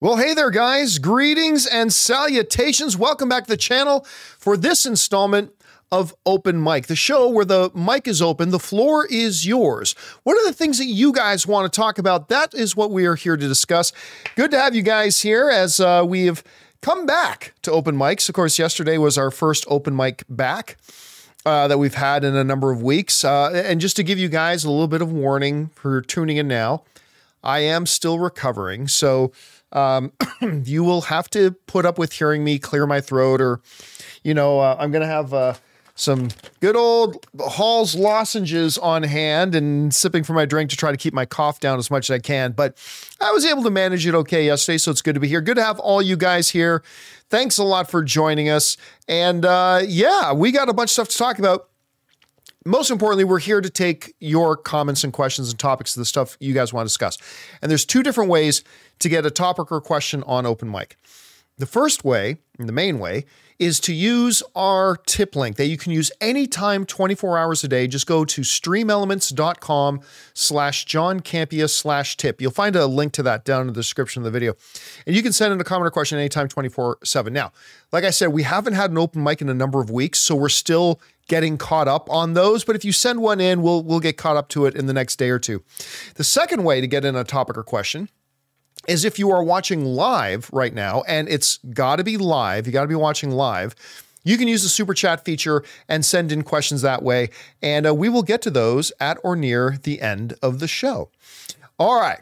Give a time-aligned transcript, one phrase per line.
[0.00, 1.00] Well, hey there, guys.
[1.00, 2.96] Greetings and salutations.
[2.96, 4.06] Welcome back to the channel
[4.38, 5.50] for this installment
[5.90, 9.96] of Open Mic, the show where the mic is open, the floor is yours.
[10.22, 12.28] What are the things that you guys want to talk about?
[12.28, 13.92] That is what we are here to discuss.
[14.36, 16.44] Good to have you guys here as uh, we have
[16.80, 18.28] come back to Open Mics.
[18.28, 20.76] Of course, yesterday was our first Open Mic back.
[21.46, 23.24] Uh, that we've had in a number of weeks.
[23.24, 26.46] Uh, and just to give you guys a little bit of warning for tuning in
[26.46, 26.82] now,
[27.42, 28.88] I am still recovering.
[28.88, 29.32] So
[29.72, 30.12] um,
[30.64, 33.60] you will have to put up with hearing me clear my throat, or,
[34.22, 35.54] you know, uh, I'm going to have uh,
[35.94, 36.28] some
[36.60, 41.12] good old Hall's lozenges on hand and sipping from my drink to try to keep
[41.12, 42.52] my cough down as much as I can.
[42.52, 42.78] But
[43.20, 45.40] I was able to manage it okay yesterday, so it's good to be here.
[45.40, 46.82] Good to have all you guys here.
[47.30, 48.76] Thanks a lot for joining us.
[49.08, 51.68] And uh, yeah, we got a bunch of stuff to talk about
[52.68, 56.36] most importantly, we're here to take your comments and questions and topics of the stuff
[56.38, 57.16] you guys want to discuss.
[57.62, 58.62] And there's two different ways
[58.98, 60.96] to get a topic or question on open mic.
[61.58, 63.24] The first way, the main way,
[63.58, 67.88] is to use our tip link that you can use anytime 24 hours a day.
[67.88, 70.00] Just go to streamelements.com
[70.32, 72.40] slash John Campea slash tip.
[72.40, 74.54] You'll find a link to that down in the description of the video.
[75.06, 77.32] And you can send in a comment or question anytime 24 7.
[77.32, 77.52] Now,
[77.90, 80.36] like I said, we haven't had an open mic in a number of weeks, so
[80.36, 82.64] we're still getting caught up on those.
[82.64, 84.92] But if you send one in, we'll we'll get caught up to it in the
[84.92, 85.64] next day or two.
[86.14, 88.08] The second way to get in a topic or question
[88.86, 92.72] is if you are watching live right now, and it's got to be live, you
[92.72, 93.74] got to be watching live.
[94.24, 97.30] You can use the super chat feature and send in questions that way,
[97.62, 101.10] and uh, we will get to those at or near the end of the show.
[101.78, 102.20] All right.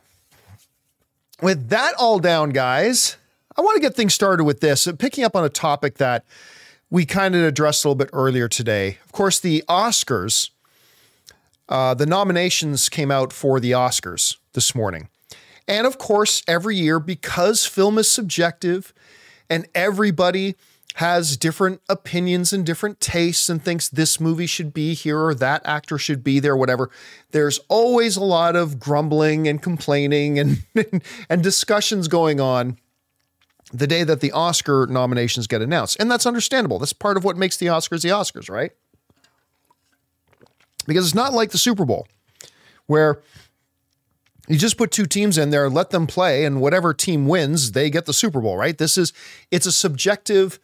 [1.42, 3.16] With that all down, guys,
[3.56, 6.24] I want to get things started with this, picking up on a topic that
[6.90, 8.98] we kind of addressed a little bit earlier today.
[9.04, 10.50] Of course, the Oscars,
[11.68, 15.08] uh, the nominations came out for the Oscars this morning.
[15.68, 18.92] And of course, every year, because film is subjective
[19.50, 20.56] and everybody
[20.96, 25.60] has different opinions and different tastes and thinks this movie should be here or that
[25.66, 26.90] actor should be there, whatever,
[27.32, 30.62] there's always a lot of grumbling and complaining and,
[31.28, 32.78] and discussions going on
[33.74, 35.98] the day that the Oscar nominations get announced.
[36.00, 36.78] And that's understandable.
[36.78, 38.70] That's part of what makes the Oscars the Oscars, right?
[40.86, 42.06] Because it's not like the Super Bowl
[42.86, 43.20] where
[44.48, 47.90] you just put two teams in there, let them play, and whatever team wins, they
[47.90, 48.76] get the Super Bowl, right?
[48.76, 49.12] This is
[49.50, 50.58] it's a subjective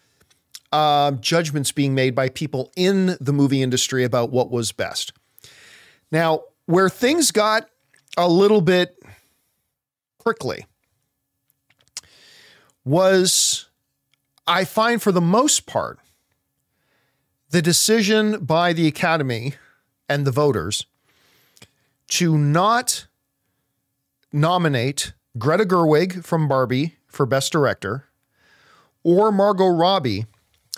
[0.73, 5.13] uh, judgments being made by people in the movie industry about what was best.
[6.11, 7.69] Now, where things got
[8.17, 8.97] a little bit
[10.23, 10.67] prickly
[12.85, 13.67] was,
[14.47, 15.99] I find for the most part,
[17.51, 19.55] the decision by the Academy
[20.09, 20.87] and the voters
[22.09, 23.07] to not
[24.33, 28.07] nominate Greta Gerwig from Barbie for Best Director
[29.03, 30.27] or Margot Robbie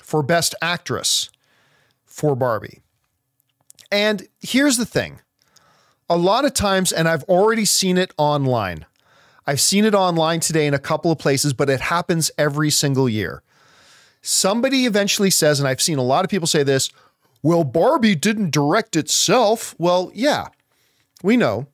[0.03, 1.31] for Best Actress
[2.05, 2.81] for Barbie.
[3.91, 5.21] And here's the thing
[6.09, 8.87] a lot of times, and I've already seen it online,
[9.47, 13.09] I've seen it online today in a couple of places, but it happens every single
[13.09, 13.43] year.
[14.23, 16.91] Somebody eventually says, and I've seen a lot of people say this,
[17.43, 19.75] well, Barbie didn't direct itself.
[19.79, 20.49] Well, yeah,
[21.23, 21.67] we know.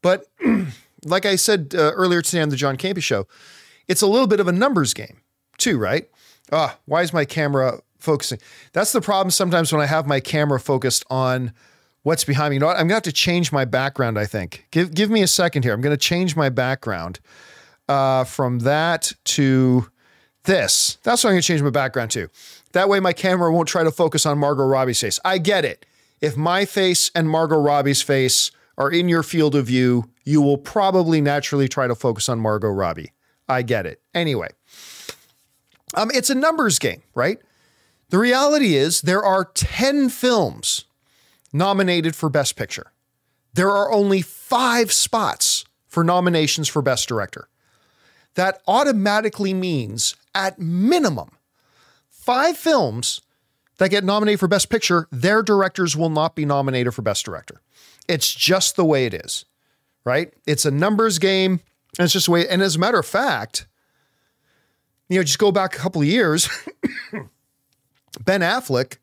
[0.00, 0.24] But
[1.04, 3.26] like I said uh, earlier today on the John Campea show,
[3.86, 5.20] it's a little bit of a numbers game
[5.56, 6.08] too, right?
[6.52, 8.38] Ah, why is my camera focusing?
[8.72, 11.52] That's the problem sometimes when I have my camera focused on
[12.02, 12.56] what's behind me.
[12.56, 12.76] You know what?
[12.76, 14.18] I'm gonna have to change my background.
[14.18, 14.66] I think.
[14.70, 15.72] Give give me a second here.
[15.72, 17.20] I'm gonna change my background
[17.88, 19.88] uh, from that to
[20.44, 20.98] this.
[21.02, 22.28] That's what I'm gonna change my background to.
[22.72, 25.18] That way, my camera won't try to focus on Margot Robbie's face.
[25.24, 25.86] I get it.
[26.20, 30.56] If my face and Margot Robbie's face are in your field of view, you will
[30.56, 33.12] probably naturally try to focus on Margot Robbie.
[33.48, 34.00] I get it.
[34.14, 34.48] Anyway,
[35.94, 37.38] um, it's a numbers game, right?
[38.10, 40.84] The reality is there are 10 films
[41.52, 42.92] nominated for Best Picture.
[43.52, 47.48] There are only five spots for nominations for Best Director.
[48.34, 51.30] That automatically means, at minimum,
[52.08, 53.22] five films
[53.78, 57.60] that get nominated for Best Picture, their directors will not be nominated for Best Director.
[58.08, 59.44] It's just the way it is,
[60.04, 60.32] right?
[60.46, 61.60] It's a numbers game.
[61.98, 62.48] And it's just the way.
[62.48, 63.66] And as a matter of fact,
[65.08, 66.48] you know, just go back a couple of years,
[68.24, 68.98] Ben Affleck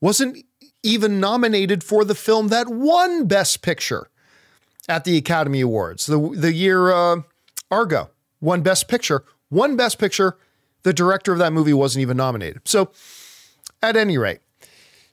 [0.00, 0.44] wasn't
[0.82, 4.08] even nominated for the film that won Best Picture
[4.88, 6.06] at the Academy Awards.
[6.06, 7.22] The, the year uh,
[7.70, 8.10] Argo
[8.40, 10.36] won Best Picture, won Best Picture.
[10.84, 12.66] The director of that movie wasn't even nominated.
[12.68, 12.92] So,
[13.82, 14.40] at any rate,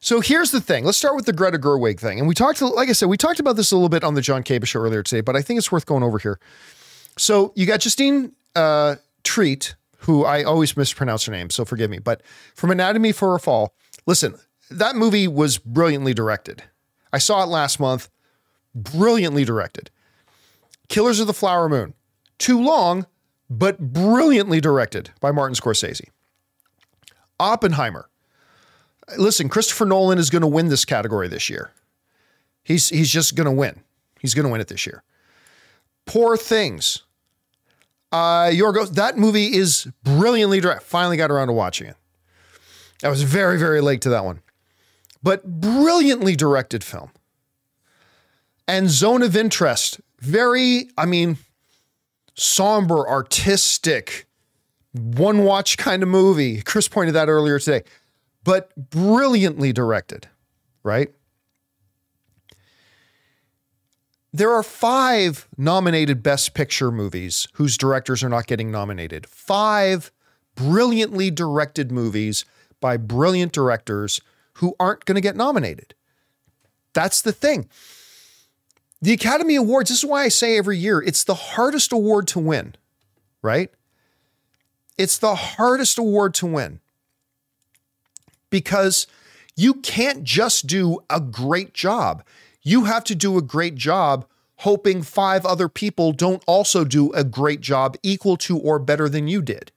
[0.05, 0.85] so here's the thing.
[0.85, 2.19] Let's start with the Greta Gerwig thing.
[2.19, 4.21] And we talked, like I said, we talked about this a little bit on the
[4.21, 6.39] John Campea show earlier today, but I think it's worth going over here.
[7.17, 11.97] So you got Justine uh, Treat, who I always mispronounce her name, so forgive me,
[11.97, 12.21] but
[12.53, 13.73] from Anatomy for a Fall,
[14.05, 14.35] listen,
[14.69, 16.61] that movie was brilliantly directed.
[17.11, 18.07] I saw it last month,
[18.75, 19.89] brilliantly directed.
[20.87, 21.95] Killers of the Flower Moon,
[22.37, 23.07] too long,
[23.49, 26.09] but brilliantly directed by Martin Scorsese.
[27.39, 28.07] Oppenheimer.
[29.17, 31.71] Listen, Christopher Nolan is going to win this category this year.
[32.63, 33.81] He's he's just going to win.
[34.19, 35.03] He's going to win it this year.
[36.05, 37.03] Poor Things.
[38.11, 40.85] Uh, Yorgos, that movie is brilliantly directed.
[40.85, 41.95] Finally got around to watching it.
[43.03, 44.41] I was very, very late to that one.
[45.21, 47.11] But brilliantly directed film.
[48.67, 51.37] And Zone of Interest, very, I mean,
[52.35, 54.27] somber, artistic,
[54.93, 56.61] one watch kind of movie.
[56.61, 57.83] Chris pointed that earlier today,
[58.45, 60.29] but brilliantly directed,
[60.83, 61.11] right?
[64.31, 69.25] There are five nominated Best Picture movies whose directors are not getting nominated.
[69.25, 70.11] Five
[70.53, 72.45] brilliantly directed movies
[72.79, 74.21] by brilliant directors
[74.53, 75.95] who aren't going to get nominated.
[76.93, 77.67] That's the thing.
[79.01, 82.39] The Academy Awards, this is why I say every year, it's the hardest award to
[82.39, 82.75] win,
[83.41, 83.71] right?
[84.97, 86.79] It's the hardest award to win
[88.55, 89.05] because
[89.57, 92.23] you can't just do a great job.
[92.63, 94.25] You have to do a great job
[94.59, 99.27] hoping five other people don't also do a great job equal to or better than
[99.27, 99.73] you did.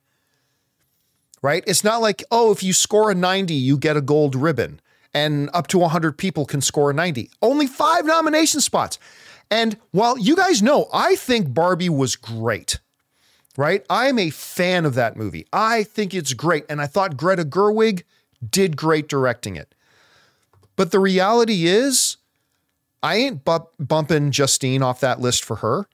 [1.43, 1.65] Right?
[1.67, 4.81] It's not like, oh, if you score a 90, you get a gold ribbon
[5.13, 7.33] and up to 100 people can score a 90.
[7.43, 9.01] Only five nomination spots.
[9.51, 12.79] And while you guys know, I think Barbie was great,
[13.57, 13.85] right?
[13.91, 15.49] I'm a fan of that movie.
[15.53, 16.65] I think it's great.
[16.69, 18.05] And I thought Greta Gerwig
[18.47, 19.75] did great directing it.
[20.77, 22.19] But the reality is,
[23.03, 25.89] I ain't bu- bumping Justine off that list for her.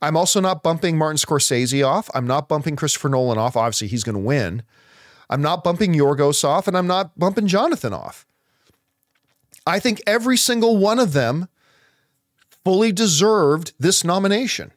[0.00, 2.08] I'm also not bumping Martin Scorsese off.
[2.14, 3.56] I'm not bumping Christopher Nolan off.
[3.56, 4.62] Obviously, he's going to win.
[5.28, 8.24] I'm not bumping Yorgos off, and I'm not bumping Jonathan off.
[9.66, 11.48] I think every single one of them
[12.64, 14.70] fully deserved this nomination.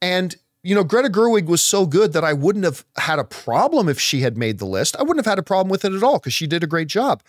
[0.00, 0.36] And,
[0.66, 4.00] you know, Greta Gerwig was so good that I wouldn't have had a problem if
[4.00, 4.96] she had made the list.
[4.96, 6.88] I wouldn't have had a problem with it at all because she did a great
[6.88, 7.22] job.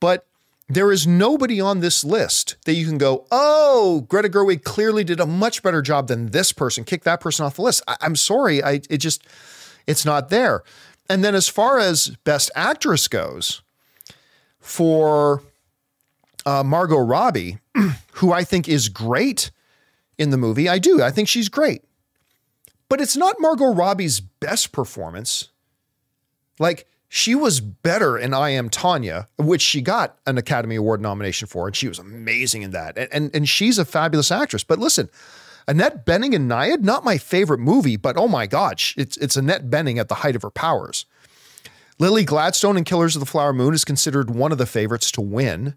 [0.00, 0.26] But
[0.68, 5.20] there is nobody on this list that you can go, oh, Greta Gerwig clearly did
[5.20, 6.82] a much better job than this person.
[6.82, 7.82] Kick that person off the list.
[7.86, 9.24] I, am sorry, I it just
[9.86, 10.64] it's not there.
[11.08, 13.62] And then as far as best actress goes,
[14.58, 15.42] for
[16.44, 17.58] uh, Margot Robbie,
[18.14, 19.52] who I think is great
[20.18, 21.02] in the movie, I do.
[21.02, 21.82] I think she's great,
[22.90, 25.48] but it's not Margot Robbie's best performance.
[26.58, 31.48] Like she was better in I Am Tonya, which she got an Academy Award nomination
[31.48, 32.98] for, and she was amazing in that.
[32.98, 34.64] And, and, and she's a fabulous actress.
[34.64, 35.08] But listen,
[35.66, 39.70] Annette Bening and Nyad, not my favorite movie, but oh my God, it's, it's Annette
[39.70, 41.06] Bening at the height of her powers.
[42.00, 45.20] Lily Gladstone in Killers of the Flower Moon is considered one of the favorites to
[45.20, 45.74] win.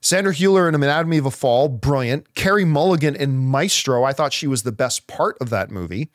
[0.00, 2.34] Sandra Hüller in Anatomy of a Fall, brilliant.
[2.34, 6.10] Carey Mulligan in Maestro, I thought she was the best part of that movie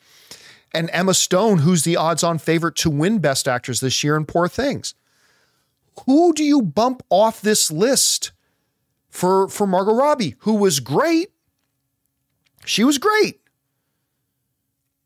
[0.74, 4.24] and Emma Stone, who's the odds on favorite to win Best Actress this year in
[4.24, 4.94] Poor Things.
[6.06, 8.32] Who do you bump off this list
[9.10, 11.28] for, for Margot Robbie, who was great?
[12.64, 13.40] She was great.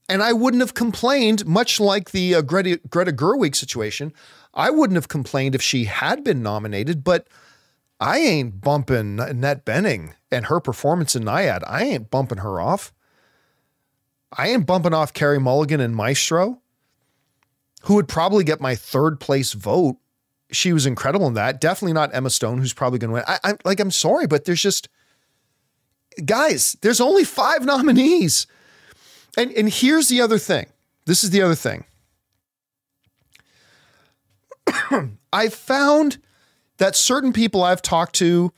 [0.08, 4.12] And I wouldn't have complained, much like the uh, Greta, Greta Gerwig situation.
[4.54, 7.26] I wouldn't have complained if she had been nominated, but
[7.98, 11.62] I ain't bumping Annette Bening and her performance in Nyad.
[11.66, 12.92] I ain't bumping her off.
[14.36, 16.60] I ain't bumping off Carey Mulligan and Maestro,
[17.82, 19.96] who would probably get my third place vote.
[20.52, 21.60] She was incredible in that.
[21.60, 23.24] Definitely not Emma Stone, who's probably going to win.
[23.26, 24.88] I, I'm like, I'm sorry, but there's just
[26.24, 26.76] guys.
[26.82, 28.46] There's only five nominees,
[29.36, 30.66] and and here's the other thing.
[31.06, 31.84] This is the other thing.
[35.32, 36.18] I found
[36.78, 38.52] that certain people I've talked to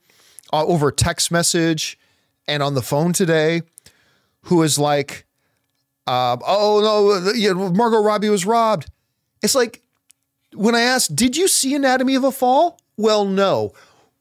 [0.52, 1.98] uh, over text message
[2.46, 3.62] and on the phone today,
[4.42, 5.26] who is like,
[6.06, 8.90] uh, oh no, you Margot Robbie was robbed.
[9.42, 9.82] It's like
[10.54, 12.80] when I asked, did you see Anatomy of a Fall?
[12.96, 13.72] Well, no.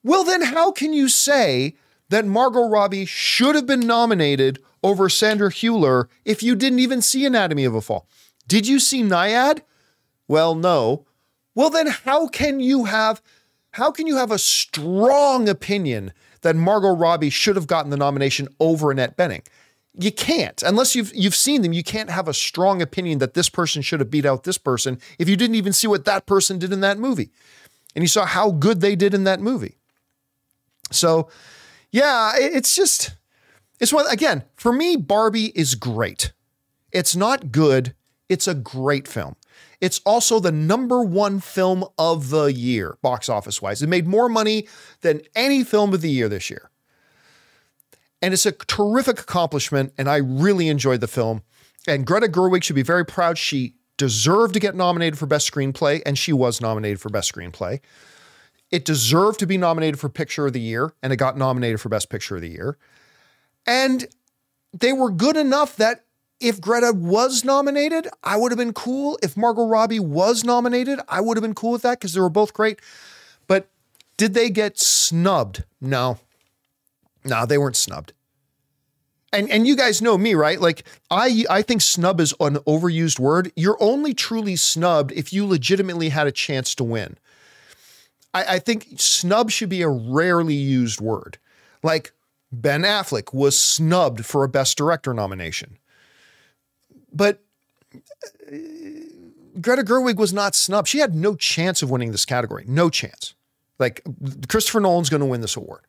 [0.04, 1.76] Well, then how can you say
[2.10, 7.26] that Margot Robbie should have been nominated over Sandra Hüller if you didn't even see
[7.26, 8.08] Anatomy of a Fall?
[8.48, 9.62] Did you see Nyad?
[10.28, 11.06] Well, no.
[11.56, 13.22] Well, then how can you have
[13.78, 18.48] how can you have a strong opinion that Margot Robbie should have gotten the nomination
[18.60, 19.46] over Annette Bening?
[20.00, 20.62] you can't.
[20.64, 24.00] Unless you've you've seen them you can't have a strong opinion that this person should
[24.00, 26.82] have beat out this person if you didn't even see what that person did in
[26.82, 27.32] that movie.
[27.96, 29.78] And you saw how good they did in that movie.
[30.92, 31.30] So
[31.92, 33.16] yeah it's just
[33.80, 36.32] it's one again for me barbie is great.
[36.92, 37.96] It's not good,
[38.30, 39.36] it's a great film.
[39.80, 43.82] It's also the number one film of the year, box office wise.
[43.82, 44.68] It made more money
[45.02, 46.72] than any film of the year this year.
[48.22, 51.44] And it's a terrific accomplishment, and I really enjoyed the film.
[51.88, 53.38] And Greta Gerwig should be very proud.
[53.38, 57.80] She deserved to get nominated for Best Screenplay, and she was nominated for Best Screenplay.
[58.72, 61.90] It deserved to be nominated for Picture of the Year, and it got nominated for
[61.90, 62.78] Best Picture of the Year.
[63.68, 64.08] And
[64.74, 66.06] they were good enough that
[66.40, 69.18] if Greta was nominated, I would have been cool.
[69.24, 72.30] If Margot Robbie was nominated, I would have been cool with that because they were
[72.30, 72.80] both great.
[73.48, 73.68] But
[74.18, 75.64] did they get snubbed?
[75.82, 76.20] No.
[77.24, 78.14] No, they weren't snubbed.
[79.34, 80.60] And and you guys know me, right?
[80.60, 83.52] Like I I think snub is an overused word.
[83.56, 87.18] You're only truly snubbed if you legitimately had a chance to win.
[88.34, 91.40] I, I think snub should be a rarely used word.
[91.84, 92.14] Like
[92.52, 95.78] Ben Affleck was snubbed for a Best Director nomination.
[97.12, 97.44] But
[97.96, 98.56] uh,
[99.62, 100.88] Greta Gerwig was not snubbed.
[100.88, 102.66] She had no chance of winning this category.
[102.68, 103.34] No chance.
[103.80, 104.02] Like
[104.48, 105.82] Christopher Nolan's going to win this award.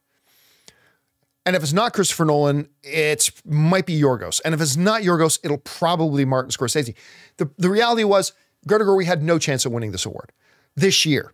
[1.46, 4.40] And if it's not Christopher Nolan, it might be Yorgos.
[4.44, 6.94] And if it's not Yorgos, it'll probably Martin Scorsese.
[7.38, 8.34] The, the reality was
[8.66, 10.32] Greta Gerwig had no chance of winning this award
[10.76, 11.32] this year.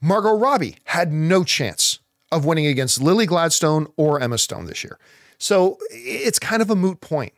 [0.00, 2.00] Margot Robbie had no chance
[2.32, 4.98] of winning against Lily Gladstone or Emma Stone this year.
[5.38, 7.32] So it's kind of a moot point.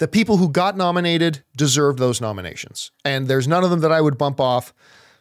[0.00, 2.90] The people who got nominated deserved those nominations.
[3.04, 4.72] And there's none of them that I would bump off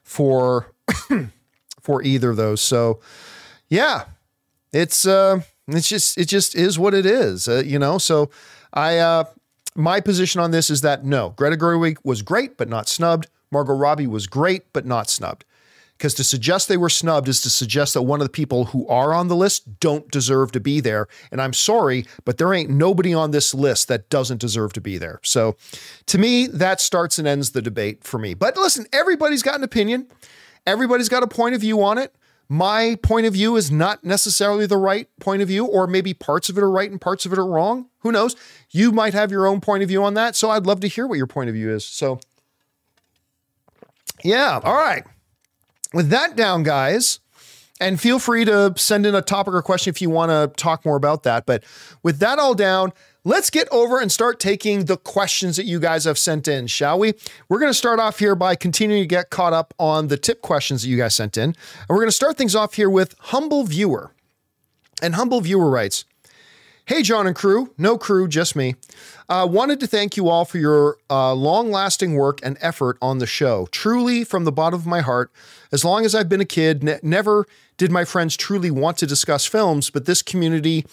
[0.04, 0.74] for
[1.82, 2.62] for either of those.
[2.62, 3.02] So
[3.68, 4.06] yeah,
[4.72, 7.98] it's uh it's just it just is what it is, uh, you know.
[7.98, 8.30] So
[8.74, 9.26] I uh
[9.76, 13.28] my position on this is that no, Greta Gerwig was great but not snubbed.
[13.52, 15.44] Margot Robbie was great but not snubbed.
[16.00, 18.88] Because to suggest they were snubbed is to suggest that one of the people who
[18.88, 21.10] are on the list don't deserve to be there.
[21.30, 24.98] And I'm sorry, but there ain't nobody on this list that doesn't deserve to be
[24.98, 25.20] there.
[25.24, 25.58] So
[26.06, 28.34] to me, that starts and ends the debate for me.
[28.34, 30.08] But listen, everybody's got an opinion,
[30.66, 32.16] everybody's got a point of view on it.
[32.48, 36.48] My point of view is not necessarily the right point of view, or maybe parts
[36.48, 37.90] of it are right and parts of it are wrong.
[38.00, 38.38] Who knows?
[38.70, 40.38] You might have your own point of view on that.
[40.38, 41.84] So I'd love to hear what your point of view is.
[41.84, 42.22] So,
[44.24, 45.04] yeah, all right
[45.94, 47.20] with that down, guys,
[47.80, 50.86] and feel free to send in a topic or question if you want to talk
[50.86, 51.46] more about that.
[51.46, 51.64] But
[52.04, 52.92] with that all down,
[53.24, 57.00] let's get over and start taking the questions that you guys have sent in, shall
[57.00, 57.14] we?
[57.48, 60.42] We're going to start off here by continuing to get caught up on the tip
[60.42, 61.44] questions that you guys sent in.
[61.44, 61.56] And
[61.90, 64.14] we're going to start things off here with Humble Viewer.
[65.02, 66.04] And Humble Viewer writes,
[66.90, 67.72] Hey, John and crew.
[67.78, 68.74] No crew, just me.
[69.30, 73.20] Uh, wanted to thank you all for your uh, long lasting work and effort on
[73.20, 73.68] the show.
[73.72, 75.32] Truly, from the bottom of my heart,
[75.72, 77.46] as long as I've been a kid, ne- never
[77.78, 80.84] did my friends truly want to discuss films, but this community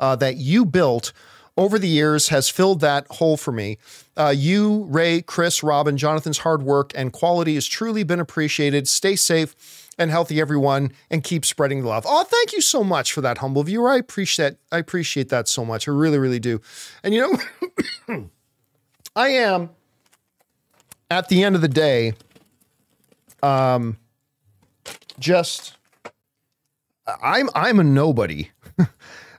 [0.00, 1.12] uh, that you built
[1.56, 3.78] over the years has filled that hole for me.
[4.16, 8.88] Uh, you, Ray, Chris, Robin, Jonathan's hard work and quality has truly been appreciated.
[8.88, 9.54] Stay safe
[9.98, 12.04] and healthy, everyone, and keep spreading the love.
[12.06, 13.90] Oh, thank you so much for that humble viewer.
[13.90, 14.56] I appreciate that.
[14.72, 15.88] I appreciate that so much.
[15.88, 16.60] I really, really do.
[17.02, 17.38] And you
[18.08, 18.30] know,
[19.16, 19.70] I am
[21.10, 22.14] at the end of the day,
[23.42, 23.98] um,
[25.18, 25.76] just
[27.22, 28.86] I'm I'm a nobody, uh,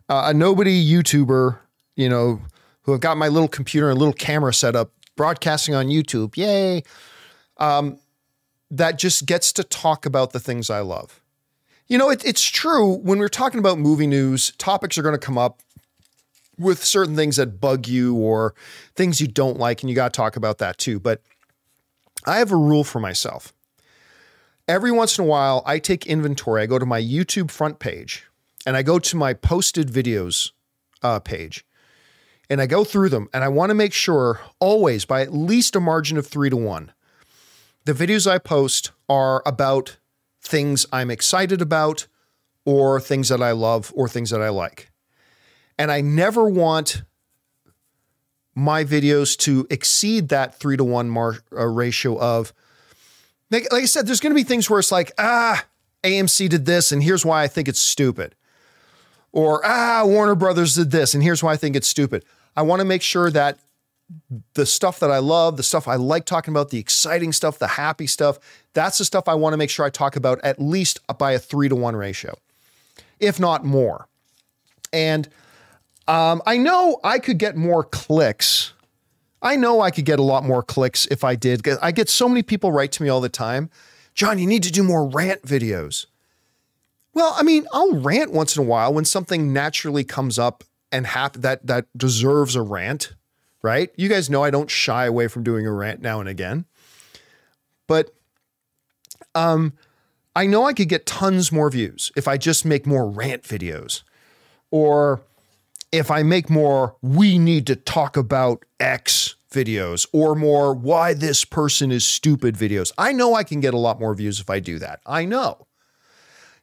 [0.10, 1.60] a nobody YouTuber.
[1.96, 2.42] You know,
[2.84, 6.36] who have got my little computer and little camera set up, broadcasting on YouTube.
[6.38, 6.84] Yay!
[7.58, 8.00] Um,
[8.72, 11.22] that just gets to talk about the things I love.
[11.88, 15.20] You know, it, it's true when we're talking about movie news, topics are going to
[15.20, 15.62] come up
[16.58, 18.56] with certain things that bug you or
[18.96, 21.00] things you don't like, and you got to talk about that too.
[21.00, 21.22] But
[22.26, 23.54] I have a rule for myself.
[24.68, 26.64] Every once in a while, I take inventory.
[26.64, 28.26] I go to my YouTube front page
[28.66, 30.52] and I go to my posted videos
[31.04, 31.64] uh, page
[32.50, 35.76] and I go through them and I want to make sure always by at least
[35.76, 36.92] a margin of three to one
[37.86, 39.98] the videos I post are about
[40.42, 42.08] things I'm excited about
[42.66, 44.92] or things that I love or things that I like.
[45.78, 47.04] And I never want
[48.56, 52.54] my videos to exceed that three to one mar- uh, ratio of,
[53.52, 55.66] like, like I said, there's going to be things where it's like, ah,
[56.04, 58.34] AMC did this, and here's why I think it's stupid.
[59.32, 62.24] Or, ah, Warner Brothers did this, and here's why I think it's stupid.
[62.56, 63.60] I want to make sure that
[64.54, 67.68] the stuff that I love, the stuff I like talking about, the exciting stuff, the
[67.68, 68.40] happy stuff,
[68.74, 71.40] that's the stuff I want to make sure I talk about at least by a
[71.40, 72.36] three to one ratio,
[73.20, 74.08] if not more.
[74.94, 75.28] And
[76.08, 78.74] um, I know I could get more clicks.
[79.42, 81.68] I know I could get a lot more clicks if I did.
[81.82, 83.70] I get so many people write to me all the time
[84.16, 86.06] John, you need to do more rant videos.
[87.14, 91.06] Well, I mean, I'll rant once in a while when something naturally comes up and
[91.06, 93.14] hap- that that deserves a rant
[93.66, 93.90] right?
[93.98, 96.66] You guys know I don't shy away from doing a rant now and again.
[97.88, 98.14] But
[99.34, 99.74] um
[100.36, 104.04] I know I could get tons more views if I just make more rant videos
[104.70, 105.22] or
[105.92, 111.44] if I make more we need to talk about X videos or more why this
[111.44, 112.92] person is stupid videos.
[113.00, 115.00] I know I can get a lot more views if I do that.
[115.08, 115.66] I know.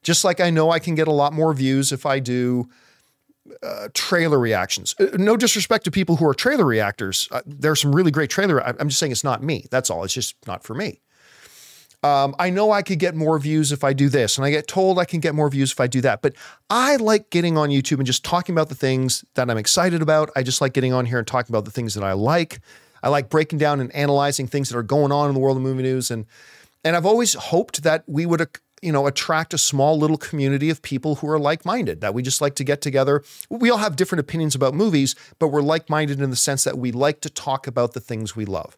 [0.05, 2.69] Just like I know I can get a lot more views if I do
[3.63, 4.95] uh, trailer reactions.
[4.99, 7.29] Uh, no disrespect to people who are trailer reactors.
[7.31, 8.61] Uh, are some really great trailer.
[8.65, 9.67] I'm just saying it's not me.
[9.71, 10.05] That's all.
[10.05, 11.01] It's just not for me.
[12.05, 14.67] Um, I know I could get more views if I do this, and I get
[14.67, 16.21] told I can get more views if I do that.
[16.21, 16.35] But
[16.69, 20.29] I like getting on YouTube and just talking about the things that I'm excited about.
[20.35, 22.61] I just like getting on here and talking about the things that I like.
[23.05, 25.63] I like breaking down and analyzing things that are going on in the world of
[25.63, 26.27] movie news, and
[26.85, 28.41] and I've always hoped that we would
[28.83, 32.41] you know attract a small little community of people who are like-minded that we just
[32.41, 36.31] like to get together we all have different opinions about movies but we're like-minded in
[36.31, 38.77] the sense that we like to talk about the things we love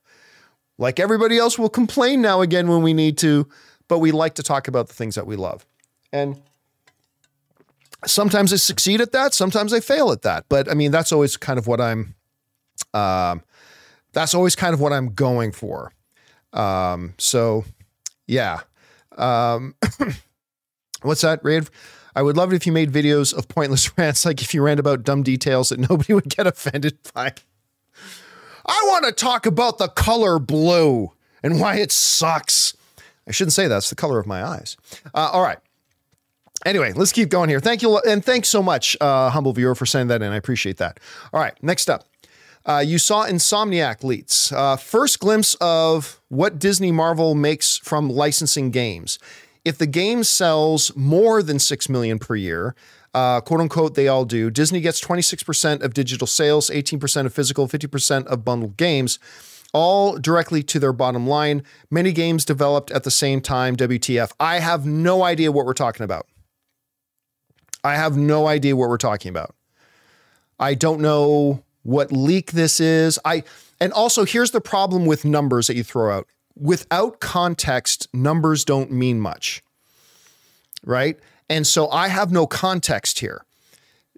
[0.78, 3.48] like everybody else, we'll complain now again when we need to,
[3.88, 5.64] but we like to talk about the things that we love.
[6.12, 6.40] And
[8.06, 10.46] sometimes I succeed at that, sometimes I fail at that.
[10.48, 12.14] But I mean, that's always kind of what I'm.
[12.92, 13.42] Um,
[14.12, 15.92] that's always kind of what I'm going for.
[16.52, 17.64] Um, so,
[18.26, 18.60] yeah.
[19.16, 19.74] Um,
[21.02, 21.68] what's that, Raid?
[22.16, 24.80] I would love it if you made videos of pointless rants, like if you rant
[24.80, 27.32] about dumb details that nobody would get offended by.
[28.66, 32.74] I want to talk about the color blue and why it sucks.
[33.28, 34.76] I shouldn't say that's the color of my eyes.
[35.14, 35.58] Uh, all right.
[36.64, 37.60] Anyway, let's keep going here.
[37.60, 37.98] Thank you.
[37.98, 40.32] And thanks so much, uh, humble viewer, for sending that in.
[40.32, 40.98] I appreciate that.
[41.32, 41.54] All right.
[41.62, 42.06] Next up.
[42.66, 44.50] Uh, you saw Insomniac leaks.
[44.50, 49.18] Uh, first glimpse of what Disney Marvel makes from licensing games.
[49.64, 52.74] If the game sells more than 6 million per year,
[53.12, 54.50] uh, quote unquote, they all do.
[54.50, 59.18] Disney gets 26% of digital sales, 18% of physical, 50% of bundled games,
[59.72, 61.62] all directly to their bottom line.
[61.90, 63.76] Many games developed at the same time.
[63.76, 64.32] WTF.
[64.40, 66.26] I have no idea what we're talking about.
[67.82, 69.54] I have no idea what we're talking about.
[70.58, 73.18] I don't know what leak this is.
[73.24, 73.44] I
[73.80, 76.26] and also here's the problem with numbers that you throw out.
[76.56, 79.62] Without context, numbers don't mean much.
[80.84, 81.18] Right?
[81.48, 83.44] And so I have no context here.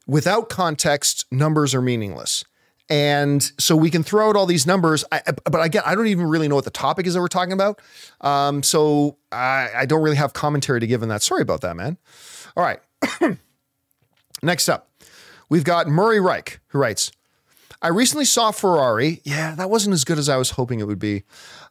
[0.06, 2.44] Without context, numbers are meaningless.
[2.88, 6.26] And so we can throw out all these numbers, I, but again, I don't even
[6.26, 7.80] really know what the topic is that we're talking about.
[8.20, 11.22] Um, so I, I don't really have commentary to give in that.
[11.22, 11.98] Sorry about that, man.
[12.56, 12.78] All right.
[14.42, 14.88] Next up,
[15.48, 17.10] we've got Murray Reich, who writes,
[17.82, 19.20] I recently saw Ferrari.
[19.24, 21.24] Yeah, that wasn't as good as I was hoping it would be.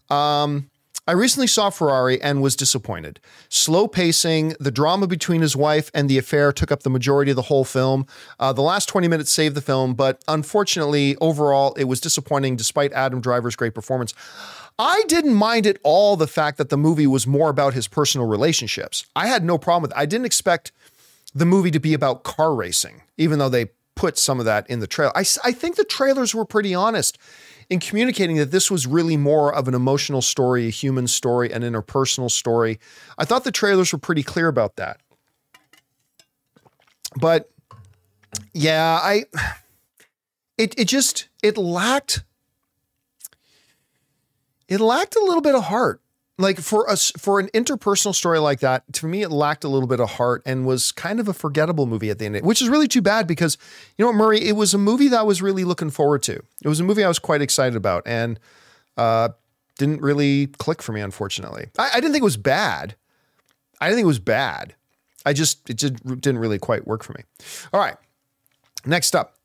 [0.09, 0.69] Um,
[1.07, 3.19] I recently saw Ferrari and was disappointed.
[3.47, 7.35] Slow pacing, the drama between his wife and the affair took up the majority of
[7.35, 8.07] the whole film.
[8.39, 12.91] Uh, the last 20 minutes saved the film, but unfortunately, overall, it was disappointing despite
[12.93, 14.15] Adam Driver's great performance.
[14.79, 18.25] I didn't mind at all the fact that the movie was more about his personal
[18.25, 19.05] relationships.
[19.15, 19.97] I had no problem with it.
[19.97, 20.71] I didn't expect
[21.35, 24.79] the movie to be about car racing, even though they put some of that in
[24.79, 25.15] the trailer.
[25.15, 27.17] I, I think the trailers were pretty honest
[27.69, 31.63] in communicating that this was really more of an emotional story, a human story, an
[31.63, 32.79] interpersonal story.
[33.17, 34.99] I thought the trailers were pretty clear about that.
[37.19, 37.49] But
[38.53, 39.25] yeah, I
[40.57, 42.23] it it just it lacked
[44.67, 46.01] it lacked a little bit of heart
[46.37, 49.87] like for us for an interpersonal story like that to me it lacked a little
[49.87, 52.69] bit of heart and was kind of a forgettable movie at the end which is
[52.69, 53.57] really too bad because
[53.97, 56.33] you know murray it was a movie that i was really looking forward to.
[56.63, 58.39] It was a movie i was quite excited about and
[58.97, 59.29] uh,
[59.77, 61.67] didn't really click for me unfortunately.
[61.77, 62.95] I, I, didn't think it was bad.
[63.81, 64.73] I didn't think it was bad.
[65.25, 67.23] I just it just didn't really quite work for me.
[67.73, 67.97] All right.
[68.85, 69.35] Next up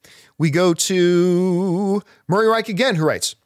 [0.41, 3.37] we go to murray reich again who writes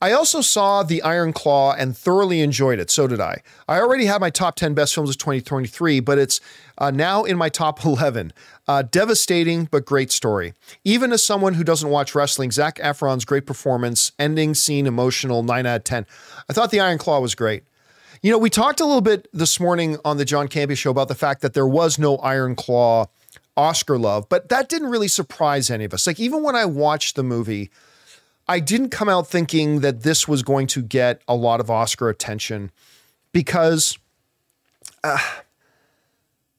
[0.00, 2.88] I also saw The Iron Claw and thoroughly enjoyed it.
[2.88, 3.42] So did I.
[3.66, 6.40] I already have my top 10 best films of 2023, but it's
[6.78, 8.32] uh, now in my top 11.
[8.68, 10.54] Uh, devastating, but great story.
[10.84, 15.66] Even as someone who doesn't watch wrestling, Zac Efron's great performance, ending scene emotional, 9
[15.66, 16.06] out of 10.
[16.48, 17.64] I thought The Iron Claw was great.
[18.22, 21.08] You know, we talked a little bit this morning on the John Campea show about
[21.08, 23.06] the fact that there was no Iron Claw
[23.56, 26.06] Oscar love, but that didn't really surprise any of us.
[26.06, 27.70] Like, even when I watched the movie,
[28.48, 32.08] I didn't come out thinking that this was going to get a lot of Oscar
[32.08, 32.70] attention
[33.32, 33.98] because
[35.04, 35.18] uh,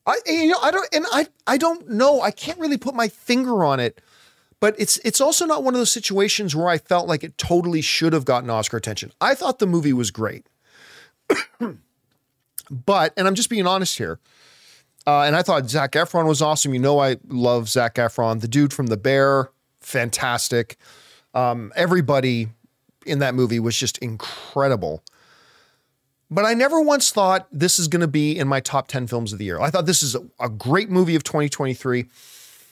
[0.05, 3.07] I you know I don't and I I don't know I can't really put my
[3.07, 4.01] finger on it
[4.59, 7.81] but it's it's also not one of those situations where I felt like it totally
[7.81, 9.11] should have gotten Oscar attention.
[9.21, 10.47] I thought the movie was great.
[12.69, 14.19] but and I'm just being honest here.
[15.07, 16.73] Uh, and I thought Zac Efron was awesome.
[16.73, 19.49] You know, I love Zac Efron, the dude from The Bear,
[19.79, 20.77] fantastic.
[21.33, 22.49] Um, everybody
[23.05, 25.03] in that movie was just incredible.
[26.31, 29.33] But I never once thought this is going to be in my top 10 films
[29.33, 29.59] of the year.
[29.59, 32.05] I thought this is a, a great movie of 2023.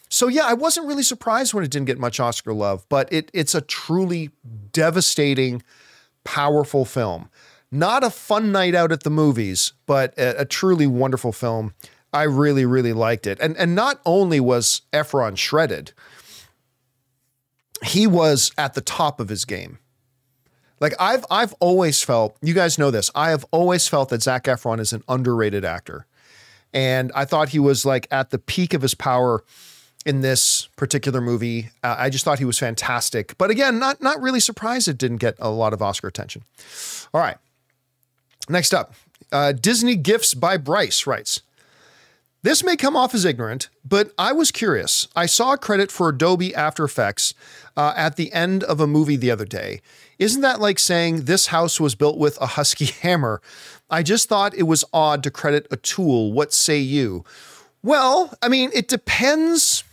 [0.10, 3.30] So yeah, I wasn't really surprised when it didn't get much Oscar love, but it
[3.34, 4.30] it's a truly
[4.72, 5.64] devastating,
[6.24, 7.30] powerful film.
[7.72, 11.74] Not a fun night out at the movies, but a, a truly wonderful film.
[12.14, 13.38] I really, really liked it.
[13.42, 15.92] And and not only was Efron shredded,
[17.84, 19.80] he was at the top of his game.
[20.80, 24.44] Like I've I've always felt, you guys know this, I have always felt that Zac
[24.44, 26.06] Efron is an underrated actor.
[26.74, 29.44] And I thought he was like at the peak of his power
[30.06, 31.70] in this particular movie.
[31.84, 33.38] Uh, I just thought he was fantastic.
[33.38, 36.44] But again, not not really surprised it didn't get a lot of Oscar attention.
[37.14, 37.38] All right.
[38.50, 38.94] Next up,
[39.32, 41.42] uh, Disney Gifts by Bryce writes,
[42.48, 45.10] this may come off as ignorant, but I was curious.
[45.18, 47.34] I saw a credit for Adobe After Effects
[47.76, 49.82] uh, at the end of a movie the other day.
[50.18, 53.42] Isn't that like saying this house was built with a husky hammer?
[53.90, 56.32] I just thought it was odd to credit a tool.
[56.32, 57.26] What say you?
[57.84, 59.84] Well, I mean, it depends.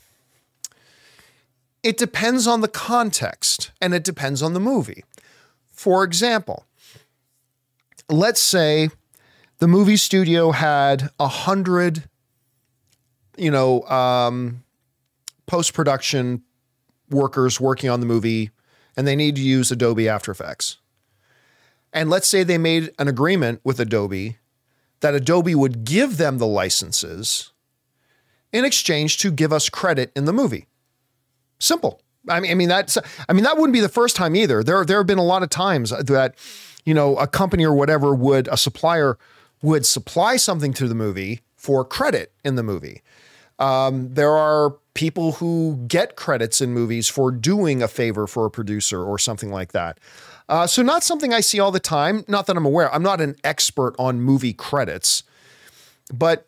[1.83, 5.03] It depends on the context and it depends on the movie.
[5.73, 6.67] For example,
[8.09, 8.91] let's say
[9.59, 12.05] the movie studio had a hundred
[13.37, 14.65] you know, um,
[15.47, 16.43] post production
[17.11, 18.51] workers working on the movie
[18.97, 20.79] and they need to use Adobe After Effects.
[21.93, 24.39] And let's say they made an agreement with Adobe
[25.01, 27.53] that Adobe would give them the licenses
[28.53, 30.67] in exchange to give us credit in the movie.
[31.59, 32.01] Simple.
[32.29, 32.97] I mean, I mean that's
[33.29, 34.63] I mean that wouldn't be the first time either.
[34.63, 36.35] There there have been a lot of times that
[36.85, 39.19] you know a company or whatever would a supplier
[39.63, 43.03] would supply something to the movie for credit in the movie.
[43.59, 48.51] Um, there are people who get credits in movies for doing a favor for a
[48.51, 49.99] producer or something like that.
[50.49, 52.25] Uh, so, not something I see all the time.
[52.29, 52.93] Not that I'm aware.
[52.95, 55.23] I'm not an expert on movie credits,
[56.13, 56.47] but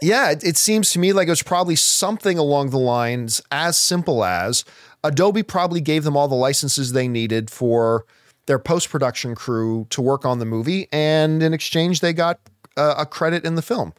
[0.00, 3.76] yeah, it, it seems to me like it was probably something along the lines as
[3.76, 4.64] simple as
[5.04, 8.04] Adobe probably gave them all the licenses they needed for
[8.46, 12.40] their post production crew to work on the movie, and in exchange, they got
[12.76, 13.92] uh, a credit in the film.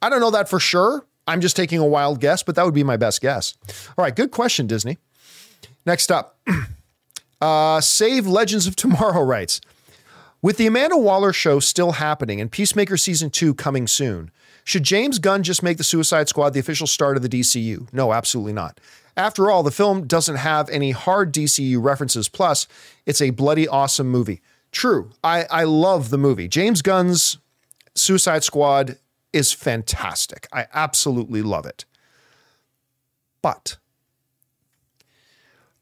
[0.00, 1.04] I don't know that for sure.
[1.26, 3.54] I'm just taking a wild guess, but that would be my best guess.
[3.96, 4.98] All right, good question, Disney.
[5.86, 6.38] Next up,
[7.40, 9.60] uh, Save Legends of Tomorrow writes
[10.42, 14.30] With the Amanda Waller show still happening and Peacemaker season two coming soon,
[14.64, 17.92] should James Gunn just make the Suicide Squad the official start of the DCU?
[17.92, 18.80] No, absolutely not.
[19.16, 22.28] After all, the film doesn't have any hard DCU references.
[22.28, 22.66] Plus,
[23.06, 24.40] it's a bloody awesome movie.
[24.72, 26.48] True, I, I love the movie.
[26.48, 27.38] James Gunn's
[27.94, 28.98] Suicide Squad
[29.34, 30.46] is fantastic.
[30.52, 31.84] I absolutely love it.
[33.42, 33.76] But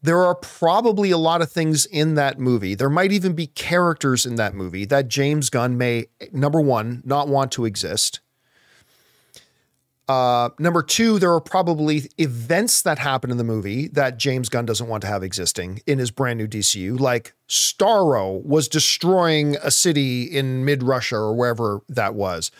[0.02, 2.74] there are probably a lot of things in that movie.
[2.74, 7.28] There might even be characters in that movie that James Gunn may, number one, not
[7.28, 8.20] want to exist.
[10.08, 14.66] Uh, number two, there are probably events that happen in the movie that James Gunn
[14.66, 19.70] doesn't want to have existing in his brand new DCU, like Starro was destroying a
[19.70, 22.50] city in mid Russia or wherever that was.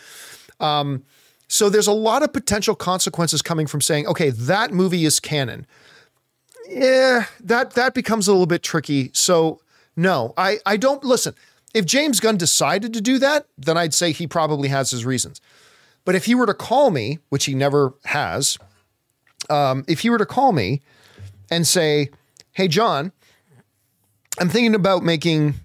[0.63, 1.03] Um,
[1.47, 5.67] so there's a lot of potential consequences coming from saying, okay, that movie is canon.
[6.67, 9.11] Yeah, that that becomes a little bit tricky.
[9.13, 9.59] So
[9.95, 11.35] no, I I don't listen.
[11.73, 15.41] If James Gunn decided to do that, then I'd say he probably has his reasons.
[16.05, 18.57] But if he were to call me, which he never has,
[19.49, 20.81] um, if he were to call me
[21.51, 22.09] and say,
[22.51, 23.11] "Hey, John,
[24.39, 25.55] I'm thinking about making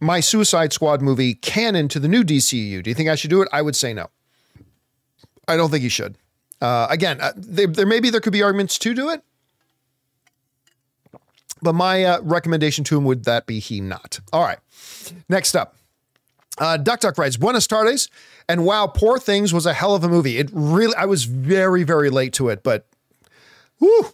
[0.00, 2.82] my Suicide Squad movie canon to the new DCU.
[2.82, 4.08] Do you think I should do it?" I would say no.
[5.48, 6.16] I don't think he should.
[6.60, 9.22] Uh, again, uh, they, there maybe there could be arguments to do it,
[11.62, 14.20] but my uh, recommendation to him would that be he not.
[14.32, 14.58] All right,
[15.28, 15.76] next up,
[16.58, 18.10] uh, Duck Duck writes Buenas tardes,
[18.48, 20.38] and wow, Poor Things was a hell of a movie.
[20.38, 22.86] It really, I was very very late to it, but
[23.78, 24.12] whoo,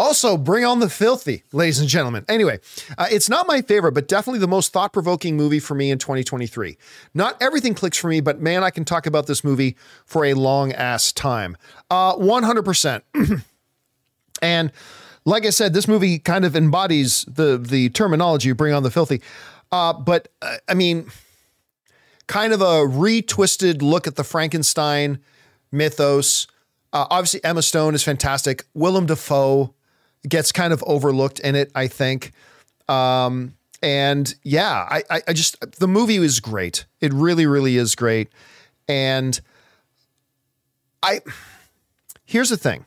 [0.00, 2.24] also, bring on the filthy, ladies and gentlemen.
[2.26, 2.58] Anyway,
[2.96, 5.98] uh, it's not my favorite, but definitely the most thought provoking movie for me in
[5.98, 6.78] 2023.
[7.12, 10.32] Not everything clicks for me, but man, I can talk about this movie for a
[10.32, 11.54] long ass time.
[11.90, 13.02] Uh, 100%.
[14.42, 14.72] and
[15.26, 19.20] like I said, this movie kind of embodies the, the terminology bring on the filthy.
[19.70, 21.10] Uh, but uh, I mean,
[22.26, 25.18] kind of a retwisted look at the Frankenstein
[25.70, 26.46] mythos.
[26.90, 28.64] Uh, obviously, Emma Stone is fantastic.
[28.72, 29.74] Willem Dafoe
[30.28, 32.32] gets kind of overlooked in it, I think.
[32.88, 36.84] Um, and yeah, I, I, I just the movie is great.
[37.00, 38.28] It really, really is great.
[38.88, 39.40] And
[41.02, 41.20] I
[42.24, 42.84] here's the thing.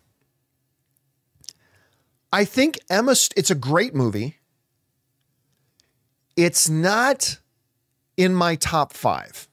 [2.32, 4.38] I think Emma, it's a great movie.
[6.36, 7.38] it's not
[8.18, 9.48] in my top five.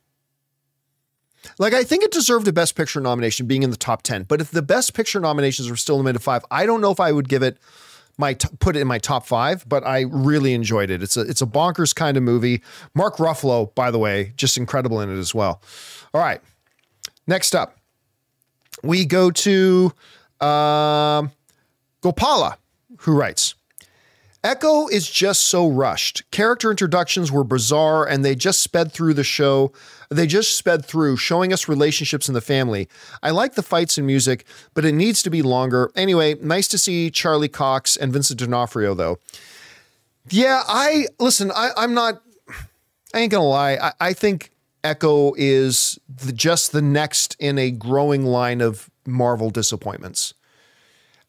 [1.58, 4.24] Like, I think it deserved a Best Picture nomination being in the top 10.
[4.24, 7.00] But if the Best Picture nominations were still limited to five, I don't know if
[7.00, 7.58] I would give it
[8.20, 11.02] my t- put it in my top five, but I really enjoyed it.
[11.02, 12.62] It's a it's a bonkers kind of movie.
[12.94, 15.62] Mark Ruffalo, by the way, just incredible in it as well.
[16.12, 16.40] All right,
[17.26, 17.78] next up,
[18.84, 19.92] we go to
[20.40, 21.32] um,
[22.02, 22.56] Gopala,
[22.98, 23.54] who writes.
[24.42, 26.22] Echo is just so rushed.
[26.30, 29.70] Character introductions were bizarre and they just sped through the show.
[30.10, 32.88] They just sped through, showing us relationships in the family.
[33.22, 34.44] I like the fights and music,
[34.74, 35.92] but it needs to be longer.
[35.94, 39.18] Anyway, nice to see Charlie Cox and Vincent D'Onofrio, though.
[40.28, 42.22] Yeah, I listen, I, am not,
[43.14, 43.76] I ain't gonna lie.
[43.76, 44.50] I, I think
[44.82, 50.34] Echo is the, just the next in a growing line of Marvel disappointments.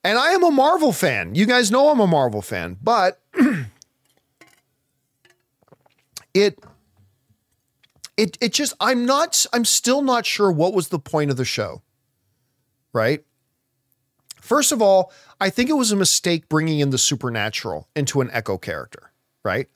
[0.04, 1.36] And I am a Marvel fan.
[1.36, 3.22] You guys know I'm a Marvel fan, but
[6.34, 6.58] it
[8.22, 11.46] it it just I'm not I'm still not sure what was the point of the
[11.46, 11.82] show.
[12.94, 13.24] Right?
[14.42, 18.30] First of all, I think it was a mistake bringing in the supernatural into an
[18.34, 19.12] Echo character,
[19.44, 19.68] right?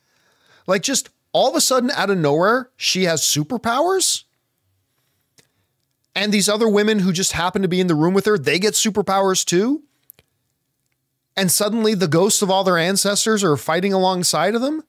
[0.68, 4.24] Like just all of a sudden out of nowhere, she has superpowers?
[6.14, 8.58] And these other women who just happen to be in the room with her, they
[8.58, 9.84] get superpowers too?
[11.36, 14.84] and suddenly the ghosts of all their ancestors are fighting alongside of them.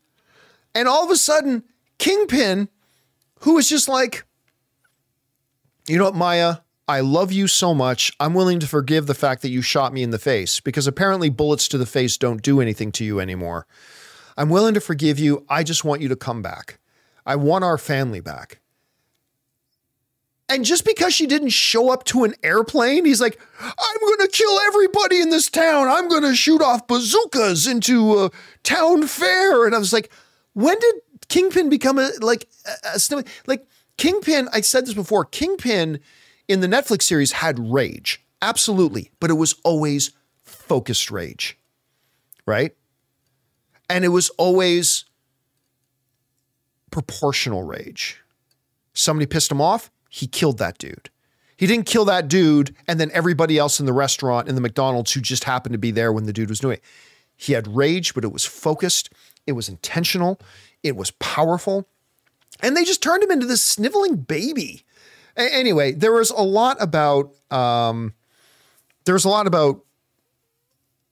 [0.74, 1.64] And all of a sudden,
[1.98, 2.68] Kingpin,
[3.40, 4.24] who is just like,
[5.86, 6.56] you know what, Maya,
[6.88, 8.12] I love you so much.
[8.20, 11.30] I'm willing to forgive the fact that you shot me in the face because apparently
[11.30, 13.66] bullets to the face don't do anything to you anymore.
[14.36, 15.44] I'm willing to forgive you.
[15.48, 16.78] I just want you to come back.
[17.24, 18.60] I want our family back.
[20.48, 24.28] And just because she didn't show up to an airplane, he's like, I'm going to
[24.32, 25.88] kill everybody in this town.
[25.88, 28.30] I'm going to shoot off bazookas into a
[28.62, 29.66] town fair.
[29.66, 30.08] And I was like,
[30.52, 30.94] when did
[31.28, 32.48] Kingpin become a, like,
[32.84, 34.48] a, a, like Kingpin?
[34.52, 35.24] I said this before.
[35.24, 36.00] Kingpin
[36.48, 38.22] in the Netflix series had rage.
[38.42, 39.10] Absolutely.
[39.20, 40.12] But it was always
[40.44, 41.58] focused rage.
[42.46, 42.74] Right.
[43.88, 45.04] And it was always
[46.90, 48.22] proportional rage.
[48.94, 51.10] Somebody pissed him off he killed that dude.
[51.58, 55.12] He didn't kill that dude and then everybody else in the restaurant in the McDonald's
[55.12, 56.84] who just happened to be there when the dude was doing it.
[57.36, 59.10] He had rage, but it was focused,
[59.46, 60.40] it was intentional,
[60.86, 61.88] it was powerful.
[62.60, 64.84] And they just turned him into this sniveling baby.
[65.36, 68.14] A- anyway, there was a lot about um,
[69.04, 69.84] there was a lot about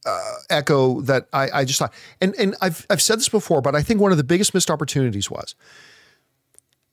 [0.06, 3.74] uh, Echo that I, I just thought, and and I've I've said this before, but
[3.74, 5.54] I think one of the biggest missed opportunities was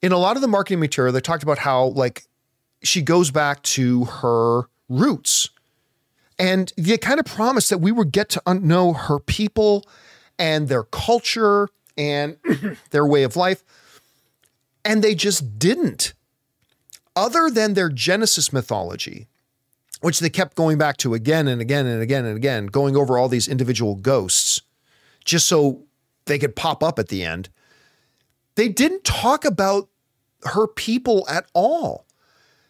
[0.02, 2.26] in a lot of the marketing material, they talked about how like
[2.84, 5.50] she goes back to her roots.
[6.40, 9.86] And they kind of promised that we would get to know her people
[10.40, 12.38] and their culture and
[12.92, 13.64] their way of life.
[14.84, 16.14] And they just didn't.
[17.16, 19.28] Other than their Genesis mythology,
[20.02, 23.18] which they kept going back to again and again and again and again, going over
[23.18, 24.62] all these individual ghosts
[25.24, 25.84] just so
[26.26, 27.50] they could pop up at the end.
[28.56, 29.90] They didn't talk about
[30.46, 32.06] her people at all.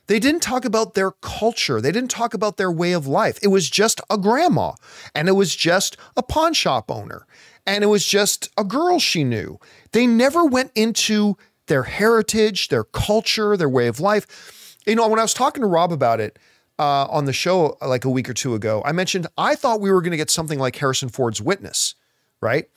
[0.08, 1.80] They didn't talk about their culture.
[1.80, 3.40] They didn't talk about their way of life.
[3.42, 4.74] It was just a grandma
[5.16, 7.26] and it was just a pawn shop owner
[7.66, 9.60] and it was just a girl she knew.
[9.92, 14.78] They never went into their heritage, their culture, their way of life.
[14.86, 16.40] You know, when I was talking to Rob about it
[16.80, 19.92] uh, on the show like a week or two ago, I mentioned I thought we
[19.92, 21.96] were going to get something like Harrison Ford's Witness,
[22.42, 22.68] right?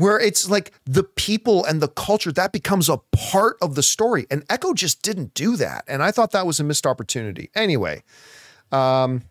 [0.00, 4.26] where it's like the people and the culture that becomes a part of the story.
[4.30, 5.84] And Echo just didn't do that.
[5.86, 7.50] And I thought that was a missed opportunity.
[7.54, 8.02] Anyway,
[8.72, 9.24] um,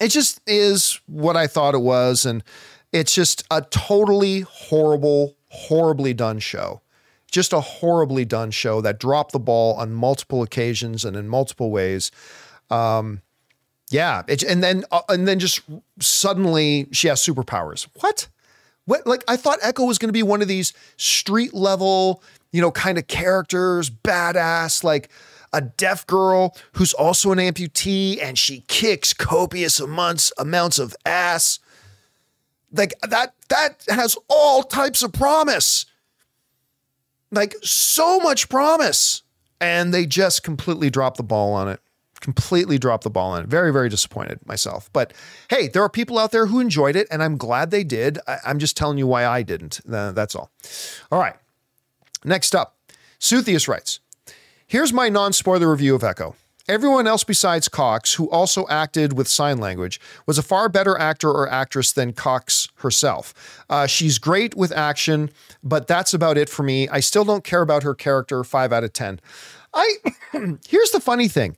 [0.00, 2.26] it just is what I thought it was.
[2.26, 2.42] And
[2.92, 6.80] it's just a totally horrible, horribly done show.
[7.30, 11.70] Just a horribly done show that dropped the ball on multiple occasions and in multiple
[11.70, 12.10] ways.
[12.70, 13.20] Um,
[13.90, 15.60] yeah, it, and then uh, and then just
[16.00, 17.86] suddenly she has superpowers.
[18.00, 18.28] What?
[18.84, 22.22] What, like I thought Echo was going to be one of these street level,
[22.52, 25.10] you know, kind of characters, badass, like
[25.52, 31.58] a deaf girl who's also an amputee and she kicks copious amounts amounts of ass.
[32.72, 35.86] Like that that has all types of promise.
[37.30, 39.22] Like so much promise.
[39.60, 41.80] And they just completely drop the ball on it
[42.20, 43.48] completely drop the ball on it.
[43.48, 44.90] Very, very disappointed myself.
[44.92, 45.12] But
[45.50, 48.18] hey, there are people out there who enjoyed it, and I'm glad they did.
[48.26, 49.80] I, am just telling you why I didn't.
[49.84, 50.50] That's all.
[51.10, 51.36] All right.
[52.24, 52.76] Next up,
[53.20, 54.00] Suthius writes
[54.66, 56.34] Here's my non spoiler review of Echo.
[56.68, 61.30] Everyone else besides Cox, who also acted with sign language, was a far better actor
[61.30, 63.64] or actress than Cox herself.
[63.70, 65.30] Uh, she's great with action,
[65.62, 66.86] but that's about it for me.
[66.90, 68.44] I still don't care about her character.
[68.44, 69.18] Five out of ten.
[69.72, 69.96] I
[70.68, 71.56] here's the funny thing.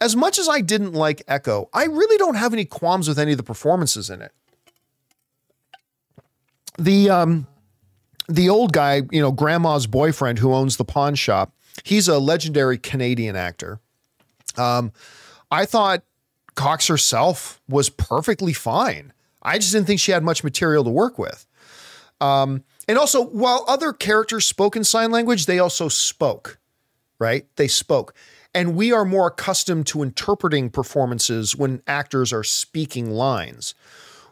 [0.00, 3.32] As much as I didn't like Echo, I really don't have any qualms with any
[3.32, 4.32] of the performances in it.
[6.78, 7.46] The um,
[8.26, 11.52] the old guy, you know, grandma's boyfriend who owns the pawn shop,
[11.84, 13.80] he's a legendary Canadian actor.
[14.60, 14.92] Um,
[15.50, 16.02] I thought
[16.54, 19.12] Cox herself was perfectly fine.
[19.42, 21.46] I just didn't think she had much material to work with.
[22.20, 26.58] Um, and also, while other characters spoke in sign language, they also spoke,
[27.18, 27.46] right?
[27.56, 28.14] They spoke.
[28.54, 33.74] And we are more accustomed to interpreting performances when actors are speaking lines.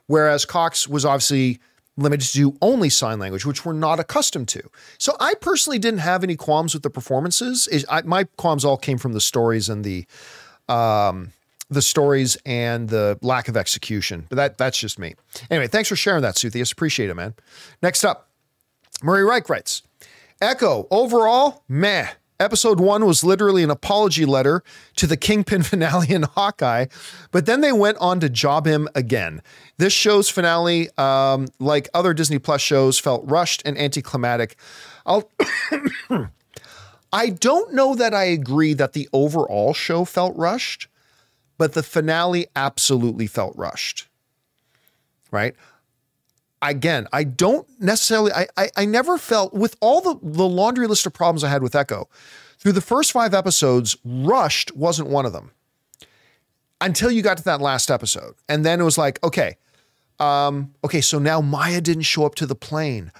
[0.06, 1.60] Whereas Cox was obviously
[1.98, 4.62] limited to only sign language, which we're not accustomed to.
[4.96, 7.68] So I personally didn't have any qualms with the performances.
[7.90, 10.06] I, my qualms all came from the stories and the
[10.68, 11.32] um,
[11.70, 14.26] the stories and the lack of execution.
[14.28, 15.14] But that that's just me.
[15.50, 16.72] Anyway, thanks for sharing that, Suthius.
[16.72, 17.34] Appreciate it, man.
[17.82, 18.28] Next up,
[19.02, 19.82] Murray Reich writes,
[20.40, 22.08] Echo overall, meh.
[22.40, 24.62] Episode one was literally an apology letter
[24.94, 26.86] to the Kingpin finale in Hawkeye,
[27.32, 29.42] but then they went on to job him again.
[29.78, 34.56] This show's finale, um, like other Disney Plus shows, felt rushed and anticlimactic.
[35.04, 35.30] I'll.
[37.12, 40.88] I don't know that I agree that the overall show felt rushed,
[41.56, 44.08] but the finale absolutely felt rushed.
[45.30, 45.56] Right?
[46.62, 51.06] Again, I don't necessarily, I, I, I, never felt with all the, the laundry list
[51.06, 52.08] of problems I had with Echo
[52.58, 55.52] through the first five episodes, rushed wasn't one of them
[56.80, 58.34] until you got to that last episode.
[58.48, 59.56] And then it was like, okay,
[60.18, 63.12] um, okay, so now Maya didn't show up to the plane.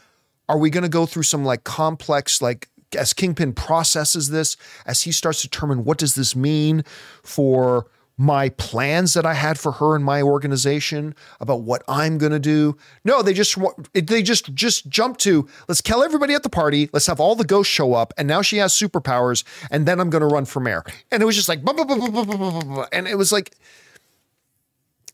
[0.49, 5.03] Are we going to go through some like complex, like as Kingpin processes this, as
[5.03, 6.85] he starts to determine what does this mean
[7.23, 7.87] for
[8.21, 12.41] my plans that I had for her and my organization about what I'm going to
[12.41, 12.77] do.
[13.05, 13.57] No, they just
[13.95, 16.91] they just just jump to let's kill everybody at the party.
[16.93, 20.11] Let's have all the ghosts show up, and now she has superpowers, and then I'm
[20.11, 20.85] going to run for mayor.
[21.13, 23.55] And it was just like, blah, blah, blah, and it was like,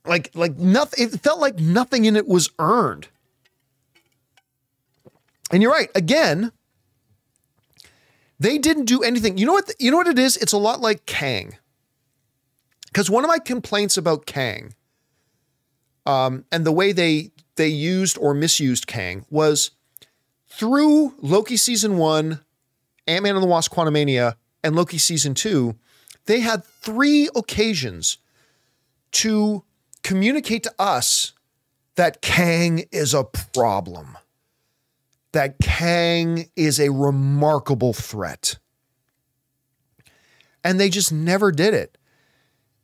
[0.06, 1.06] like like nothing.
[1.06, 3.08] It felt like nothing in it was earned.
[5.50, 5.90] And you're right.
[5.94, 6.52] Again,
[8.40, 9.36] they didn't do anything.
[9.36, 9.70] You know what?
[9.78, 10.38] You know what it is?
[10.38, 11.58] It's a lot like Kang
[12.94, 14.72] because one of my complaints about Kang
[16.06, 19.72] um, and the way they they used or misused Kang was
[20.48, 22.40] through Loki season one,
[23.08, 25.74] Ant Man and the Wasp Quantumania, and Loki season two,
[26.26, 28.18] they had three occasions
[29.10, 29.64] to
[30.04, 31.32] communicate to us
[31.96, 34.16] that Kang is a problem,
[35.32, 38.58] that Kang is a remarkable threat.
[40.62, 41.98] And they just never did it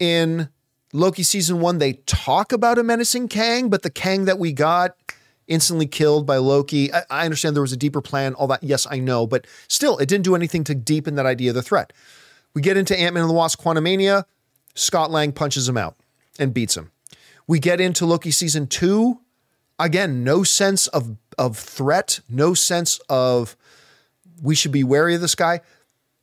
[0.01, 0.49] in
[0.93, 4.97] Loki season one, they talk about a menacing Kang, but the Kang that we got
[5.47, 6.93] instantly killed by Loki.
[6.93, 8.63] I, I, understand there was a deeper plan, all that.
[8.63, 11.63] Yes, I know, but still, it didn't do anything to deepen that idea of the
[11.63, 11.93] threat.
[12.55, 14.25] We get into Ant Man and the Wasp Quantumania.
[14.75, 15.97] Scott Lang punches him out
[16.39, 16.91] and beats him.
[17.47, 19.21] We get into Loki season two.
[19.79, 23.57] Again, no sense of, of threat, no sense of
[24.43, 25.61] we should be wary of this guy.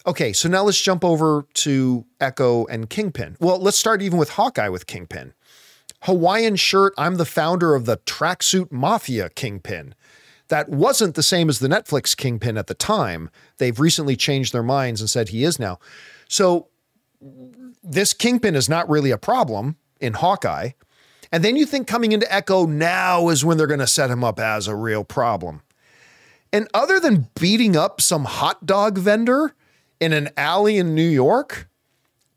[0.08, 3.36] Okay, so now let's jump over to Echo and Kingpin.
[3.42, 5.34] Well, let's start even with Hawkeye with Kingpin.
[6.04, 9.94] Hawaiian shirt, I'm the founder of the tracksuit mafia Kingpin.
[10.48, 13.30] That wasn't the same as the Netflix Kingpin at the time.
[13.58, 15.78] They've recently changed their minds and said he is now.
[16.30, 16.70] So
[17.84, 20.70] this Kingpin is not really a problem in Hawkeye.
[21.34, 24.24] And then you think coming into Echo now is when they're going to set him
[24.24, 25.64] up as a real problem.
[26.54, 29.54] And other than beating up some hot dog vendor,
[30.00, 31.70] in an alley in New York?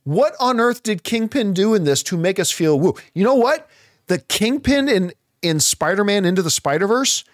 [0.05, 2.95] What on earth did Kingpin do in this to make us feel woo?
[3.15, 3.69] You know what?
[4.07, 7.25] The Kingpin in in Spider-Man Into the Spider-Verse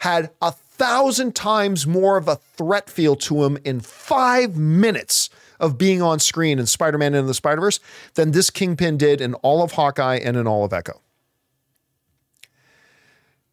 [0.00, 5.78] had a thousand times more of a threat feel to him in five minutes of
[5.78, 7.80] being on screen in Spider-Man Into the Spider-Verse
[8.14, 11.00] than this Kingpin did in all of Hawkeye and in all of Echo.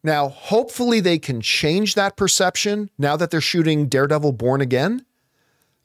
[0.02, 5.06] Now, hopefully they can change that perception now that they're shooting Daredevil Born Again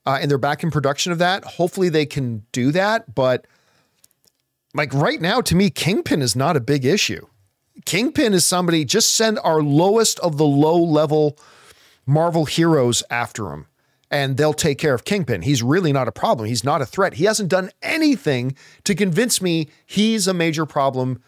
[0.10, 1.44] uh, and they're back in production of that.
[1.44, 3.14] Hopefully they can do that.
[3.14, 3.46] But
[4.74, 7.28] like right now, to me, Kingpin is not a big issue.
[7.86, 11.38] Kingpin is somebody, just send our lowest of the low level
[12.08, 13.68] Marvel heroes after him
[14.10, 15.44] and they'll take care of Kingpin.
[15.44, 16.48] He's really not a problem.
[16.48, 17.14] He's not a threat.
[17.14, 18.56] He hasn't done anything
[18.86, 21.22] to convince me he's a major problem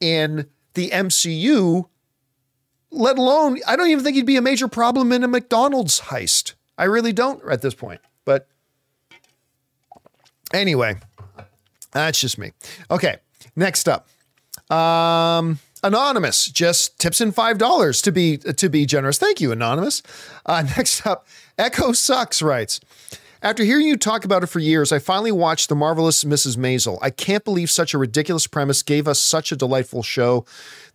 [0.00, 1.90] in the MCU,
[2.90, 6.54] let alone, I don't even think he'd be a major problem in a McDonald's heist.
[6.78, 8.00] I really don't at this point.
[8.24, 8.48] But
[10.52, 10.96] Anyway,
[11.92, 12.52] that's just me.
[12.90, 13.16] Okay,
[13.56, 14.08] next up.
[14.70, 19.18] Um, anonymous just tips in five dollars to be to be generous.
[19.18, 20.02] Thank you, anonymous.
[20.44, 21.26] Uh, next up,
[21.58, 22.80] Echo sucks writes.
[23.42, 26.56] After hearing you talk about it for years, I finally watched The Marvelous Mrs.
[26.56, 26.98] Maisel.
[27.02, 30.46] I can't believe such a ridiculous premise gave us such a delightful show.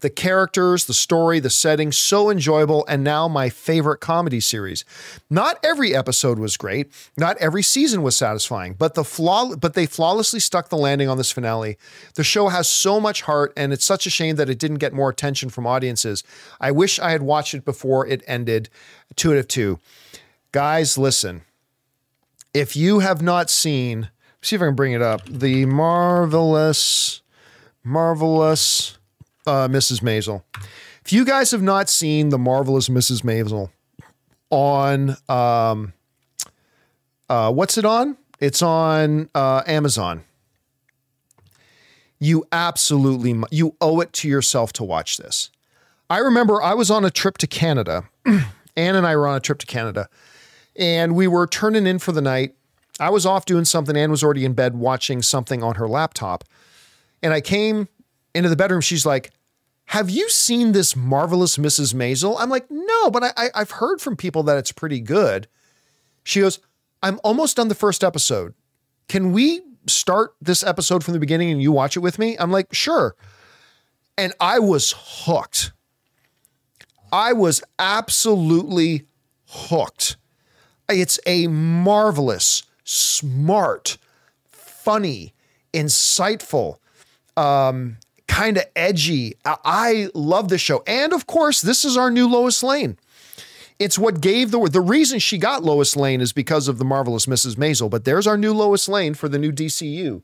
[0.02, 4.84] The characters, the story, the setting, so enjoyable, and now my favorite comedy series.
[5.30, 9.86] Not every episode was great, not every season was satisfying, but the flaw but they
[9.86, 11.78] flawlessly stuck the landing on this finale.
[12.16, 14.94] The show has so much heart, and it's such a shame that it didn't get
[14.94, 16.24] more attention from audiences.
[16.60, 18.70] I wish I had watched it before it ended.
[19.16, 19.80] Two out of two.
[20.52, 21.44] Guys, listen
[22.54, 24.10] if you have not seen,
[24.42, 27.22] see if I can bring it up, the marvelous,
[27.84, 28.98] marvelous
[29.48, 30.02] uh, Mrs.
[30.02, 30.44] Maisel.
[31.04, 33.24] If you guys have not seen the marvelous Mrs.
[33.24, 33.70] Maisel
[34.50, 35.94] on, um,
[37.30, 38.18] uh, what's it on?
[38.40, 40.24] It's on uh, Amazon.
[42.20, 45.50] You absolutely you owe it to yourself to watch this.
[46.10, 48.04] I remember I was on a trip to Canada.
[48.26, 50.08] Anne and I were on a trip to Canada
[50.76, 52.56] and we were turning in for the night.
[53.00, 53.98] I was off doing something.
[53.98, 56.44] Anne was already in bed watching something on her laptop.
[57.24, 57.88] And I came
[58.34, 58.82] into the bedroom.
[58.82, 59.32] She's like,
[59.86, 61.94] Have you seen this marvelous Mrs.
[61.94, 62.36] Maisel?
[62.40, 65.48] I'm like, No, but I, I, have heard from people that it's pretty good.
[66.24, 66.60] She goes,
[67.04, 68.54] I'm almost done the first episode.
[69.08, 72.38] Can we start this episode from the beginning and you watch it with me?
[72.40, 73.16] I'm like, Sure.
[74.18, 75.72] And I was hooked.
[77.12, 79.06] I was absolutely
[79.48, 80.18] hooked.
[80.88, 83.98] It's a marvelous, smart,
[84.50, 85.34] funny,
[85.74, 86.78] insightful,
[87.38, 87.98] um,
[88.32, 89.34] kind of edgy.
[89.46, 90.84] I love this show.
[90.88, 92.98] And of course, this is our new Lois Lane.
[93.78, 97.26] It's what gave the the reason she got Lois Lane is because of the marvelous
[97.26, 97.56] Mrs.
[97.56, 97.90] Maisel.
[97.90, 100.22] But there's our new Lois Lane for the new DCU.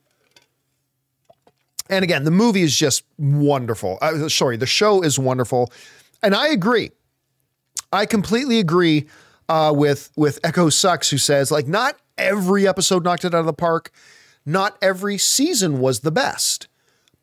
[1.90, 3.98] And again, the movie is just wonderful.
[4.02, 5.72] Uh, sorry, the show is wonderful,
[6.24, 6.92] and I agree.
[7.92, 9.08] I completely agree
[9.50, 13.46] uh, with with Echo Sucks, who says like not every episode knocked it out of
[13.46, 13.92] the park,
[14.46, 16.68] not every season was the best,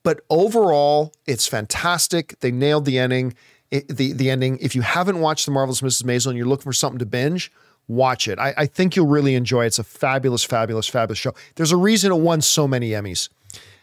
[0.05, 2.39] but overall it's fantastic.
[2.39, 3.35] They nailed the ending.
[3.73, 4.59] It, the the ending.
[4.61, 6.05] If you haven't watched the Marvelous Mrs.
[6.05, 7.51] Maisel and you're looking for something to binge,
[7.89, 8.39] watch it.
[8.39, 9.69] I, I think you'll really enjoy it.
[9.69, 11.35] It's a fabulous, fabulous, fabulous show.
[11.57, 13.29] There's a reason it won so many Emmys,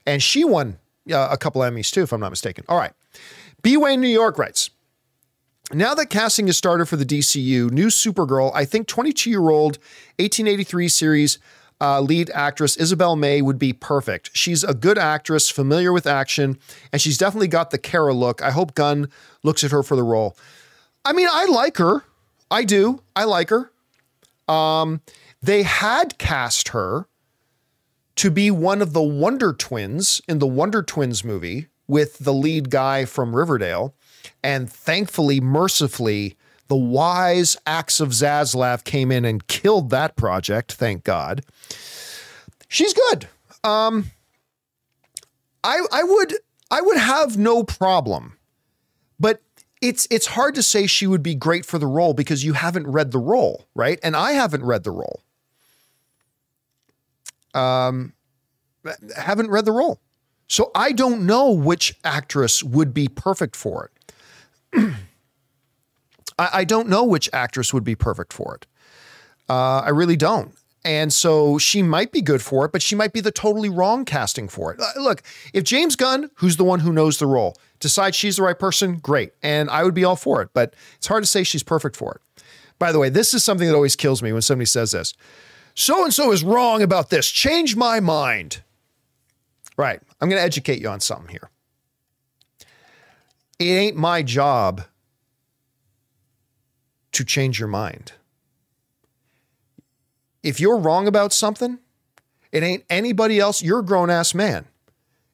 [0.06, 0.78] and she won
[1.12, 2.64] uh, a couple Emmys too, if I'm not mistaken.
[2.70, 2.94] All right,
[3.62, 4.70] B Wayne New York writes.
[5.74, 9.78] Now that casting has started for the DCU, new Supergirl, I think 22 year old
[10.18, 11.40] 1883 series
[11.82, 14.30] uh, lead actress Isabel May would be perfect.
[14.34, 16.60] She's a good actress, familiar with action,
[16.94, 18.42] and she's definitely got the Kara look.
[18.42, 19.10] I hope Gunn
[19.44, 20.38] looks at her for the role.
[21.04, 22.06] I mean, I like her.
[22.52, 23.02] I do.
[23.16, 23.72] I like her.
[24.48, 25.02] Um,
[25.42, 27.08] they had cast her
[28.18, 32.70] to be one of the Wonder Twins in the Wonder Twins movie with the lead
[32.70, 33.96] guy from Riverdale.
[34.44, 36.38] And thankfully, mercifully,
[36.72, 40.72] the wise acts of Zaslav came in and killed that project.
[40.72, 41.44] Thank God.
[42.70, 43.28] She's good.
[43.62, 44.12] Um,
[45.66, 46.34] I I would
[46.72, 48.38] I would have no problem,
[49.20, 49.42] but
[49.82, 52.88] it's it's hard to say she would be great for the role because you haven't
[52.88, 54.00] read the role, right?
[54.02, 55.24] And I haven't read the role.
[57.54, 58.14] Um,
[59.18, 60.00] haven't read the role,
[60.48, 63.92] so I don't know which actress would be perfect for
[64.74, 64.94] it.
[66.42, 68.68] I, I, don't know which actress would be perfect for it.
[69.50, 70.54] Uh, I really don't.
[70.84, 74.04] And so she might be good for it, but she might be the totally wrong
[74.04, 74.80] casting for it.
[74.80, 75.22] Uh, look,
[75.54, 78.98] if James Gunn, who's the one who knows the role, decides she's the right person,
[78.98, 79.34] great.
[79.44, 82.16] And I would be all for it, but it's hard to say she's perfect for
[82.16, 82.44] it.
[82.80, 85.14] By the way, this is something that always kills me when somebody says this.
[85.76, 87.30] So and so is wrong about this.
[87.30, 88.64] Change my mind.
[89.78, 90.02] Right.
[90.20, 91.52] I'm going to educate you on something here
[93.62, 94.82] it ain't my job
[97.14, 98.14] to change your mind.
[100.44, 101.80] If you're wrong about something,
[102.52, 103.62] it ain't anybody else.
[103.62, 104.66] You're a grown ass man.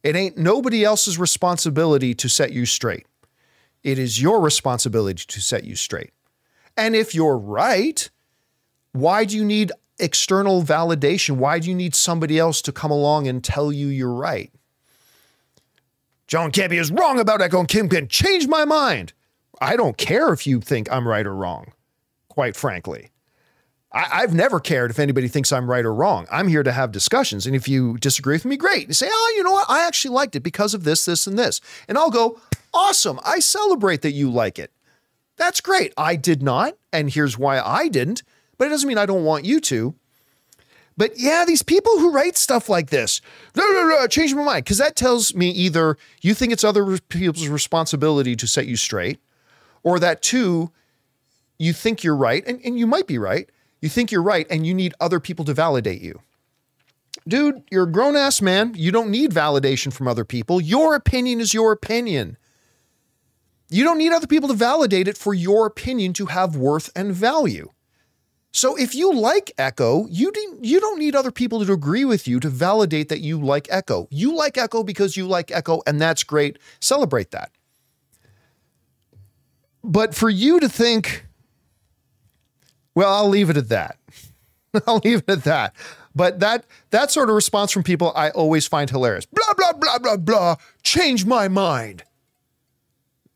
[0.03, 3.05] It ain't nobody else's responsibility to set you straight.
[3.83, 6.11] It is your responsibility to set you straight.
[6.75, 8.09] And if you're right,
[8.91, 11.37] why do you need external validation?
[11.37, 14.51] Why do you need somebody else to come along and tell you you're right?
[16.27, 18.09] John Campea is wrong about Echo and Kingpin.
[18.09, 19.13] Change my mind.
[19.59, 21.73] I don't care if you think I'm right or wrong,
[22.29, 23.11] quite frankly.
[23.91, 26.27] I, have never cared if anybody thinks I'm right or wrong.
[26.29, 27.47] I'm here to have discussions.
[27.47, 28.89] And if you disagree with me, great.
[28.89, 29.69] You say, oh, you know what?
[29.69, 31.61] I actually liked it because of this, this, and this.
[31.87, 32.39] And I'll go,
[32.73, 33.19] awesome.
[33.25, 34.71] I celebrate that you like it.
[35.37, 35.93] That's great.
[35.97, 36.75] I did not.
[36.91, 38.23] And here's why I didn't.
[38.57, 39.95] But it doesn't mean I don't want you to.
[40.97, 43.21] But yeah, these people who write stuff like this,
[43.55, 44.65] no, no, no, change my mind.
[44.65, 49.19] Because that tells me either you think it's other people's responsibility to set you straight,
[49.87, 50.69] or that two,
[51.57, 53.49] you think you're right, and, and you might be right.
[53.79, 56.19] You think you're right, and you need other people to validate you.
[57.25, 58.73] Dude, you're a grown ass man.
[58.75, 60.59] You don't need validation from other people.
[60.59, 62.35] Your opinion is your opinion.
[63.69, 67.13] You don't need other people to validate it for your opinion to have worth and
[67.13, 67.69] value.
[68.51, 72.41] So if you like Echo, you you don't need other people to agree with you
[72.41, 74.09] to validate that you like Echo.
[74.11, 76.59] You like Echo because you like Echo and that's great.
[76.81, 77.51] Celebrate that.
[79.87, 81.23] But for you to think
[82.97, 83.99] well, I'll leave it at that.
[84.87, 85.75] I'll leave it at that.
[86.15, 89.27] But that that sort of response from people I always find hilarious.
[89.27, 90.55] Blah blah blah blah blah.
[90.81, 92.03] Change my mind.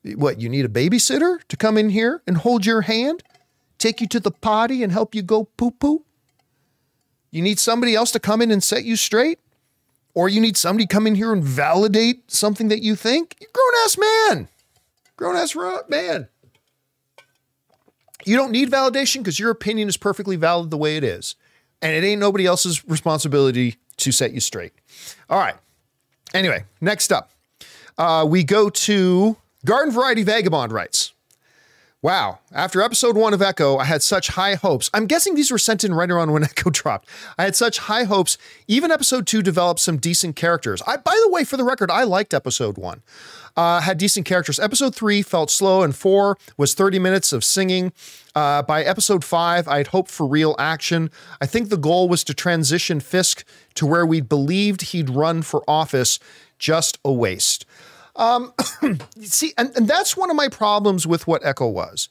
[0.03, 3.21] What, you need a babysitter to come in here and hold your hand?
[3.77, 6.05] Take you to the potty and help you go poo poo?
[7.29, 9.37] You need somebody else to come in and set you straight?
[10.15, 13.35] Or you need somebody come in here and validate something that you think?
[13.39, 14.47] You're grown ass man.
[15.17, 15.55] Grown ass
[15.87, 16.29] man.
[18.25, 21.35] You don't need validation because your opinion is perfectly valid the way it is.
[21.81, 24.73] And it ain't nobody else's responsibility to set you straight.
[25.29, 25.55] All right.
[26.33, 27.31] Anyway, next up,
[27.97, 31.13] uh, we go to Garden Variety Vagabond writes.
[32.03, 32.39] Wow.
[32.51, 34.89] After episode one of Echo, I had such high hopes.
[34.91, 37.07] I'm guessing these were sent in right around when Echo dropped.
[37.37, 38.39] I had such high hopes.
[38.67, 40.81] Even episode two developed some decent characters.
[40.87, 43.03] I, by the way, for the record, I liked episode one
[43.55, 44.59] uh, had decent characters.
[44.59, 47.93] Episode three felt slow, and four was 30 minutes of singing.
[48.33, 51.11] Uh, by episode five, I'd hoped for real action.
[51.41, 53.43] I think the goal was to transition Fisk
[53.75, 56.19] to where we believed he'd run for office.
[56.57, 57.65] Just a waste.
[58.15, 58.53] Um,
[59.21, 62.09] see, and, and that's one of my problems with what Echo was.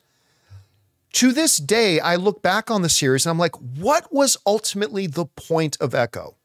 [1.15, 5.07] To this day, I look back on the series and I'm like, what was ultimately
[5.07, 6.37] the point of Echo?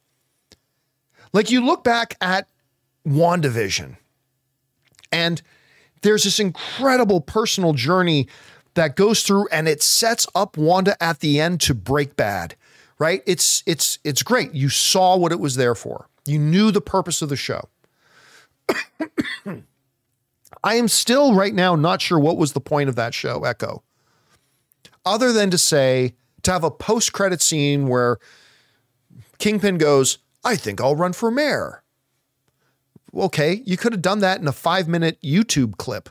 [1.33, 2.47] Like, you look back at
[3.07, 3.97] WandaVision
[5.11, 5.41] and
[6.01, 8.27] there's this incredible personal journey
[8.75, 12.55] that goes through and it sets up Wanda at the end to break bad,
[12.99, 13.23] right?
[13.25, 14.53] It's it's it's great.
[14.53, 16.07] You saw what it was there for.
[16.25, 17.69] You knew the purpose of the show.
[20.63, 23.83] I am still right now not sure what was the point of that show, Echo.
[25.05, 28.17] Other than to say to have a post-credit scene where
[29.37, 31.83] Kingpin goes, "I think I'll run for mayor."
[33.15, 36.09] okay, you could have done that in a five minute YouTube clip.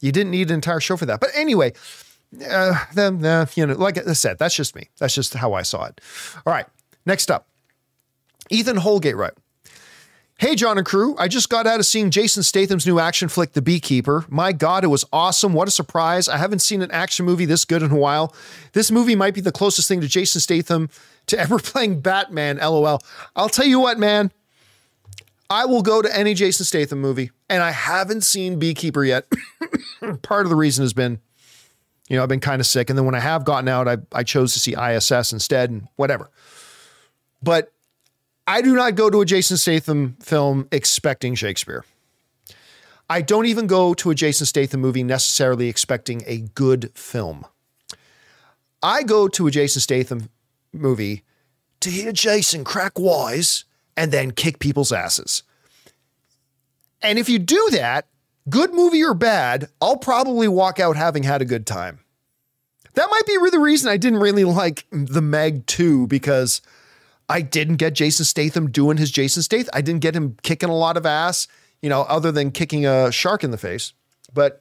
[0.00, 1.20] You didn't need an entire show for that.
[1.20, 1.72] But anyway,
[2.48, 4.88] uh, then, uh, you know, like I said, that's just me.
[4.98, 6.00] That's just how I saw it.
[6.46, 6.66] All right,
[7.04, 7.48] next up,
[8.48, 9.36] Ethan Holgate wrote.
[10.40, 11.14] Hey, John and crew.
[11.18, 14.24] I just got out of seeing Jason Statham's new action flick, The Beekeeper.
[14.30, 15.52] My God, it was awesome.
[15.52, 16.30] What a surprise.
[16.30, 18.34] I haven't seen an action movie this good in a while.
[18.72, 20.88] This movie might be the closest thing to Jason Statham
[21.26, 23.02] to ever playing Batman, lol.
[23.36, 24.32] I'll tell you what, man.
[25.50, 29.26] I will go to any Jason Statham movie, and I haven't seen Beekeeper yet.
[30.22, 31.20] Part of the reason has been,
[32.08, 32.88] you know, I've been kind of sick.
[32.88, 35.86] And then when I have gotten out, I, I chose to see ISS instead and
[35.96, 36.30] whatever.
[37.42, 37.74] But
[38.50, 41.84] I do not go to a Jason Statham film expecting Shakespeare.
[43.08, 47.46] I don't even go to a Jason Statham movie necessarily expecting a good film.
[48.82, 50.30] I go to a Jason Statham
[50.72, 51.22] movie
[51.78, 55.44] to hear Jason crack wise and then kick people's asses.
[57.00, 58.08] And if you do that,
[58.48, 62.00] good movie or bad, I'll probably walk out having had a good time.
[62.94, 66.60] That might be the reason I didn't really like The Meg 2 because
[67.30, 69.70] I didn't get Jason Statham doing his Jason Statham.
[69.72, 71.46] I didn't get him kicking a lot of ass,
[71.80, 73.92] you know, other than kicking a shark in the face.
[74.34, 74.60] But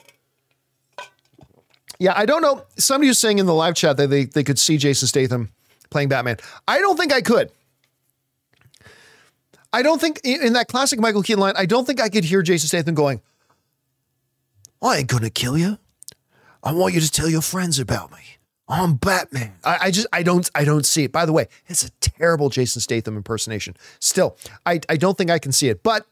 [1.97, 2.63] yeah, I don't know.
[2.78, 5.51] Somebody was saying in the live chat that they, they could see Jason Statham
[5.89, 6.38] playing Batman.
[6.67, 7.51] I don't think I could.
[9.74, 12.43] I don't think in that classic Michael Keaton line, I don't think I could hear
[12.43, 13.20] Jason Statham going,
[14.80, 15.80] I ain't gonna kill you.
[16.63, 18.38] I want you to tell your friends about me.
[18.70, 19.53] I'm Batman.
[19.63, 21.11] I, I, just I don't I don't see it.
[21.11, 23.76] By the way, it's a terrible Jason Statham impersonation.
[23.99, 25.82] Still, I, I don't think I can see it.
[25.82, 26.05] But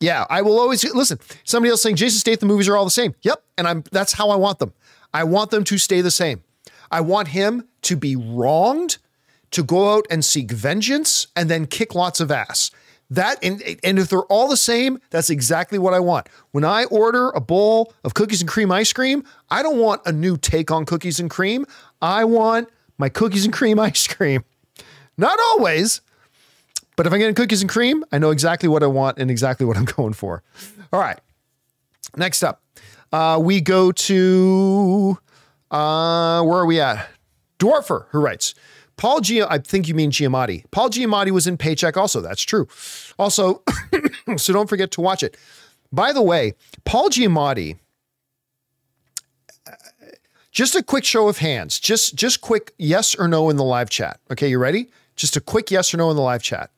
[0.00, 1.18] yeah, I will always listen.
[1.44, 3.14] Somebody else saying Jason Statham movies are all the same.
[3.22, 4.72] Yep, and I'm that's how I want them.
[5.12, 6.42] I want them to stay the same.
[6.90, 8.98] I want him to be wronged
[9.50, 12.70] to go out and seek vengeance and then kick lots of ass.
[13.10, 16.28] That and, and if they're all the same, that's exactly what I want.
[16.50, 20.12] When I order a bowl of cookies and cream ice cream, I don't want a
[20.12, 21.66] new take on cookies and cream.
[22.02, 24.44] I want my cookies and cream ice cream.
[25.16, 26.00] Not always,
[26.96, 29.66] but if I'm getting cookies and cream, I know exactly what I want and exactly
[29.66, 30.42] what I'm going for.
[30.92, 31.18] All right.
[32.16, 32.62] Next up,
[33.12, 35.18] uh, we go to
[35.70, 37.08] uh, where are we at?
[37.58, 38.54] Dwarfer, who writes,
[38.96, 40.64] Paul Gia, I think you mean Giamatti.
[40.70, 42.20] Paul Giamatti was in Paycheck also.
[42.20, 42.66] That's true.
[43.18, 43.62] Also,
[44.36, 45.36] so don't forget to watch it.
[45.92, 47.78] By the way, Paul Giamatti,
[50.50, 51.78] just a quick show of hands.
[51.78, 54.18] Just just quick yes or no in the live chat.
[54.30, 54.90] Okay, you ready?
[55.14, 56.70] Just a quick yes or no in the live chat.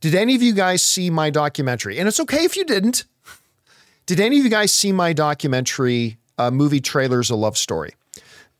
[0.00, 1.98] Did any of you guys see my documentary?
[1.98, 3.04] And it's okay if you didn't.
[4.06, 7.94] Did any of you guys see my documentary, uh, movie trailers, a love story?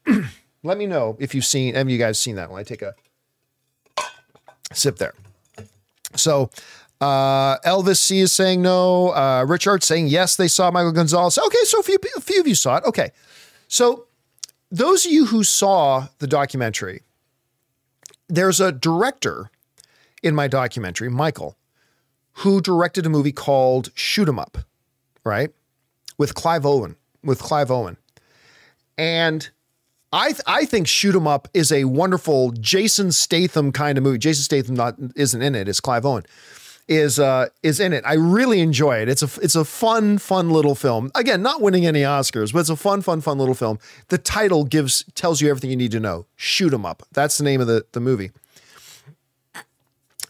[0.63, 2.95] Let me know if you've seen, have you guys seen that when I take a
[4.73, 5.15] sip there.
[6.17, 6.51] So,
[7.01, 9.15] uh, Elvis C is saying no.
[9.15, 11.39] Uh, Richard saying yes, they saw Michael Gonzalez.
[11.39, 12.85] Okay, so a few, a few of you saw it.
[12.85, 13.11] Okay.
[13.69, 14.07] So,
[14.71, 17.03] those of you who saw the documentary,
[18.29, 19.51] there's a director
[20.23, 21.57] in my documentary, Michael,
[22.35, 24.59] who directed a movie called Shoot 'em Up,
[25.25, 25.51] right?
[26.19, 27.97] With Clive Owen, with Clive Owen.
[28.99, 29.49] And
[30.13, 34.19] I th- I think Shoot 'em Up is a wonderful Jason Statham kind of movie.
[34.19, 36.25] Jason Statham not isn't in it, it's Clive Owen.
[36.89, 38.03] Is uh is in it.
[38.05, 39.09] I really enjoy it.
[39.09, 41.13] It's a it's a fun fun little film.
[41.15, 43.79] Again, not winning any Oscars, but it's a fun fun fun little film.
[44.09, 46.27] The title gives tells you everything you need to know.
[46.35, 47.05] Shoot 'em Up.
[47.13, 48.33] That's the name of the the movie.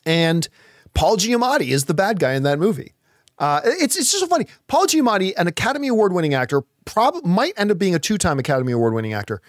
[0.04, 0.48] And
[0.92, 2.92] Paul Giamatti is the bad guy in that movie.
[3.38, 4.46] Uh, it's it's just so funny.
[4.68, 8.38] Paul Giamatti, an Academy Award winning actor, probably might end up being a two time
[8.38, 9.40] Academy Award winning actor,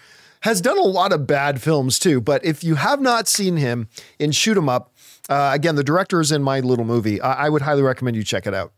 [0.42, 2.20] has done a lot of bad films too.
[2.20, 3.88] But if you have not seen him
[4.18, 4.92] in Shoot 'Em Up,
[5.28, 7.20] uh, again, the director is in my little movie.
[7.20, 8.72] I, I would highly recommend you check it out.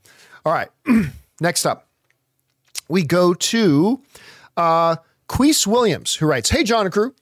[0.44, 0.68] All right,
[1.40, 1.88] next up,
[2.88, 4.00] we go to
[4.56, 4.96] uh,
[5.26, 7.14] Queese Williams, who writes, "Hey John and crew,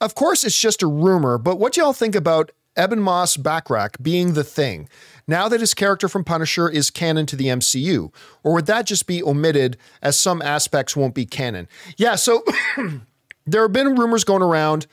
[0.00, 4.44] of course it's just a rumor, but what y'all think about Ebon Moss-Bachrach being the
[4.44, 4.88] thing?"
[5.26, 8.12] now that his character from Punisher is canon to the MCU?
[8.42, 11.68] Or would that just be omitted as some aspects won't be canon?
[11.96, 12.44] Yeah, so
[13.46, 14.86] there have been rumors going around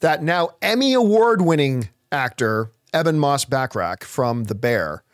[0.00, 5.04] that now Emmy award winning actor Ebon Moss-Bachrach from The Bear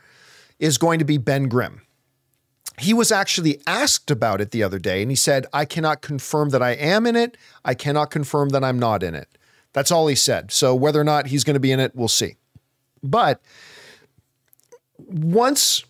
[0.58, 1.82] is going to be Ben Grimm.
[2.78, 6.50] He was actually asked about it the other day and he said, I cannot confirm
[6.50, 7.36] that I am in it.
[7.64, 9.28] I cannot confirm that I'm not in it.
[9.72, 10.52] That's all he said.
[10.52, 12.36] So whether or not he's going to be in it, we'll see.
[13.02, 13.40] But
[14.98, 15.84] once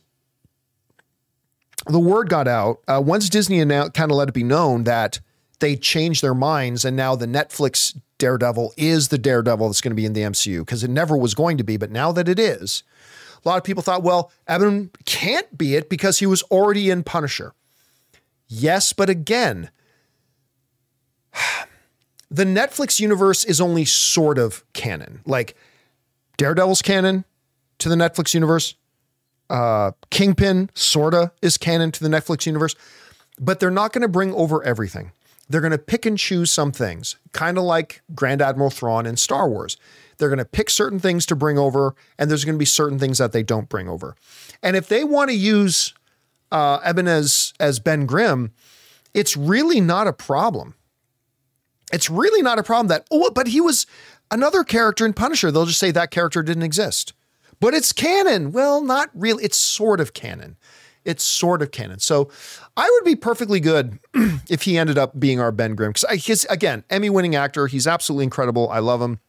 [1.86, 5.20] the word got out, uh, once Disney announced, kind of let it be known that
[5.60, 9.96] they changed their minds and now the Netflix Daredevil is the Daredevil that's going to
[9.96, 12.38] be in the MCU because it never was going to be, but now that it
[12.38, 12.82] is,
[13.44, 17.02] a lot of people thought, well, Ebon can't be it because he was already in
[17.02, 17.52] Punisher.
[18.48, 19.70] Yes, but again,
[22.30, 25.20] the Netflix universe is only sort of canon.
[25.26, 25.56] Like
[26.36, 27.24] Daredevil's canon
[27.78, 28.74] to the Netflix universe,
[29.48, 32.74] uh, Kingpin sorta is canon to the Netflix universe,
[33.38, 35.12] but they're not going to bring over everything.
[35.48, 39.16] They're going to pick and choose some things, kind of like Grand Admiral Thrawn in
[39.16, 39.76] Star Wars.
[40.18, 42.98] They're going to pick certain things to bring over, and there's going to be certain
[42.98, 44.16] things that they don't bring over.
[44.62, 45.94] And if they want to use
[46.50, 48.52] uh, as Ben Grimm,
[49.14, 50.74] it's really not a problem.
[51.92, 53.86] It's really not a problem that oh, but he was
[54.30, 55.52] another character in Punisher.
[55.52, 57.12] They'll just say that character didn't exist
[57.60, 58.52] but it's canon.
[58.52, 59.44] Well, not really.
[59.44, 60.56] It's sort of canon.
[61.06, 62.00] It's sort of canon.
[62.00, 62.30] So
[62.76, 63.98] I would be perfectly good
[64.50, 65.92] if he ended up being our Ben Grimm.
[65.92, 67.66] Because he's, again, Emmy winning actor.
[67.66, 68.68] He's absolutely incredible.
[68.70, 69.20] I love him.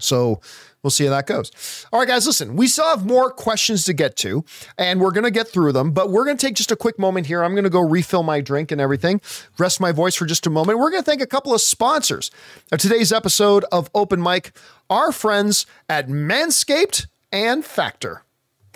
[0.00, 0.40] So
[0.82, 1.86] we'll see how that goes.
[1.92, 4.44] All right, guys, listen, we still have more questions to get to,
[4.76, 6.98] and we're going to get through them, but we're going to take just a quick
[6.98, 7.42] moment here.
[7.42, 9.20] I'm going to go refill my drink and everything,
[9.58, 10.78] rest my voice for just a moment.
[10.78, 12.30] We're going to thank a couple of sponsors
[12.70, 14.52] of today's episode of Open Mic,
[14.88, 18.22] our friends at Manscaped and Factor.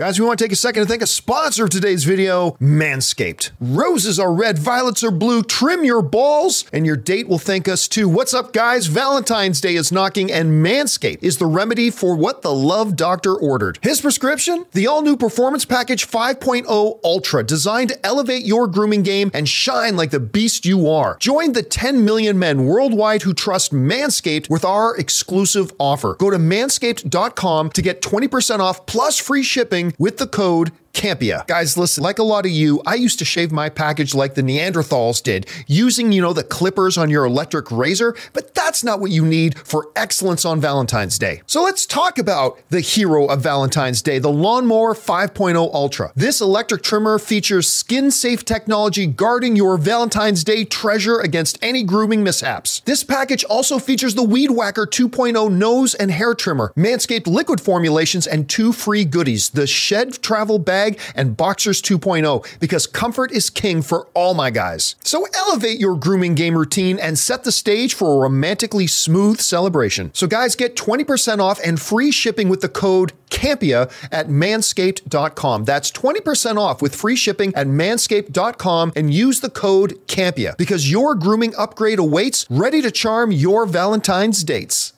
[0.02, 3.52] Guys, we want to take a second to thank a sponsor of today's video, Manscaped.
[3.60, 5.44] Roses are red, violets are blue.
[5.44, 8.08] Trim your balls, and your date will thank us too.
[8.08, 8.88] What's up, guys?
[8.88, 13.78] Valentine's Day is knocking, and Manscaped is the remedy for what the love doctor ordered.
[13.80, 14.66] His prescription?
[14.72, 19.94] The all new Performance Package 5.0 Ultra, designed to elevate your grooming game and shine
[19.94, 21.16] like the beast you are.
[21.20, 26.16] Join the 10 million men worldwide who trust Manscaped with our exclusive offer.
[26.16, 31.46] Go to manscaped.com to get 20% off plus free shipping with the code Campea.
[31.46, 34.42] Guys, listen, like a lot of you, I used to shave my package like the
[34.42, 39.10] Neanderthals did, using, you know, the clippers on your electric razor, but that's not what
[39.10, 41.42] you need for excellence on Valentine's Day.
[41.46, 46.12] So let's talk about the hero of Valentine's Day, the Lawnmower 5.0 Ultra.
[46.14, 52.22] This electric trimmer features skin safe technology guarding your Valentine's Day treasure against any grooming
[52.22, 52.80] mishaps.
[52.80, 58.26] This package also features the Weed Whacker 2.0 nose and hair trimmer, Manscaped liquid formulations,
[58.26, 60.81] and two free goodies the Shed Travel Bag
[61.14, 64.96] and Boxers 2.0 because comfort is king for all my guys.
[65.02, 70.10] So elevate your grooming game routine and set the stage for a romantically smooth celebration.
[70.14, 75.64] So guys, get 20% off and free shipping with the code CAMPEA at manscaped.com.
[75.64, 81.14] That's 20% off with free shipping at manscaped.com and use the code CAMPEA because your
[81.14, 84.91] grooming upgrade awaits ready to charm your Valentine's dates.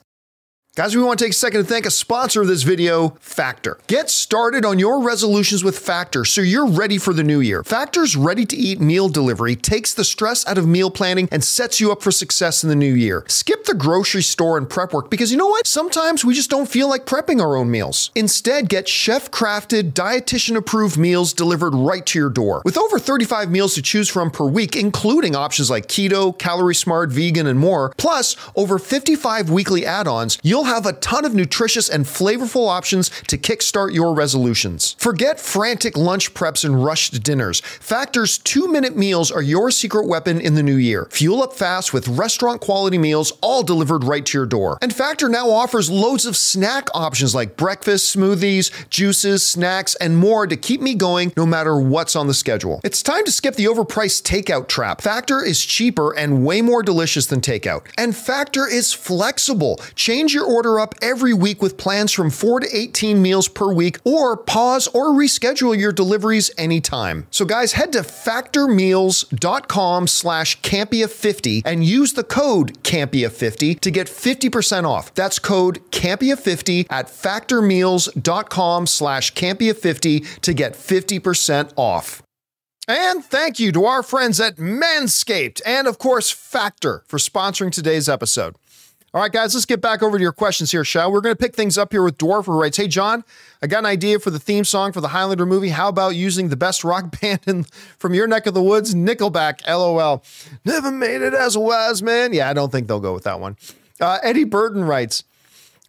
[0.75, 3.79] Guys, we want to take a second to thank a sponsor of this video, Factor.
[3.87, 7.63] Get started on your resolutions with Factor so you're ready for the new year.
[7.63, 11.79] Factor's ready to eat meal delivery takes the stress out of meal planning and sets
[11.79, 13.23] you up for success in the new year.
[13.29, 15.65] Skip the grocery store and prep work because you know what?
[15.65, 18.11] Sometimes we just don't feel like prepping our own meals.
[18.13, 22.61] Instead, get chef crafted, dietitian approved meals delivered right to your door.
[22.65, 27.11] With over 35 meals to choose from per week, including options like keto, calorie smart,
[27.11, 31.89] vegan, and more, plus over 55 weekly add ons, you'll have a ton of nutritious
[31.89, 34.95] and flavorful options to kickstart your resolutions.
[34.99, 37.59] Forget frantic lunch preps and rushed dinners.
[37.61, 41.07] Factor's two minute meals are your secret weapon in the new year.
[41.11, 44.77] Fuel up fast with restaurant quality meals, all delivered right to your door.
[44.81, 50.47] And Factor now offers loads of snack options like breakfast, smoothies, juices, snacks, and more
[50.47, 52.81] to keep me going no matter what's on the schedule.
[52.83, 55.01] It's time to skip the overpriced takeout trap.
[55.01, 57.85] Factor is cheaper and way more delicious than takeout.
[57.97, 59.79] And Factor is flexible.
[59.95, 63.97] Change your order up every week with plans from 4 to 18 meals per week
[64.05, 67.27] or pause or reschedule your deliveries anytime.
[67.29, 74.85] So guys, head to factormeals.com slash Campea50 and use the code Campea50 to get 50%
[74.85, 75.13] off.
[75.13, 82.21] That's code Campea50 at factormeals.com slash Campea50 to get 50% off.
[82.87, 88.07] And thank you to our friends at Manscaped and, of course, Factor for sponsoring today's
[88.07, 88.55] episode.
[89.15, 91.13] All right, guys, let's get back over to your questions here, shall we?
[91.13, 93.23] We're going to pick things up here with Dwarf, who writes, Hey, John,
[93.61, 95.69] I got an idea for the theme song for the Highlander movie.
[95.69, 97.63] How about using the best rock band in,
[97.97, 100.21] from your neck of the woods, Nickelback, LOL.
[100.65, 102.33] Never made it as a wise man.
[102.33, 103.55] Yeah, I don't think they'll go with that one.
[104.01, 105.23] Uh, Eddie Burton writes,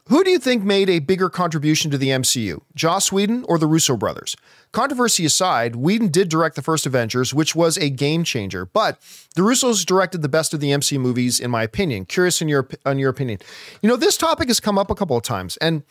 [0.08, 3.66] who do you think made a bigger contribution to the MCU, Joss Whedon or the
[3.66, 4.36] Russo brothers?
[4.70, 9.00] Controversy aside, Whedon did direct the first Avengers, which was a game changer, but
[9.34, 12.04] the Russos directed the best of the MCU movies, in my opinion.
[12.04, 13.40] Curious in your on your opinion.
[13.82, 15.82] You know, this topic has come up a couple of times, and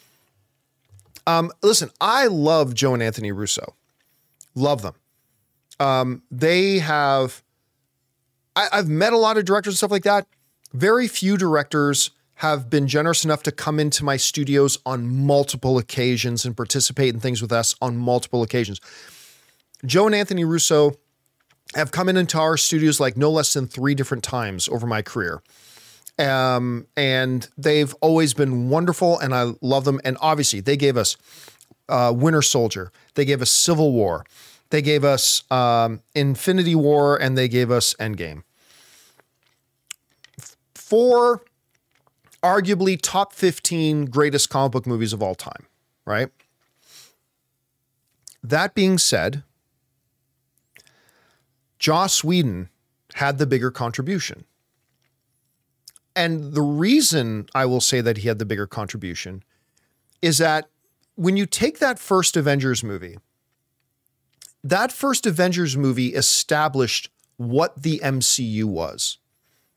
[1.28, 3.76] um, listen, I love Joe and Anthony Russo,
[4.53, 4.93] love them.
[5.80, 7.43] Um, they have,
[8.55, 10.26] I, I've met a lot of directors and stuff like that.
[10.74, 16.45] Very few directors have been generous enough to come into my studios on multiple occasions
[16.45, 18.81] and participate in things with us on multiple occasions.
[19.86, 20.97] Joe and Anthony Russo
[21.75, 25.01] have come in into our studios like no less than three different times over my
[25.01, 25.41] career.
[26.17, 29.99] Um, and they've always been wonderful and I love them.
[30.03, 31.17] And obviously, they gave us
[31.88, 34.25] uh, Winter Soldier, they gave us Civil War,
[34.71, 38.43] they gave us um, Infinity War, and they gave us Endgame.
[40.73, 41.43] Four
[42.45, 45.65] arguably top 15 greatest comic book movies of all time,
[46.05, 46.29] right?
[48.43, 49.41] That being said,
[51.79, 52.69] Joss Whedon
[53.15, 54.45] had the bigger contribution.
[56.15, 59.43] And the reason I will say that he had the bigger contribution
[60.21, 60.69] is that
[61.15, 63.17] when you take that first Avengers movie,
[64.63, 69.17] that first Avengers movie established what the MCU was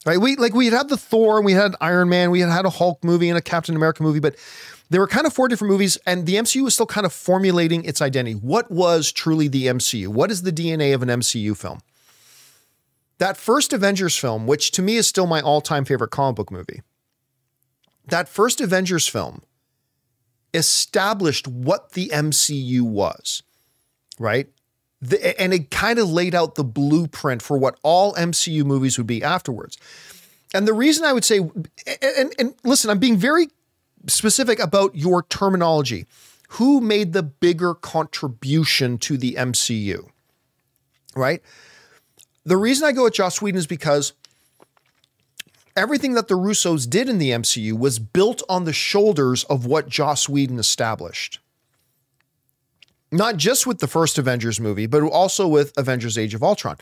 [0.06, 0.20] right?
[0.20, 2.70] We like we had had the Thor we had Iron Man, we had had a
[2.70, 4.36] Hulk movie and a Captain America movie, but
[4.90, 7.84] there were kind of four different movies, and the MCU was still kind of formulating
[7.84, 8.34] its identity.
[8.34, 10.08] What was truly the MCU?
[10.08, 11.80] What is the DNA of an MCU film?
[13.18, 16.82] That first Avengers film, which to me is still my all-time favorite comic book movie,
[18.06, 19.42] that first Avengers film
[20.54, 23.42] established what the MCU was,
[24.18, 24.48] right?
[25.00, 29.06] The, and it kind of laid out the blueprint for what all MCU movies would
[29.06, 29.78] be afterwards.
[30.54, 33.48] And the reason I would say, and, and listen, I'm being very
[34.06, 36.06] specific about your terminology.
[36.52, 40.08] Who made the bigger contribution to the MCU?
[41.14, 41.42] Right?
[42.44, 44.14] The reason I go with Joss Whedon is because
[45.76, 49.88] everything that the Russos did in the MCU was built on the shoulders of what
[49.88, 51.40] Joss Whedon established
[53.10, 56.76] not just with the first Avengers movie, but also with Avengers Age of Ultron.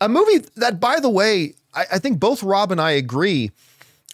[0.00, 3.50] A movie that, by the way, I, I think both Rob and I agree,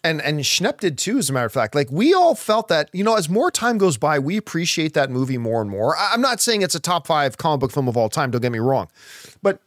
[0.05, 1.75] and, and Schnepp did too, as a matter of fact.
[1.75, 5.11] Like, we all felt that, you know, as more time goes by, we appreciate that
[5.11, 5.97] movie more and more.
[5.97, 8.41] I, I'm not saying it's a top five comic book film of all time, don't
[8.41, 8.89] get me wrong.
[9.43, 9.61] But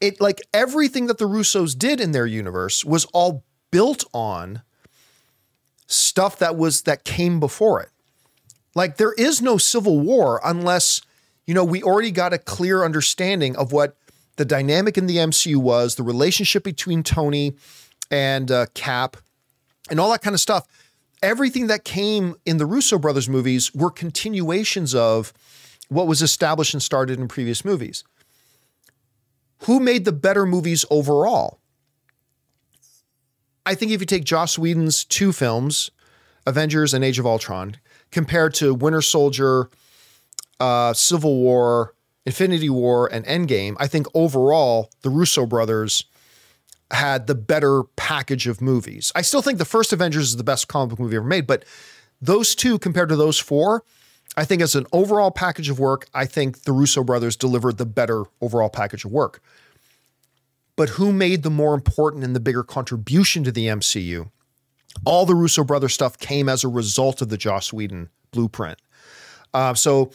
[0.00, 4.62] it, like, everything that the Russos did in their universe was all built on
[5.86, 7.90] stuff that was, that came before it.
[8.74, 11.02] Like there is no civil war unless
[11.46, 13.96] you know, we already got a clear understanding of what
[14.36, 17.54] the dynamic in the MCU was, the relationship between Tony
[18.10, 19.16] and uh, Cap,
[19.90, 20.66] and all that kind of stuff.
[21.22, 25.32] Everything that came in the Russo brothers movies were continuations of
[25.88, 28.02] what was established and started in previous movies.
[29.64, 31.58] Who made the better movies overall?
[33.64, 35.90] I think if you take Joss Whedon's two films,
[36.46, 37.76] Avengers and Age of Ultron,
[38.12, 39.68] compared to Winter Soldier,
[40.60, 41.94] uh, Civil War,
[42.24, 46.04] Infinity War, and Endgame, I think overall the Russo brothers
[46.92, 49.10] had the better package of movies.
[49.14, 51.64] I still think the first Avengers is the best comic book movie ever made, but
[52.20, 53.82] those two compared to those four,
[54.36, 57.86] I think as an overall package of work, I think the Russo brothers delivered the
[57.86, 59.42] better overall package of work.
[60.76, 64.30] But who made the more important and the bigger contribution to the MCU?
[65.04, 68.78] All the Russo brother stuff came as a result of the Joss Whedon blueprint.
[69.54, 70.10] Uh, so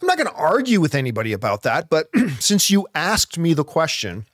[0.00, 1.88] I'm not going to argue with anybody about that.
[1.88, 4.26] But since you asked me the question,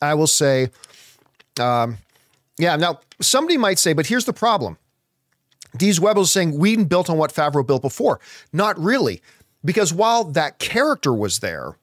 [0.00, 0.70] I will say,
[1.58, 1.98] um,
[2.58, 2.76] yeah.
[2.76, 4.78] Now somebody might say, but here's the problem.
[5.76, 8.20] Dees Webb is saying Whedon built on what Favreau built before.
[8.52, 9.20] Not really,
[9.64, 11.76] because while that character was there,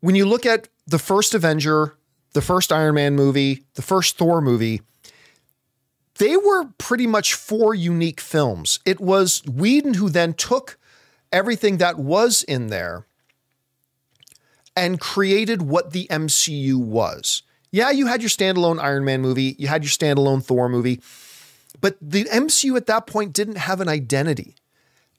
[0.00, 1.94] when you look at the first Avenger,
[2.32, 4.82] the first Iron Man movie, the first Thor movie,
[6.18, 8.78] they were pretty much four unique films.
[8.84, 10.78] It was Whedon who then took
[11.32, 13.06] everything that was in there
[14.76, 17.42] and created what the MCU was.
[17.70, 21.00] Yeah, you had your standalone Iron Man movie, you had your standalone Thor movie,
[21.80, 24.54] but the MCU at that point didn't have an identity.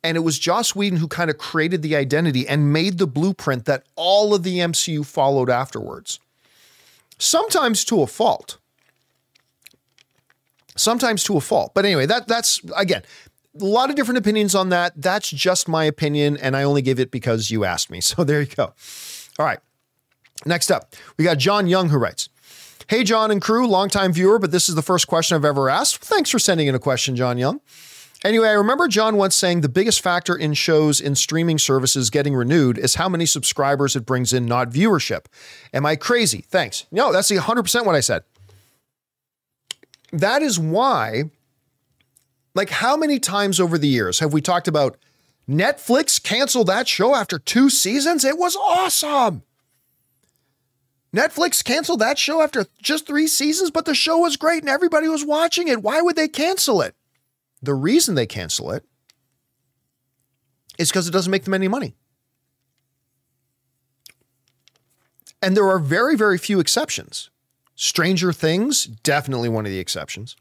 [0.04, 3.66] And it was Joss Whedon who kind of created the identity and made the blueprint
[3.66, 6.20] that all of the MCU followed afterwards.
[7.18, 8.58] Sometimes to a fault.
[10.76, 11.74] Sometimes to a fault.
[11.74, 13.04] But anyway, that that's again,
[13.60, 14.94] a lot of different opinions on that.
[14.96, 18.02] That's just my opinion, and I only give it because you asked me.
[18.02, 18.74] So there you go.
[19.40, 19.60] All right.
[20.46, 22.30] Next up, we got John Young who writes,
[22.88, 26.04] Hey, John and crew, longtime viewer, but this is the first question I've ever asked.
[26.04, 27.62] Thanks for sending in a question, John Young.
[28.24, 32.36] Anyway, I remember John once saying the biggest factor in shows in streaming services getting
[32.36, 35.26] renewed is how many subscribers it brings in, not viewership.
[35.74, 36.46] Am I crazy?
[36.48, 36.86] Thanks.
[36.92, 38.24] No, that's 100% what I said.
[40.16, 41.26] That is why,
[42.54, 44.98] like, how many times over the years have we talked about
[45.48, 48.24] Netflix canceled that show after two seasons?
[48.24, 49.44] It was awesome.
[51.14, 55.10] Netflix canceled that show after just three seasons, but the show was great and everybody
[55.10, 55.84] was watching it.
[55.84, 56.96] Why would they cancel it?
[57.62, 58.86] The reason they cancel it
[60.80, 61.94] is because it doesn't make them any money.
[65.42, 67.30] And there are very, very few exceptions.
[67.76, 70.36] Stranger Things, definitely one of the exceptions.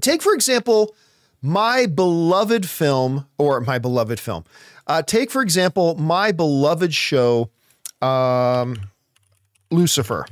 [0.00, 0.94] Take, for example,
[1.42, 4.44] my beloved film, or my beloved film.
[4.86, 7.50] Uh, take, for example, my beloved show,
[8.00, 8.76] um,
[9.70, 10.26] Lucifer.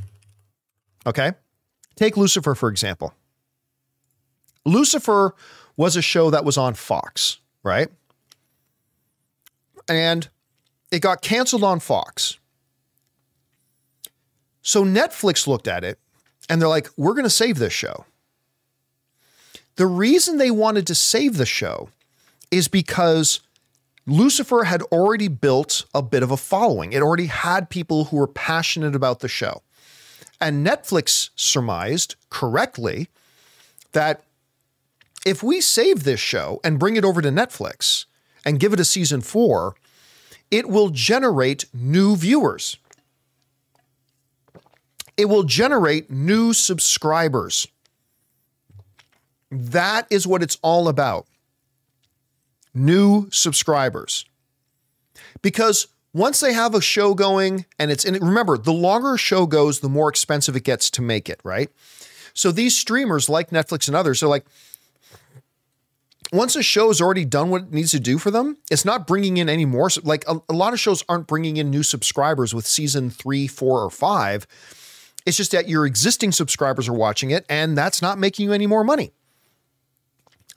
[1.06, 1.32] Okay.
[1.96, 3.12] Take Lucifer, for example.
[4.64, 5.34] Lucifer
[5.76, 7.88] was a show that was on Fox, right?
[9.88, 10.28] And
[10.90, 12.38] it got canceled on Fox.
[14.62, 15.98] So Netflix looked at it
[16.48, 18.04] and they're like, we're going to save this show.
[19.76, 21.88] The reason they wanted to save the show
[22.50, 23.40] is because
[24.06, 26.92] Lucifer had already built a bit of a following.
[26.92, 29.62] It already had people who were passionate about the show.
[30.40, 33.08] And Netflix surmised correctly
[33.92, 34.24] that
[35.24, 38.06] if we save this show and bring it over to Netflix
[38.44, 39.76] and give it a season four,
[40.50, 42.76] it will generate new viewers.
[45.16, 47.66] It will generate new subscribers.
[49.50, 51.26] That is what it's all about
[52.74, 54.24] new subscribers.
[55.42, 59.46] Because once they have a show going and it's in remember the longer a show
[59.46, 61.70] goes the more expensive it gets to make it right
[62.34, 64.44] so these streamers like netflix and others are like
[66.32, 69.38] once a show already done what it needs to do for them it's not bringing
[69.38, 72.66] in any more like a, a lot of shows aren't bringing in new subscribers with
[72.66, 74.46] season three four or five
[75.24, 78.66] it's just that your existing subscribers are watching it and that's not making you any
[78.66, 79.12] more money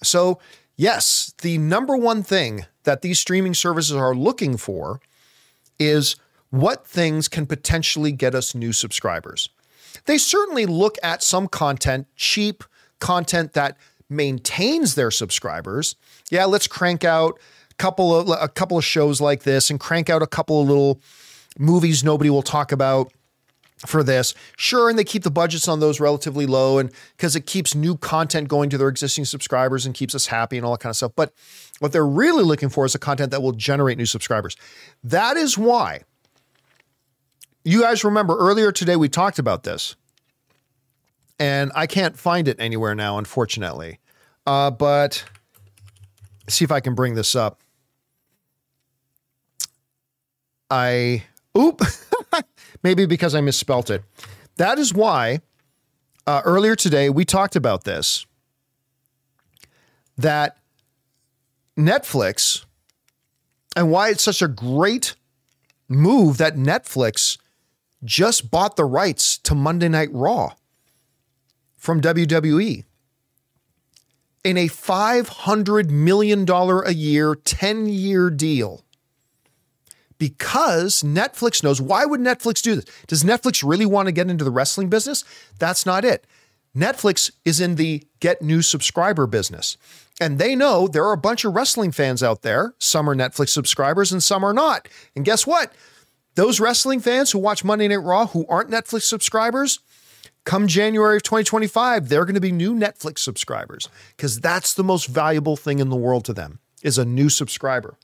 [0.03, 0.39] so
[0.75, 4.99] yes the number one thing that these streaming services are looking for
[5.77, 6.15] is
[6.49, 9.49] what things can potentially get us new subscribers.
[10.05, 12.63] They certainly look at some content, cheap
[12.99, 13.77] content that
[14.09, 15.95] maintains their subscribers.
[16.31, 17.39] Yeah, let's crank out
[17.71, 20.67] a couple of a couple of shows like this and crank out a couple of
[20.67, 21.01] little
[21.57, 23.11] movies nobody will talk about
[23.87, 24.33] for this.
[24.57, 27.97] Sure, and they keep the budgets on those relatively low and because it keeps new
[27.97, 30.97] content going to their existing subscribers and keeps us happy and all that kind of
[30.97, 31.11] stuff.
[31.15, 31.33] But
[31.79, 34.55] what they're really looking for is a content that will generate new subscribers.
[35.03, 36.01] That is why
[37.65, 39.95] you guys remember earlier today we talked about this.
[41.37, 43.99] And I can't find it anywhere now, unfortunately.
[44.45, 45.25] Uh, but
[46.47, 47.59] see if I can bring this up.
[50.69, 51.23] I
[51.57, 51.81] oop,
[52.83, 54.03] maybe because I misspelt it.
[54.57, 55.39] That is why
[56.27, 58.25] uh, earlier today we talked about this.
[60.17, 60.57] That
[61.77, 62.65] Netflix
[63.75, 65.15] and why it's such a great
[65.89, 67.37] move that Netflix
[68.03, 70.53] just bought the rights to Monday Night Raw
[71.77, 72.83] from WWE
[74.43, 78.84] in a $500 million a year, 10 year deal.
[80.25, 82.85] Because Netflix knows why would Netflix do this?
[83.05, 85.23] Does Netflix really want to get into the wrestling business?
[85.59, 86.25] That's not it.
[86.75, 89.77] Netflix is in the get new subscriber business.
[90.19, 92.73] And they know there are a bunch of wrestling fans out there.
[92.79, 94.87] Some are Netflix subscribers and some are not.
[95.15, 95.73] And guess what?
[96.33, 99.79] Those wrestling fans who watch Monday Night Raw who aren't Netflix subscribers,
[100.43, 105.05] come January of 2025, they're going to be new Netflix subscribers because that's the most
[105.05, 107.95] valuable thing in the world to them is a new subscriber.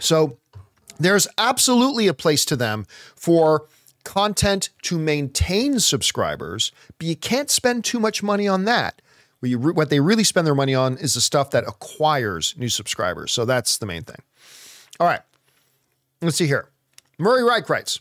[0.00, 0.38] So
[0.98, 3.66] there's absolutely a place to them for
[4.04, 9.00] content to maintain subscribers, but you can't spend too much money on that.
[9.40, 13.32] What they really spend their money on is the stuff that acquires new subscribers.
[13.32, 14.20] So that's the main thing.
[14.98, 15.20] All right.
[16.20, 16.68] Let's see here.
[17.18, 18.00] Murray Reich writes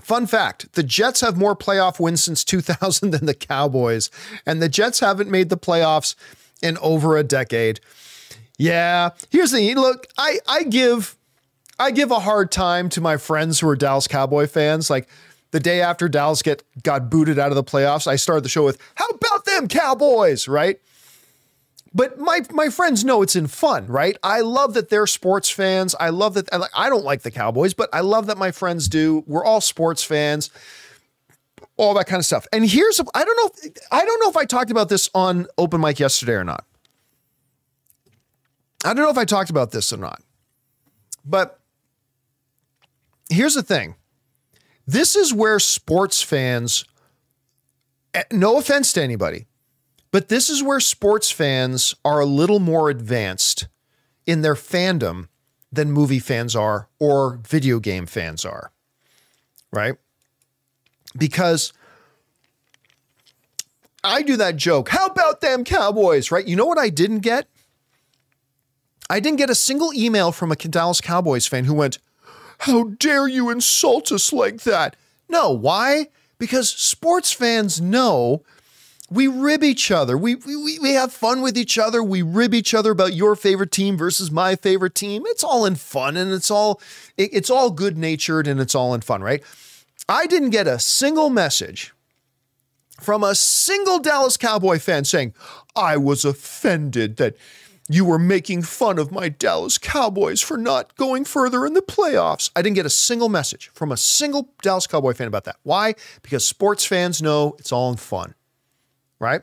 [0.00, 4.10] Fun fact the Jets have more playoff wins since 2000 than the Cowboys,
[4.44, 6.14] and the Jets haven't made the playoffs
[6.62, 7.80] in over a decade.
[8.58, 9.76] Yeah, here's the thing.
[9.76, 11.15] Look, I, I give
[11.78, 14.88] I give a hard time to my friends who are Dallas Cowboy fans.
[14.88, 15.08] Like
[15.50, 18.64] the day after Dallas get got booted out of the playoffs, I started the show
[18.64, 20.80] with "How about them Cowboys?" Right?
[21.94, 24.16] But my my friends know it's in fun, right?
[24.22, 25.94] I love that they're sports fans.
[25.98, 29.24] I love that I don't like the Cowboys, but I love that my friends do.
[29.26, 30.50] We're all sports fans.
[31.78, 32.46] All that kind of stuff.
[32.52, 35.80] And here's I don't know I don't know if I talked about this on open
[35.80, 36.66] mic yesterday or not.
[38.84, 40.22] I don't know if I talked about this or not.
[41.24, 41.55] But
[43.30, 43.96] here's the thing.
[44.86, 46.84] This is where sports fans
[48.14, 49.46] eh, no offense to anybody
[50.16, 53.68] but this is where sports fans are a little more advanced
[54.24, 55.28] in their fandom
[55.70, 58.72] than movie fans are or video game fans are.
[59.70, 59.96] Right?
[61.18, 61.74] Because
[64.02, 64.88] I do that joke.
[64.88, 66.30] How about them Cowboys?
[66.30, 66.46] Right?
[66.46, 67.48] You know what I didn't get?
[69.10, 71.98] I didn't get a single email from a Dallas Cowboys fan who went,
[72.60, 74.96] How dare you insult us like that?
[75.28, 76.08] No, why?
[76.38, 78.42] Because sports fans know
[79.10, 80.18] we rib each other.
[80.18, 82.02] We, we, we have fun with each other.
[82.02, 85.22] We rib each other about your favorite team versus my favorite team.
[85.26, 86.80] It's all in fun and it's all
[87.16, 89.42] it, it's all good natured and it's all in fun, right?
[90.08, 91.92] I didn't get a single message
[93.00, 95.34] from a single Dallas Cowboy fan saying,
[95.74, 97.36] I was offended that
[97.88, 102.50] you were making fun of my Dallas Cowboys for not going further in the playoffs.
[102.56, 105.56] I didn't get a single message from a single Dallas Cowboy fan about that.
[105.62, 105.94] Why?
[106.22, 108.34] Because sports fans know it's all in fun
[109.18, 109.42] right?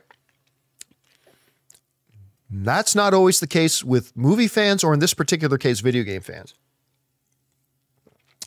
[2.50, 6.22] That's not always the case with movie fans, or in this particular case, video game
[6.22, 6.54] fans.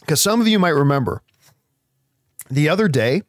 [0.01, 1.23] Because some of you might remember
[2.49, 3.23] the other day,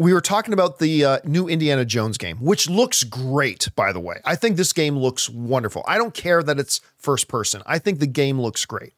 [0.00, 4.00] we were talking about the uh, new Indiana Jones game, which looks great, by the
[4.00, 4.16] way.
[4.24, 5.84] I think this game looks wonderful.
[5.86, 8.94] I don't care that it's first person, I think the game looks great.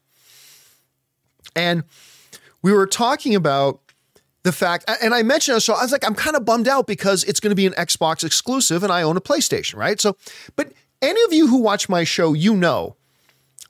[1.57, 1.83] And
[2.63, 3.81] we were talking about
[4.45, 7.25] the fact, and I mentioned so I was like, I'm kind of bummed out because
[7.25, 10.01] it's going to be an Xbox exclusive and I own a PlayStation, right?
[10.01, 10.17] So,
[10.55, 10.73] but
[11.03, 12.95] any of you who watch my show, you know,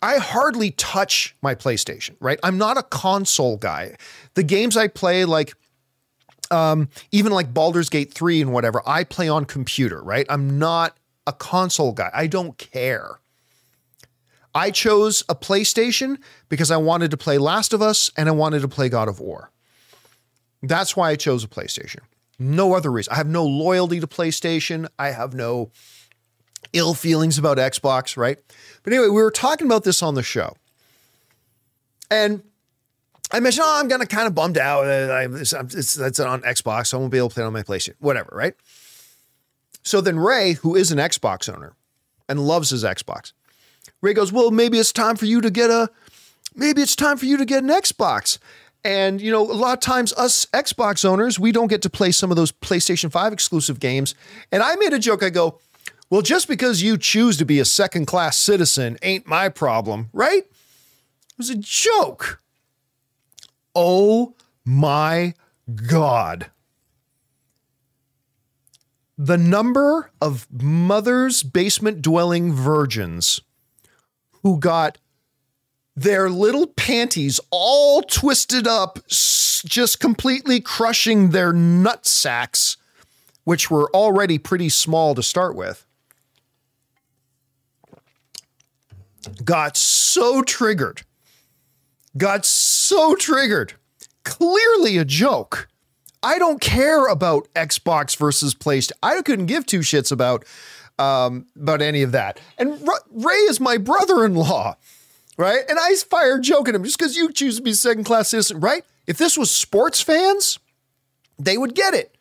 [0.02, 2.38] I hardly touch my PlayStation, right?
[2.42, 3.96] I'm not a console guy.
[4.34, 5.54] The games I play, like,
[6.52, 10.26] um, even like Baldur's Gate 3 and whatever, I play on computer, right?
[10.28, 10.96] I'm not
[11.26, 12.10] a console guy.
[12.12, 13.18] I don't care.
[14.54, 18.60] I chose a PlayStation because I wanted to play Last of Us and I wanted
[18.62, 19.50] to play God of War.
[20.62, 22.00] That's why I chose a PlayStation.
[22.38, 23.12] No other reason.
[23.12, 24.88] I have no loyalty to PlayStation.
[24.98, 25.70] I have no
[26.72, 28.38] ill feelings about Xbox, right?
[28.82, 30.54] But anyway, we were talking about this on the show.
[32.10, 32.42] And
[33.32, 34.84] I mentioned, oh, I'm to kind of bummed out.
[34.84, 35.52] Uh, it's,
[35.98, 36.88] it's on Xbox.
[36.88, 38.54] So I won't be able to play it on my PlayStation, whatever, right?
[39.82, 41.74] So then Ray, who is an Xbox owner
[42.28, 43.32] and loves his Xbox,
[44.00, 45.90] Ray goes, well, maybe it's time for you to get a,
[46.54, 48.38] maybe it's time for you to get an Xbox.
[48.84, 52.10] And, you know, a lot of times us Xbox owners, we don't get to play
[52.10, 54.14] some of those PlayStation 5 exclusive games.
[54.50, 55.22] And I made a joke.
[55.22, 55.60] I go,
[56.10, 60.42] well, just because you choose to be a second class citizen ain't my problem, right?
[60.42, 62.41] It was a joke.
[63.74, 65.34] Oh my
[65.86, 66.50] God.
[69.16, 73.40] The number of mother's basement dwelling virgins
[74.42, 74.98] who got
[75.94, 82.76] their little panties all twisted up, just completely crushing their nut sacks,
[83.44, 85.86] which were already pretty small to start with.
[89.44, 91.02] Got so triggered.
[92.16, 93.74] Got so triggered.
[94.24, 95.68] Clearly a joke.
[96.22, 98.92] I don't care about Xbox versus PlayStation.
[99.02, 100.44] I couldn't give two shits about
[100.98, 102.38] um, about any of that.
[102.58, 104.76] And R- Ray is my brother-in-law
[105.36, 105.60] right?
[105.68, 108.84] And I fire joking him just because you choose to be second class citizen, right?
[109.06, 110.58] If this was sports fans,
[111.38, 112.16] they would get it.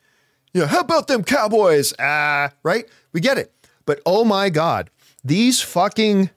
[0.53, 1.93] You know, how about them Cowboys?
[1.99, 2.85] Ah, uh, right?
[3.13, 3.53] We get it.
[3.85, 4.89] But oh my God,
[5.23, 6.29] these fucking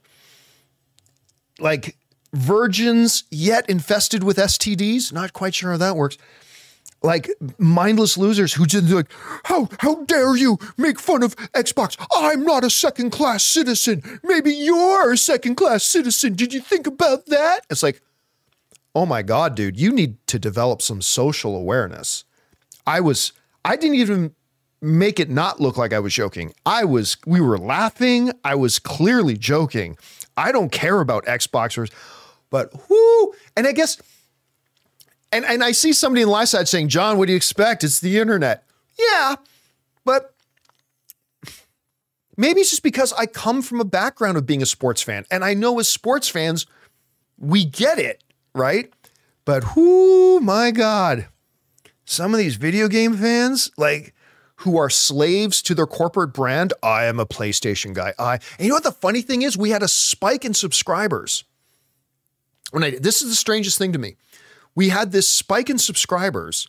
[1.59, 1.97] like
[2.35, 6.19] virgins yet infested with STDs, not quite sure how that works
[7.05, 9.11] like mindless losers who just like,
[9.45, 11.97] how how dare you make fun of Xbox?
[12.17, 14.03] I'm not a second class citizen.
[14.25, 16.35] Maybe you're a second class citizen.
[16.35, 17.61] Did you think about that?
[17.69, 18.01] It's like,
[18.95, 22.25] oh my god, dude, you need to develop some social awareness.
[22.87, 23.33] I was
[23.65, 24.35] I didn't even
[24.81, 26.55] make it not look like I was joking.
[26.65, 28.33] I was we were laughing.
[28.45, 29.97] I was clearly joking.
[30.37, 31.93] I don't care about Xboxers,
[32.55, 34.01] but whoo, and I guess
[35.33, 37.83] and and I see somebody in the live side saying, John, what do you expect?
[37.83, 38.63] It's the internet.
[38.97, 39.35] Yeah,
[40.05, 40.37] but
[42.37, 45.25] maybe it's just because I come from a background of being a sports fan.
[45.33, 46.65] And I know as sports fans,
[47.39, 48.23] we get it,
[48.55, 48.93] right?
[49.45, 51.27] But whoo, my God,
[52.05, 54.15] some of these video game fans, like
[54.59, 56.73] who are slaves to their corporate brand.
[56.85, 58.15] I am a PlayStation guy.
[58.17, 59.59] I and you know what the funny thing is?
[59.59, 61.43] We had a spike in subscribers.
[62.75, 64.17] When I this is the strangest thing to me
[64.75, 66.69] we had this spike in subscribers,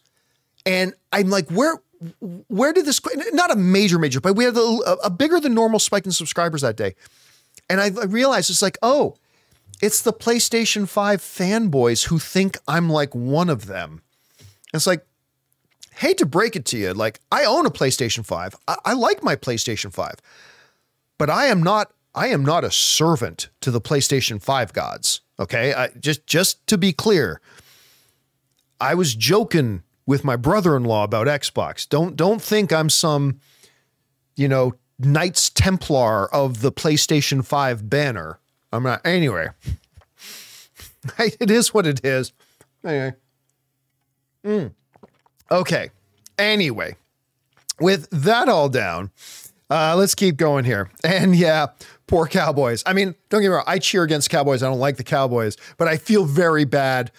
[0.66, 1.82] and I'm like, where
[2.48, 3.02] where did this?
[3.34, 6.62] Not a major major, but we had a, a bigger than normal spike in subscribers
[6.62, 6.96] that day,
[7.70, 9.16] and I, realized it's like, oh,
[9.82, 14.02] it's the PlayStation Five fanboys who think I'm like one of them.
[14.74, 15.06] It's like,
[15.96, 18.56] hate to break it to you, like I own a PlayStation Five.
[18.68, 20.16] I, I like my PlayStation Five,
[21.18, 21.92] but I am not.
[22.18, 25.20] I am not a servant to the PlayStation 5 gods.
[25.40, 25.74] Okay.
[25.74, 27.42] I, just, just to be clear,
[28.80, 31.88] I was joking with my brother-in-law about Xbox.
[31.88, 33.40] Don't don't think I'm some,
[34.36, 38.40] you know, Knights Templar of the PlayStation 5 banner.
[38.72, 39.50] I'm not anyway.
[41.20, 42.34] it is what it is.
[42.84, 43.14] Anyway.
[44.46, 44.72] Mm.
[45.52, 45.90] Okay.
[46.38, 46.96] Anyway,
[47.80, 49.12] with that all down,
[49.70, 50.90] uh, let's keep going here.
[51.04, 51.68] And yeah,
[52.08, 52.84] poor Cowboys.
[52.86, 54.64] I mean, don't get me wrong, I cheer against Cowboys.
[54.64, 57.12] I don't like the Cowboys, but I feel very bad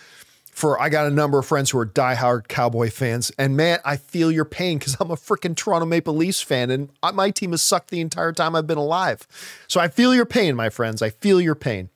[0.50, 3.98] for I got a number of friends who are diehard Cowboy fans, and man, I
[3.98, 7.60] feel your pain because I'm a freaking Toronto Maple Leafs fan, and my team has
[7.60, 9.28] sucked the entire time I've been alive.
[9.68, 11.02] So I feel your pain, my friends.
[11.02, 11.90] I feel your pain.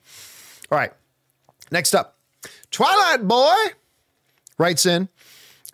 [0.71, 0.91] All right,
[1.71, 2.17] next up,
[2.69, 3.55] Twilight Boy
[4.59, 5.09] writes in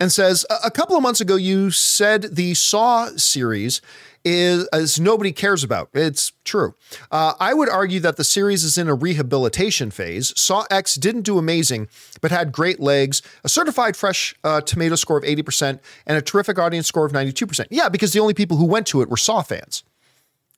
[0.00, 3.82] and says a couple of months ago you said the Saw series
[4.24, 5.88] is as nobody cares about.
[5.92, 6.74] It's true.
[7.10, 10.38] Uh, I would argue that the series is in a rehabilitation phase.
[10.38, 11.88] Saw X didn't do amazing,
[12.20, 16.58] but had great legs, a certified fresh uh, tomato score of 80%, and a terrific
[16.58, 17.66] audience score of 92%.
[17.70, 19.84] Yeah, because the only people who went to it were Saw fans,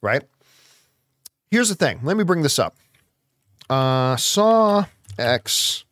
[0.01, 0.23] right?
[1.51, 2.01] Here's the thing.
[2.03, 2.77] Let me bring this up.
[3.69, 4.87] Uh, Saw
[5.19, 5.85] X.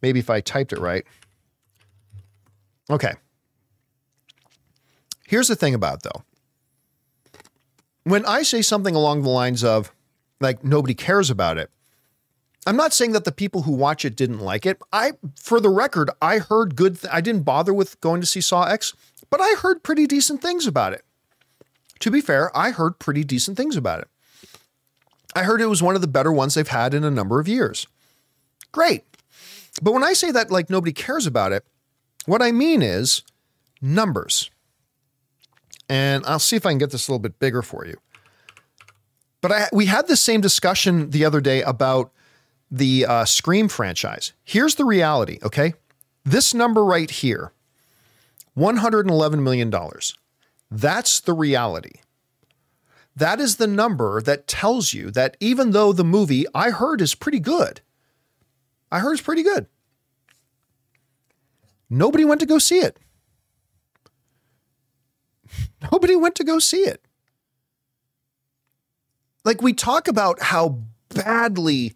[0.00, 1.04] Maybe if I typed it right.
[2.90, 3.14] Okay.
[5.26, 6.24] Here's the thing about though
[8.04, 9.92] when I say something along the lines of,
[10.40, 11.70] like, nobody cares about it,
[12.66, 14.80] I'm not saying that the people who watch it didn't like it.
[14.92, 17.00] I, for the record, I heard good.
[17.00, 18.94] Th- I didn't bother with going to see Saw X,
[19.30, 21.04] but I heard pretty decent things about it.
[22.00, 24.08] To be fair, I heard pretty decent things about it.
[25.34, 27.48] I heard it was one of the better ones they've had in a number of
[27.48, 27.86] years.
[28.70, 29.04] Great.
[29.80, 31.64] But when I say that like nobody cares about it,
[32.26, 33.22] what I mean is
[33.80, 34.50] numbers.
[35.88, 37.98] And I'll see if I can get this a little bit bigger for you.
[39.40, 42.12] But I, we had the same discussion the other day about
[42.70, 44.32] the uh, Scream franchise.
[44.44, 45.74] Here's the reality, okay?
[46.24, 47.52] This number right here,
[48.56, 49.72] $111 million.
[50.70, 52.00] That's the reality.
[53.14, 57.14] That is the number that tells you that even though the movie I heard is
[57.14, 57.82] pretty good,
[58.90, 59.66] I heard it's pretty good.
[61.90, 62.98] Nobody went to go see it.
[65.90, 67.02] Nobody went to go see it.
[69.44, 70.78] Like we talk about how
[71.08, 71.94] badly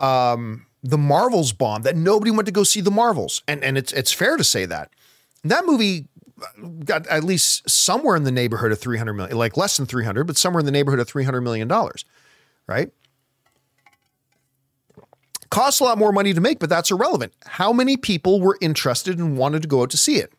[0.00, 3.92] um, the Marvels bombed, that nobody went to go see the Marvels, and and it's
[3.92, 4.90] it's fair to say that
[5.44, 6.08] that movie
[6.84, 10.36] got at least somewhere in the neighborhood of 300 million, like less than 300, but
[10.36, 12.04] somewhere in the neighborhood of 300 million dollars,
[12.66, 12.90] right?
[15.50, 17.32] Costs a lot more money to make, but that's irrelevant.
[17.46, 20.32] How many people were interested and wanted to go out to see it?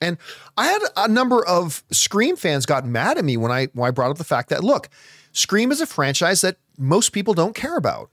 [0.00, 0.18] And
[0.56, 3.90] I had a number of Scream fans got mad at me when I when I
[3.90, 4.88] brought up the fact that look,
[5.32, 8.10] Scream is a franchise that most people don't care about.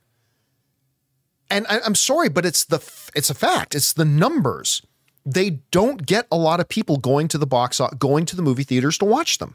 [1.50, 2.78] And I, am sorry, but it's the
[3.14, 3.74] it's a fact.
[3.74, 4.82] It's the numbers.
[5.24, 8.42] They don't get a lot of people going to the box uh, going to the
[8.42, 9.54] movie theaters to watch them.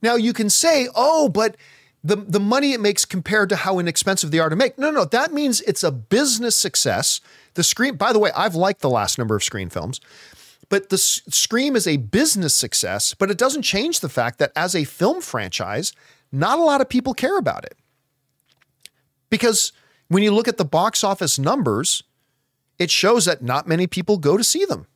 [0.00, 1.56] Now you can say, "Oh, but
[2.04, 5.04] the the money it makes compared to how inexpensive they are to make." No, no,
[5.04, 7.20] that means it's a business success.
[7.54, 10.00] The Scream, by the way, I've liked the last number of Scream films.
[10.68, 14.74] But the Scream is a business success, but it doesn't change the fact that as
[14.74, 15.92] a film franchise,
[16.30, 17.74] not a lot of people care about it.
[19.30, 19.72] Because
[20.08, 22.02] when you look at the box office numbers,
[22.78, 24.86] it shows that not many people go to see them.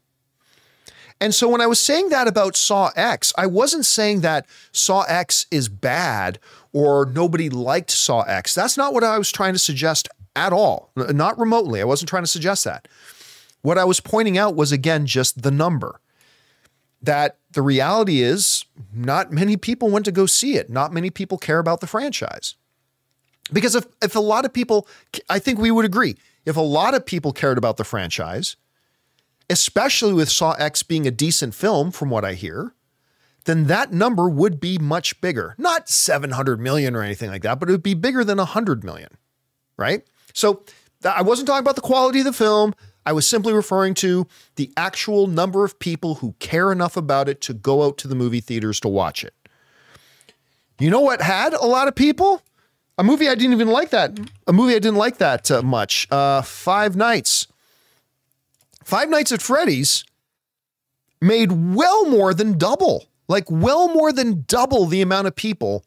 [1.21, 5.03] And so when I was saying that about Saw X, I wasn't saying that Saw
[5.03, 6.39] X is bad
[6.73, 8.55] or nobody liked Saw X.
[8.55, 11.81] That's not what I was trying to suggest at all, not remotely.
[11.81, 12.89] I wasn't trying to suggest that.
[13.63, 16.01] What I was pointing out was again just the number.
[17.01, 18.65] That the reality is
[18.95, 20.71] not many people went to go see it.
[20.71, 22.55] Not many people care about the franchise.
[23.53, 24.87] Because if, if a lot of people,
[25.29, 28.57] I think we would agree, if a lot of people cared about the franchise,
[29.51, 32.75] especially with Saw X being a decent film, from what I hear,
[33.45, 35.55] then that number would be much bigger.
[35.59, 39.19] Not 700 million or anything like that, but it would be bigger than 100 million,
[39.77, 40.05] right?
[40.33, 40.63] So
[41.05, 42.75] I wasn't talking about the quality of the film.
[43.05, 44.27] I was simply referring to
[44.57, 48.15] the actual number of people who care enough about it to go out to the
[48.15, 49.35] movie theaters to watch it.
[50.79, 52.43] You know what had a lot of people?
[52.99, 54.19] A movie I didn't even like that.
[54.47, 56.07] A movie I didn't like that uh, much.
[56.11, 57.47] Uh, Five Nights.
[58.85, 60.05] Five Nights at Freddy's
[61.21, 65.85] made well more than double, like well more than double the amount of people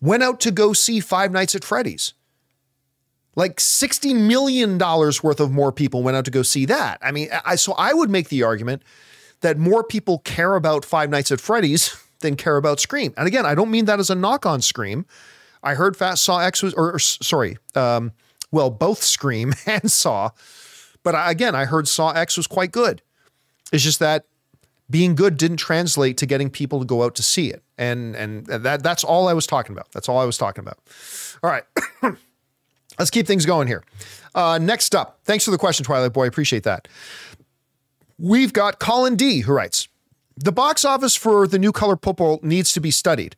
[0.00, 2.14] went out to go see Five Nights at Freddy's.
[3.36, 6.98] Like $60 million worth of more people went out to go see that.
[7.02, 8.82] I mean, I, so I would make the argument
[9.40, 13.12] that more people care about Five Nights at Freddy's than care about Scream.
[13.16, 15.04] And again, I don't mean that as a knock on Scream.
[15.62, 18.12] I heard Fast Saw X was, or, or sorry, um,
[18.52, 20.30] well, both Scream and Saw.
[21.02, 23.02] But I, again, I heard Saw X was quite good.
[23.72, 24.26] It's just that
[24.90, 27.62] being good didn't translate to getting people to go out to see it.
[27.76, 29.90] And and that that's all I was talking about.
[29.92, 30.78] That's all I was talking about.
[31.42, 31.64] All right.
[32.98, 33.82] Let's keep things going here.
[34.34, 36.26] Uh, next up, thanks for the question, Twilight Boy.
[36.26, 36.88] Appreciate that.
[38.18, 39.88] We've got Colin D, who writes
[40.36, 43.36] The box office for the new color purple needs to be studied.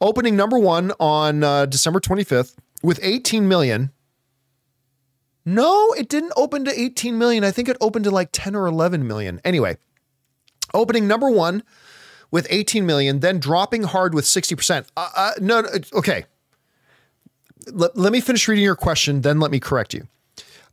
[0.00, 3.90] Opening number one on uh, December 25th with 18 million.
[5.44, 7.42] No, it didn't open to 18 million.
[7.42, 9.40] I think it opened to like 10 or 11 million.
[9.44, 9.78] Anyway,
[10.74, 11.62] opening number one
[12.30, 14.86] with 18 million, then dropping hard with 60%.
[14.94, 16.26] Uh, uh, no, no, okay
[17.72, 20.06] let, let me finish reading your question, then let me correct you.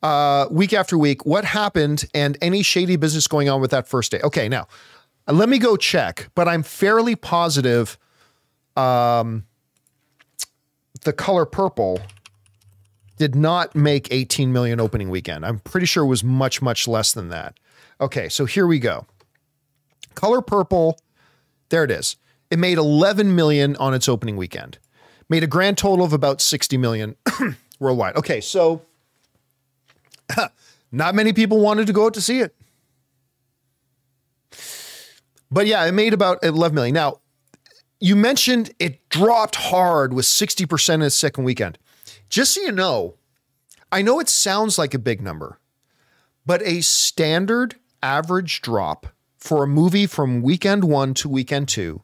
[0.03, 4.11] Uh, week after week, what happened and any shady business going on with that first
[4.11, 4.19] day?
[4.23, 4.67] Okay, now
[5.27, 7.97] let me go check, but I'm fairly positive
[8.75, 9.45] um,
[11.03, 11.99] the color purple
[13.17, 15.45] did not make 18 million opening weekend.
[15.45, 17.57] I'm pretty sure it was much, much less than that.
[18.01, 19.05] Okay, so here we go.
[20.15, 20.99] Color purple,
[21.69, 22.17] there it is.
[22.51, 24.77] It made 11 million on its opening weekend
[25.29, 27.15] made a grand total of about 60 million
[27.79, 28.15] worldwide.
[28.15, 28.81] Okay, so
[30.91, 32.55] not many people wanted to go out to see it.
[35.51, 36.93] But yeah, it made about 11 million.
[36.93, 37.19] Now,
[37.99, 41.77] you mentioned it dropped hard with 60% in its second weekend.
[42.29, 43.15] Just so you know,
[43.91, 45.59] I know it sounds like a big number,
[46.45, 49.07] but a standard average drop
[49.37, 52.01] for a movie from weekend one to weekend two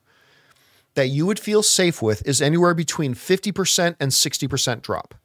[0.96, 5.16] that you would feel safe with is anywhere between 50% and 60% drop.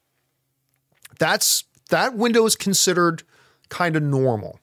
[1.19, 3.23] That's that window is considered
[3.69, 4.61] kind of normal.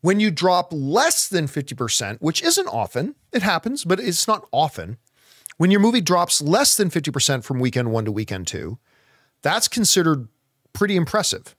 [0.00, 4.96] When you drop less than 50%, which isn't often, it happens, but it's not often.
[5.58, 8.78] When your movie drops less than 50% from weekend 1 to weekend 2,
[9.42, 10.28] that's considered
[10.72, 11.54] pretty impressive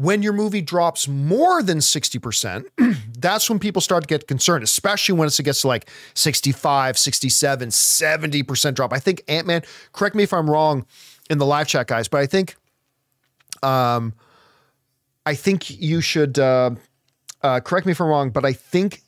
[0.00, 2.64] when your movie drops more than 60%,
[3.18, 7.68] that's when people start to get concerned, especially when it gets to like 65, 67,
[7.68, 8.94] 70% drop.
[8.94, 9.62] I think Ant Man,
[9.92, 10.86] correct me if I'm wrong
[11.28, 12.56] in the live chat, guys, but I think
[13.62, 14.14] um,
[15.26, 16.70] I think you should uh,
[17.42, 19.02] uh, correct me if I'm wrong, but I think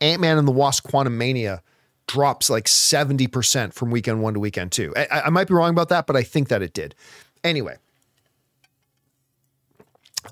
[0.00, 1.60] Ant Man and the Wasp: Quantumania
[2.06, 4.92] drops like seventy percent from weekend one to weekend two.
[4.96, 6.94] I, I might be wrong about that, but I think that it did.
[7.42, 7.78] Anyway,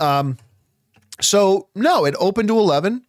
[0.00, 0.38] um,
[1.20, 3.02] so no, it opened to eleven.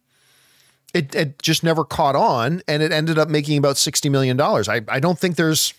[0.94, 4.68] It, it just never caught on, and it ended up making about sixty million dollars.
[4.68, 5.74] I I don't think there's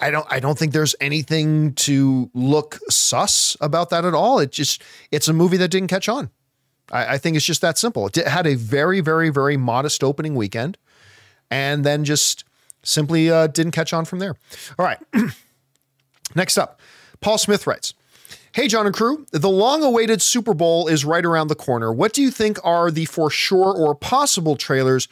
[0.00, 4.38] I don't I don't think there's anything to look sus about that at all.
[4.38, 6.30] It just it's a movie that didn't catch on.
[6.90, 8.06] I, I think it's just that simple.
[8.06, 10.78] It had a very very very modest opening weekend,
[11.50, 12.44] and then just
[12.82, 14.34] simply uh, didn't catch on from there.
[14.78, 14.98] All right.
[16.34, 16.80] Next up,
[17.20, 17.92] Paul Smith writes.
[18.52, 19.26] Hey, John and crew.
[19.30, 21.92] The long awaited Super Bowl is right around the corner.
[21.92, 25.06] What do you think are the for sure or possible trailers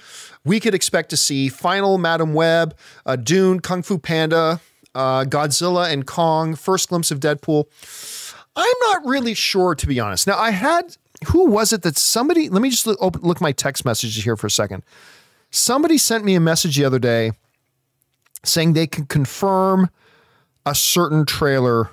[0.44, 1.48] we could expect to see?
[1.48, 4.60] Final Madame Web, uh, Dune, Kung Fu Panda,
[4.92, 7.66] uh, Godzilla and Kong, first glimpse of Deadpool.
[8.56, 10.26] I'm not really sure, to be honest.
[10.26, 10.96] Now, I had,
[11.28, 14.36] who was it that somebody, let me just look, open, look my text messages here
[14.36, 14.82] for a second.
[15.52, 17.30] Somebody sent me a message the other day
[18.44, 19.90] saying they can confirm
[20.66, 21.90] a certain trailer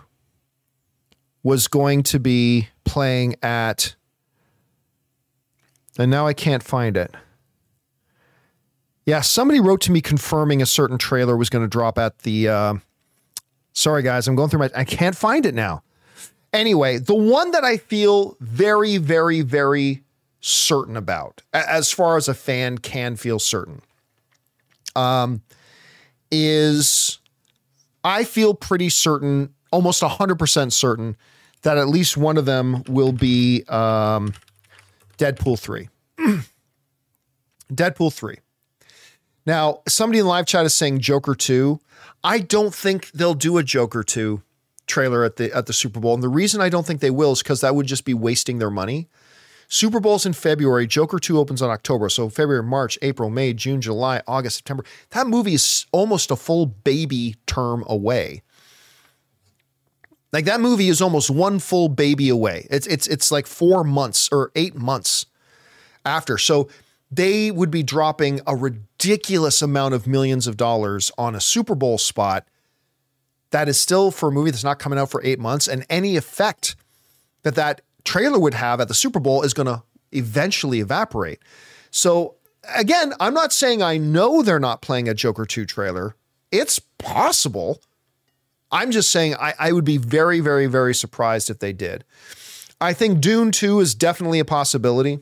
[1.45, 3.95] was going to be playing at,
[5.97, 7.13] and now I can't find it.
[9.05, 12.49] Yeah, somebody wrote to me confirming a certain trailer was going to drop at the
[12.49, 12.73] uh,
[13.73, 14.71] Sorry, guys, I'm going through my.
[14.73, 15.83] I can't find it now.
[16.53, 20.03] Anyway, the one that I feel very, very, very
[20.39, 23.81] certain about, as far as a fan can feel certain,
[24.95, 25.41] um,
[26.31, 27.19] is
[28.05, 31.17] I feel pretty certain, almost 100% certain,
[31.65, 34.33] that at least one of them will be um,
[35.17, 35.89] Deadpool 3.
[37.73, 38.37] Deadpool 3.
[39.47, 41.79] Now, somebody in live chat is saying Joker 2.
[42.23, 44.43] I don't think they'll do a Joker 2
[44.85, 46.13] trailer at the at the Super Bowl.
[46.13, 48.59] And the reason I don't think they will is because that would just be wasting
[48.59, 49.09] their money.
[49.67, 50.85] Super Bowl's in February.
[50.85, 52.09] Joker 2 opens on October.
[52.09, 54.85] So February, March, April, May, June, July, August, September.
[55.09, 58.43] That movie is almost a full baby term away.
[60.35, 62.67] Like that movie is almost one full baby away.
[62.69, 65.27] It's it's it's like 4 months or 8 months
[66.03, 66.37] after.
[66.37, 66.67] So
[67.09, 71.97] they would be dropping a ridiculous amount of millions of dollars on a Super Bowl
[71.97, 72.45] spot
[73.51, 75.69] that is still for a movie that's not coming out for eight months.
[75.69, 76.75] And any effect
[77.43, 81.39] that that trailer would have at the Super Bowl is going to eventually evaporate.
[81.91, 82.35] So,
[82.75, 86.17] again, I'm not saying I know they're not playing a Joker 2 trailer.
[86.51, 87.79] It's possible.
[88.75, 92.03] I'm just saying I, I would be very, very, very surprised if they did.
[92.81, 95.19] I think Dune 2 is definitely a possibility.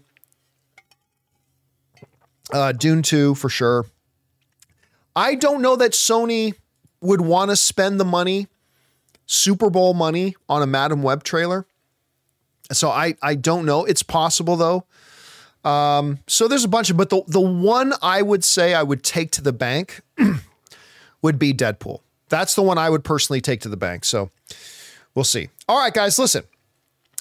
[2.52, 3.86] Uh, Dune 2 for sure.
[5.16, 6.56] I don't know that Sony
[7.00, 8.48] would want to spend the money,
[9.28, 11.68] Super Bowl money, on a Madame Web trailer.
[12.72, 13.86] So I I don't know.
[13.86, 14.86] It's possible though.
[15.70, 19.04] Um, so there's a bunch of, but the the one I would say I would
[19.04, 20.02] take to the bank
[21.22, 22.00] would be Deadpool.
[22.34, 24.04] That's the one I would personally take to the bank.
[24.04, 24.32] So
[25.14, 25.50] we'll see.
[25.70, 26.46] All right, guys, listen.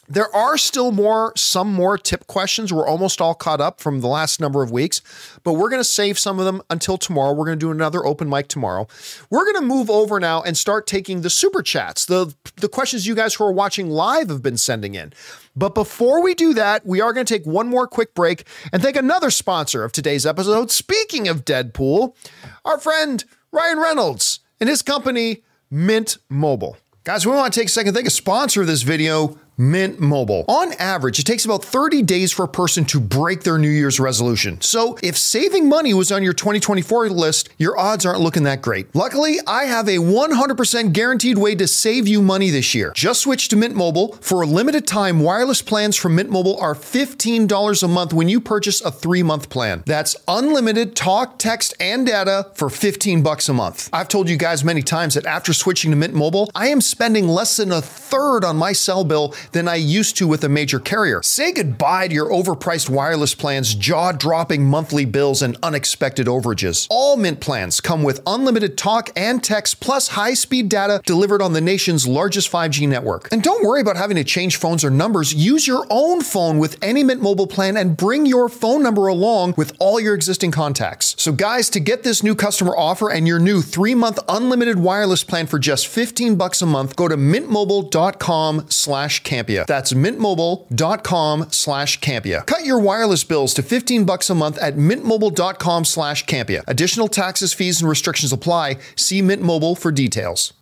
[0.09, 2.73] There are still more, some more tip questions.
[2.73, 5.03] We're almost all caught up from the last number of weeks,
[5.45, 7.33] but we're going to save some of them until tomorrow.
[7.33, 8.89] We're going to do another open mic tomorrow.
[9.29, 13.07] We're going to move over now and start taking the super chats, the, the questions
[13.07, 15.13] you guys who are watching live have been sending in.
[15.55, 18.83] But before we do that, we are going to take one more quick break and
[18.83, 20.71] thank another sponsor of today's episode.
[20.71, 22.17] Speaking of Deadpool,
[22.65, 26.77] our friend Ryan Reynolds and his company, Mint Mobile.
[27.03, 29.37] Guys, we want to take a second to thank a sponsor of this video,
[29.71, 30.45] Mint Mobile.
[30.49, 34.01] On average, it takes about 30 days for a person to break their New Year's
[34.01, 34.61] resolution.
[34.61, 38.93] So if saving money was on your 2024 list, your odds aren't looking that great.
[38.95, 42.93] Luckily, I have a 100% guaranteed way to save you money this year.
[42.97, 44.15] Just switch to Mint Mobile.
[44.21, 48.41] For a limited time, wireless plans from Mint Mobile are $15 a month when you
[48.41, 49.85] purchase a three month plan.
[49.87, 53.89] That's unlimited talk, text, and data for 15 bucks a month.
[53.93, 57.29] I've told you guys many times that after switching to Mint Mobile, I am spending
[57.29, 60.81] less than a third on my cell bill than I used to with a major
[60.81, 61.23] carrier.
[61.23, 66.87] Say goodbye to your overpriced wireless plans, jaw dropping monthly bills, and unexpected overages.
[66.91, 71.53] All Mint plans come with unlimited talk and text plus high speed data delivered on
[71.53, 73.31] the nation's largest 5G network.
[73.33, 75.35] And don't worry about having to change phones or numbers.
[75.35, 79.55] Use your own phone with any Mint mobile plan and bring your phone number along
[79.57, 81.15] with all your existing contacts.
[81.19, 85.25] So, guys, to get this new customer offer and your new three month unlimited wireless
[85.25, 89.67] plan for just 15 bucks a month, go to mintmobile.com slash Campea.
[89.67, 92.45] That's mintmobile.com slash Campea.
[92.45, 96.63] Cut your wireless bills to 15 bucks a month at mintmobile.com slash Campea.
[96.67, 98.77] Additional taxes, fees, and restrictions apply.
[98.97, 100.53] See Mint Mobile for details.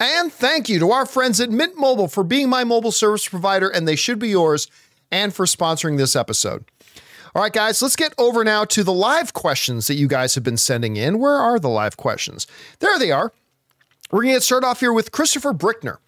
[0.00, 3.68] And thank you to our friends at Mint Mobile for being my mobile service provider,
[3.68, 4.68] and they should be yours,
[5.10, 6.64] and for sponsoring this episode.
[7.34, 10.44] All right, guys, let's get over now to the live questions that you guys have
[10.44, 11.18] been sending in.
[11.18, 12.46] Where are the live questions?
[12.78, 13.32] There they are.
[14.10, 15.98] We're going to get started off here with Christopher Brickner,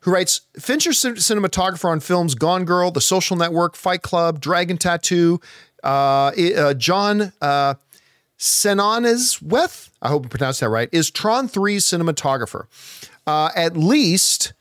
[0.00, 5.40] who writes Fincher cinematographer on films Gone Girl, The Social Network, Fight Club, Dragon Tattoo,
[5.82, 7.74] uh, uh, John uh,
[8.38, 12.66] Senanezweth, I hope I pronounced that right, is Tron 3's cinematographer.
[13.26, 14.52] Uh, at least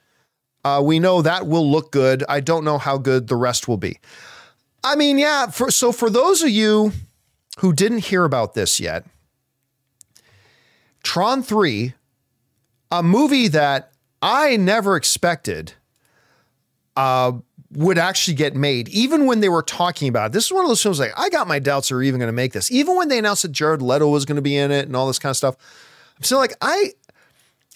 [0.64, 2.24] uh, we know that will look good.
[2.28, 4.00] I don't know how good the rest will be.
[4.84, 5.48] I mean, yeah.
[5.48, 6.92] For, so for those of you
[7.60, 9.06] who didn't hear about this yet,
[11.04, 11.94] Tron 3,
[12.92, 15.74] a movie that I never expected
[16.96, 17.34] uh,
[17.72, 20.32] would actually get made, even when they were talking about it.
[20.34, 22.34] This is one of those films like, I got my doubts they're even going to
[22.34, 22.72] make this.
[22.72, 25.08] Even when they announced that Jared Leto was going to be in it and all
[25.08, 25.56] this kind of stuff,
[26.18, 26.92] I'm still like, I,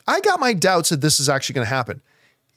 [0.07, 2.01] I got my doubts that this is actually going to happen.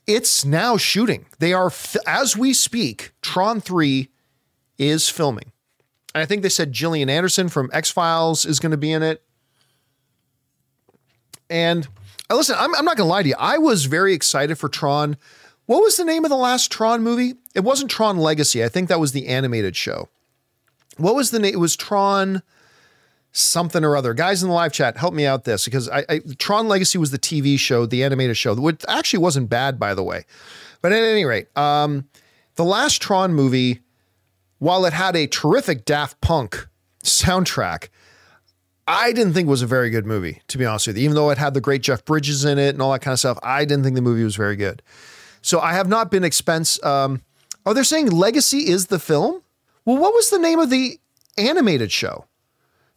[0.07, 1.27] It's now shooting.
[1.39, 1.73] They are,
[2.07, 4.09] as we speak, Tron 3
[4.79, 5.53] is filming.
[6.15, 9.03] And I think they said Gillian Anderson from X Files is going to be in
[9.03, 9.23] it.
[11.51, 11.89] And
[12.31, 13.37] listen, I'm, I'm not going to lie to you.
[13.39, 15.17] I was very excited for Tron.
[15.67, 17.35] What was the name of the last Tron movie?
[17.55, 18.63] It wasn't Tron Legacy.
[18.63, 20.09] I think that was the animated show.
[20.97, 21.55] What was the name?
[21.55, 22.43] It was Tron
[23.33, 24.15] something or other.
[24.15, 27.11] Guys in the live chat, help me out this because I, I, Tron Legacy was
[27.11, 30.25] the TV show, the animated show, which actually wasn't bad, by the way.
[30.81, 32.09] But at any rate, um,
[32.55, 33.81] the last Tron movie
[34.59, 36.69] while it had a terrific Daft Punk
[37.03, 37.89] soundtrack,
[38.87, 41.05] I didn't think was a very good movie, to be honest with you.
[41.05, 43.19] Even though it had the great Jeff Bridges in it and all that kind of
[43.19, 44.83] stuff, I didn't think the movie was very good.
[45.41, 46.83] So I have not been expense.
[46.85, 47.23] Um,
[47.65, 49.43] oh, they're saying Legacy is the film?
[49.85, 50.99] Well, what was the name of the
[51.39, 52.27] animated show?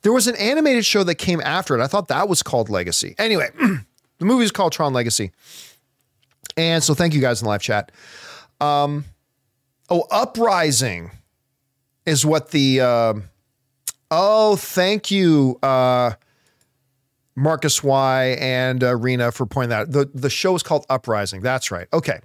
[0.01, 1.81] There was an animated show that came after it.
[1.81, 3.15] I thought that was called Legacy.
[3.18, 5.31] Anyway, the movie is called Tron Legacy.
[6.55, 7.91] And so thank you guys in the live chat.
[8.59, 9.05] Um,
[9.89, 11.11] oh, Uprising
[12.05, 13.14] is what the uh,
[14.12, 16.12] oh thank you uh,
[17.36, 19.92] Marcus Y and uh, Rena for pointing that out.
[19.92, 21.42] the the show is called Uprising.
[21.42, 21.88] That's right.
[21.94, 22.20] Okay,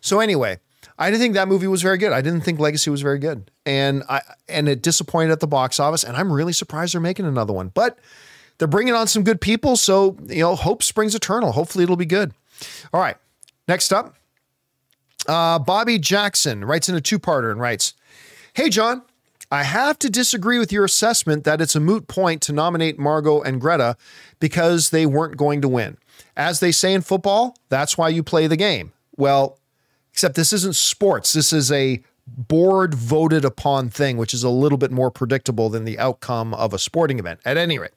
[0.00, 0.58] so anyway,
[0.98, 2.12] I didn't think that movie was very good.
[2.12, 5.78] I didn't think Legacy was very good, and I and it disappointed at the box
[5.80, 6.04] office.
[6.04, 7.98] And I'm really surprised they're making another one, but
[8.58, 11.52] they're bringing on some good people, so you know hope springs eternal.
[11.52, 12.32] Hopefully it'll be good.
[12.92, 13.16] All right,
[13.68, 14.16] next up.
[15.28, 17.94] Uh, Bobby Jackson writes in a two parter and writes,
[18.54, 19.02] Hey, John,
[19.50, 23.42] I have to disagree with your assessment that it's a moot point to nominate Margot
[23.42, 23.96] and Greta
[24.40, 25.98] because they weren't going to win.
[26.36, 28.92] As they say in football, that's why you play the game.
[29.16, 29.58] Well,
[30.12, 31.32] except this isn't sports.
[31.32, 35.84] This is a board voted upon thing, which is a little bit more predictable than
[35.84, 37.40] the outcome of a sporting event.
[37.44, 37.92] At any rate,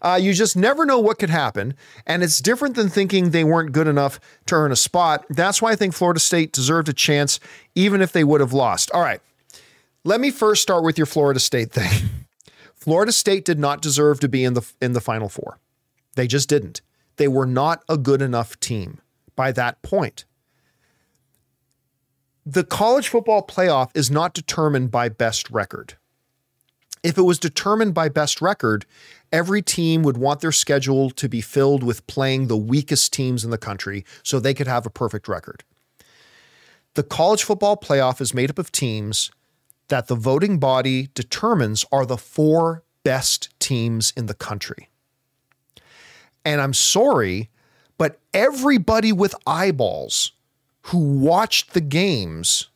[0.00, 1.74] uh, you just never know what could happen.
[2.06, 5.24] And it's different than thinking they weren't good enough to earn a spot.
[5.28, 7.40] That's why I think Florida State deserved a chance,
[7.74, 8.90] even if they would have lost.
[8.92, 9.20] All right.
[10.06, 12.10] Let me first start with your Florida State thing.
[12.76, 15.58] Florida State did not deserve to be in the in the final four.
[16.14, 16.80] They just didn't.
[17.16, 19.00] They were not a good enough team
[19.34, 20.24] by that point.
[22.44, 25.94] The college football playoff is not determined by best record.
[27.02, 28.86] If it was determined by best record,
[29.32, 33.50] every team would want their schedule to be filled with playing the weakest teams in
[33.50, 35.64] the country so they could have a perfect record.
[36.94, 39.32] The college football playoff is made up of teams
[39.88, 44.88] that the voting body determines are the four best teams in the country.
[46.44, 47.50] And I'm sorry,
[47.98, 50.32] but everybody with eyeballs
[50.82, 52.68] who watched the games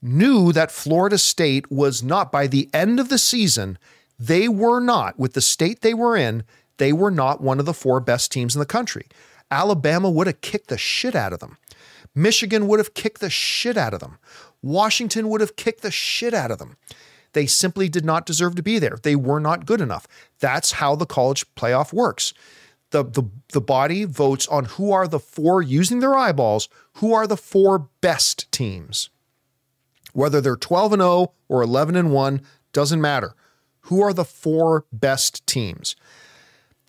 [0.00, 3.78] knew that Florida State was not, by the end of the season,
[4.18, 6.42] they were not, with the state they were in,
[6.78, 9.06] they were not one of the four best teams in the country.
[9.50, 11.58] Alabama would have kicked the shit out of them.
[12.14, 14.18] Michigan would have kicked the shit out of them.
[14.62, 16.76] Washington would have kicked the shit out of them.
[17.32, 18.98] They simply did not deserve to be there.
[19.02, 20.06] They were not good enough.
[20.38, 22.34] That's how the college playoff works.
[22.90, 27.26] The, the, the body votes on who are the four, using their eyeballs, who are
[27.26, 29.08] the four best teams.
[30.12, 32.42] Whether they're 12 and 0 or 11 and 1,
[32.74, 33.34] doesn't matter.
[33.86, 35.96] Who are the four best teams?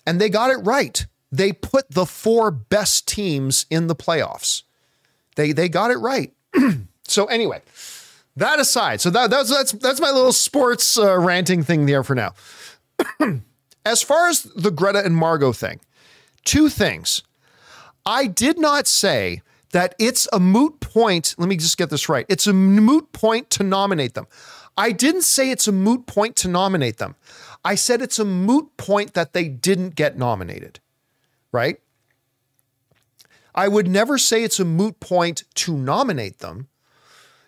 [0.05, 1.05] And they got it right.
[1.31, 4.63] They put the four best teams in the playoffs.
[5.35, 6.33] They they got it right.
[7.05, 7.61] So anyway,
[8.37, 12.15] that aside, so that, that's that's that's my little sports uh, ranting thing there for
[12.15, 12.33] now.
[13.85, 15.79] as far as the Greta and Margot thing,
[16.45, 17.21] two things.
[18.05, 19.41] I did not say
[19.71, 21.35] that it's a moot point.
[21.37, 22.25] Let me just get this right.
[22.29, 24.27] It's a moot point to nominate them.
[24.77, 27.15] I didn't say it's a moot point to nominate them.
[27.63, 30.79] I said it's a moot point that they didn't get nominated.
[31.51, 31.79] Right?
[33.55, 36.67] I would never say it's a moot point to nominate them.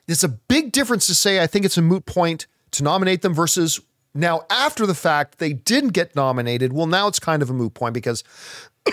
[0.08, 3.34] It's a big difference to say I think it's a moot point to nominate them
[3.34, 3.80] versus
[4.14, 6.74] now after the fact they didn't get nominated.
[6.74, 8.24] Well, now it's kind of a moot point because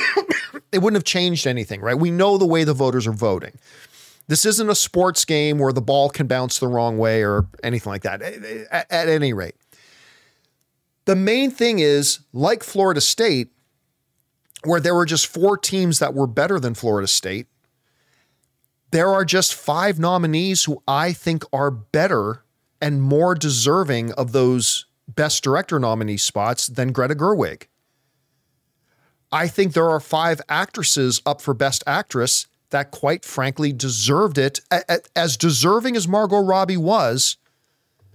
[0.73, 1.99] it wouldn't have changed anything, right?
[1.99, 3.59] We know the way the voters are voting.
[4.29, 7.91] This isn't a sports game where the ball can bounce the wrong way or anything
[7.91, 8.23] like that.
[8.23, 9.57] At, at any rate,
[11.05, 13.52] the main thing is like Florida State,
[14.65, 17.47] where there were just four teams that were better than Florida State,
[18.91, 22.45] there are just five nominees who I think are better
[22.81, 27.65] and more deserving of those best director nominee spots than Greta Gerwig.
[29.31, 34.61] I think there are five actresses up for best actress that quite frankly deserved it
[35.17, 37.37] as deserving as Margot Robbie was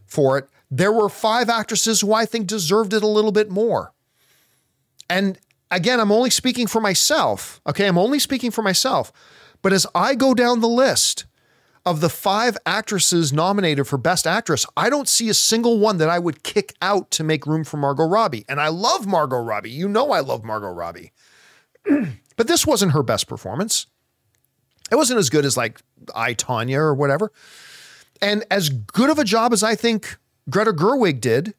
[0.05, 0.47] for it.
[0.69, 3.93] There were five actresses who I think deserved it a little bit more.
[5.09, 5.39] And
[5.71, 7.61] again, I'm only speaking for myself.
[7.67, 7.87] Okay.
[7.87, 9.11] I'm only speaking for myself.
[9.61, 11.25] But as I go down the list
[11.85, 16.09] of the five actresses nominated for Best Actress, I don't see a single one that
[16.09, 18.45] I would kick out to make room for Margot Robbie.
[18.47, 19.71] And I love Margot Robbie.
[19.71, 21.11] You know, I love Margot Robbie.
[22.35, 23.87] but this wasn't her best performance.
[24.91, 25.79] It wasn't as good as like
[26.15, 27.31] I, Tonya or whatever.
[28.21, 30.17] And as good of a job as I think
[30.49, 31.53] Greta Gerwig did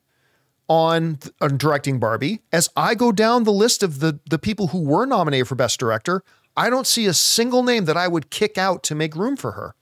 [0.69, 4.83] on, on directing Barbie, as I go down the list of the, the people who
[4.83, 6.23] were nominated for Best Director,
[6.57, 9.53] I don't see a single name that I would kick out to make room for
[9.53, 9.75] her.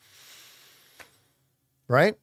[1.88, 2.16] Right?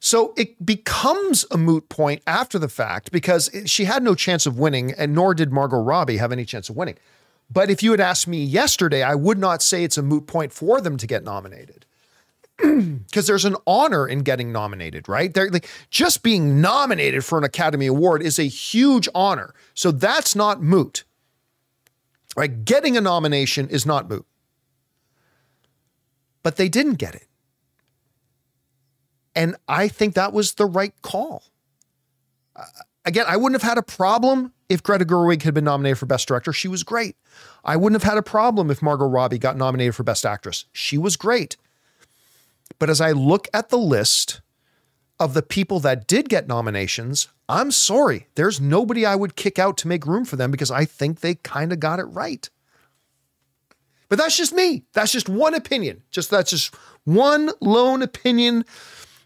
[0.00, 4.58] So it becomes a moot point after the fact because she had no chance of
[4.58, 6.96] winning, and nor did Margot Robbie have any chance of winning.
[7.50, 10.52] But if you had asked me yesterday, I would not say it's a moot point
[10.52, 11.86] for them to get nominated.
[13.08, 15.32] Because there's an honor in getting nominated, right?
[15.32, 19.54] They're, like, just being nominated for an Academy Award is a huge honor.
[19.74, 21.04] So that's not moot.
[22.36, 22.64] Right?
[22.64, 24.26] Getting a nomination is not moot.
[26.42, 27.26] But they didn't get it.
[29.34, 31.44] And I think that was the right call.
[32.56, 32.64] Uh,
[33.04, 36.28] again, I wouldn't have had a problem if Greta Gerwig had been nominated for Best
[36.28, 36.52] Director.
[36.52, 37.16] She was great.
[37.64, 40.66] I wouldn't have had a problem if Margot Robbie got nominated for Best Actress.
[40.72, 41.56] She was great.
[42.78, 44.40] But as I look at the list
[45.20, 49.76] of the people that did get nominations, I'm sorry, there's nobody I would kick out
[49.78, 52.48] to make room for them because I think they kind of got it right.
[54.08, 54.84] But that's just me.
[54.92, 56.02] That's just one opinion.
[56.10, 56.74] Just that's just
[57.04, 58.64] one lone opinion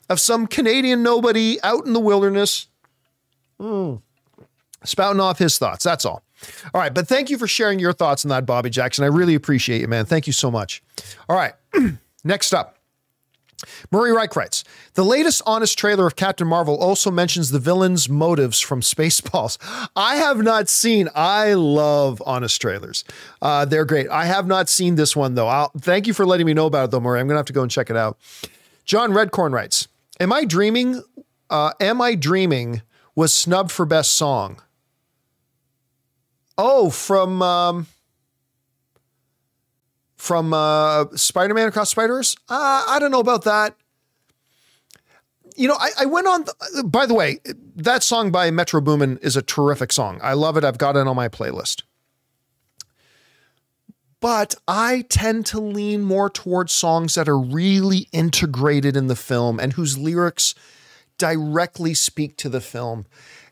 [0.09, 2.67] of some Canadian nobody out in the wilderness.
[3.61, 4.03] Mm.
[4.85, 5.85] Spouting off his thoughts.
[5.85, 6.23] That's all.
[6.75, 6.93] All right.
[6.93, 9.05] But thank you for sharing your thoughts on that, Bobby Jackson.
[9.05, 10.05] I really appreciate you, man.
[10.05, 10.83] Thank you so much.
[11.29, 11.55] All right.
[12.25, 12.82] Next up.
[13.91, 14.65] Murray Reich writes
[14.95, 19.59] The latest honest trailer of Captain Marvel also mentions the villain's motives from Spaceballs.
[19.97, 23.05] I have not seen, I love honest trailers.
[23.41, 24.09] Uh, they're great.
[24.09, 25.49] I have not seen this one, though.
[25.49, 27.21] I'll, thank you for letting me know about it, though, Murray.
[27.21, 28.19] I'm going to have to go and check it out.
[28.85, 29.89] John Redcorn writes
[30.21, 31.03] Am I dreaming?
[31.51, 32.83] Uh, Am I dreaming
[33.15, 34.61] was snubbed for best song?
[36.57, 37.43] Oh, from.
[37.43, 37.87] Um,
[40.23, 42.37] from uh, Spider Man Across Spiders.
[42.49, 43.75] Uh, I don't know about that.
[45.57, 46.45] You know, I, I went on.
[46.45, 47.41] Th- by the way,
[47.75, 50.21] that song by Metro Boomin is a terrific song.
[50.23, 50.63] I love it.
[50.63, 51.83] I've got it on my playlist.
[54.21, 59.59] But I tend to lean more towards songs that are really integrated in the film
[59.59, 60.55] and whose lyrics
[61.19, 63.07] directly speak to the film.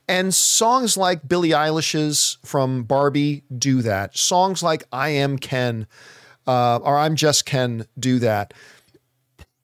[0.06, 4.16] And songs like Billie Eilish's from Barbie do that.
[4.16, 5.88] Songs like I Am Ken
[6.46, 8.54] uh, or I'm just Ken do that.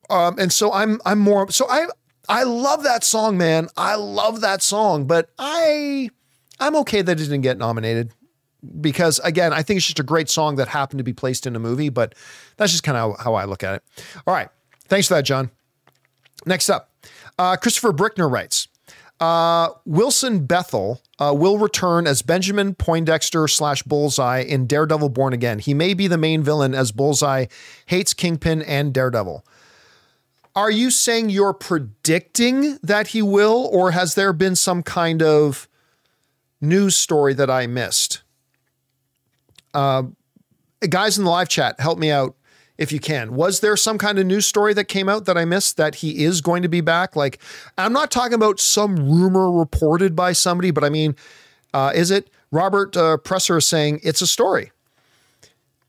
[0.09, 1.87] Um, and so I'm I'm more so I
[2.29, 3.69] I love that song, man.
[3.77, 6.11] I love that song, but I
[6.61, 8.13] I'm okay that it didn't get nominated
[8.81, 11.57] because again, I think it's just a great song that happened to be placed in
[11.57, 12.15] a movie, but
[12.57, 13.83] that's just kind of how, I look at it.
[14.27, 14.49] All right.
[14.89, 15.51] Thanks for that, John.
[16.45, 16.91] Next up,
[17.39, 18.69] uh, Christopher Brickner writes,
[19.21, 25.59] uh, Wilson Bethel uh, will return as Benjamin Poindexter slash Bullseye in Daredevil Born Again.
[25.59, 27.47] He may be the main villain as Bullseye
[27.87, 29.45] hates Kingpin and Daredevil.
[30.55, 35.69] Are you saying you're predicting that he will, or has there been some kind of
[36.61, 38.23] news story that I missed?
[39.75, 40.05] Uh,
[40.89, 42.35] guys in the live chat, help me out
[42.79, 43.35] if you can.
[43.35, 46.25] Was there some kind of news story that came out that I missed that he
[46.25, 47.17] is going to be back?
[47.17, 47.39] Like,
[47.79, 51.17] I'm not talking about some rumor reported by somebody, but I mean,
[51.73, 54.73] uh, is it Robert uh, Presser is saying it's a story?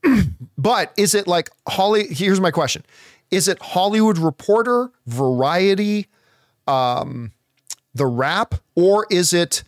[0.58, 2.06] but is it like Holly?
[2.08, 2.84] Here's my question:
[3.30, 6.06] Is it Hollywood Reporter, Variety,
[6.66, 7.32] um,
[7.94, 9.64] The Wrap, or is it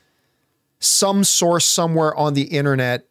[0.79, 3.07] some source somewhere on the internet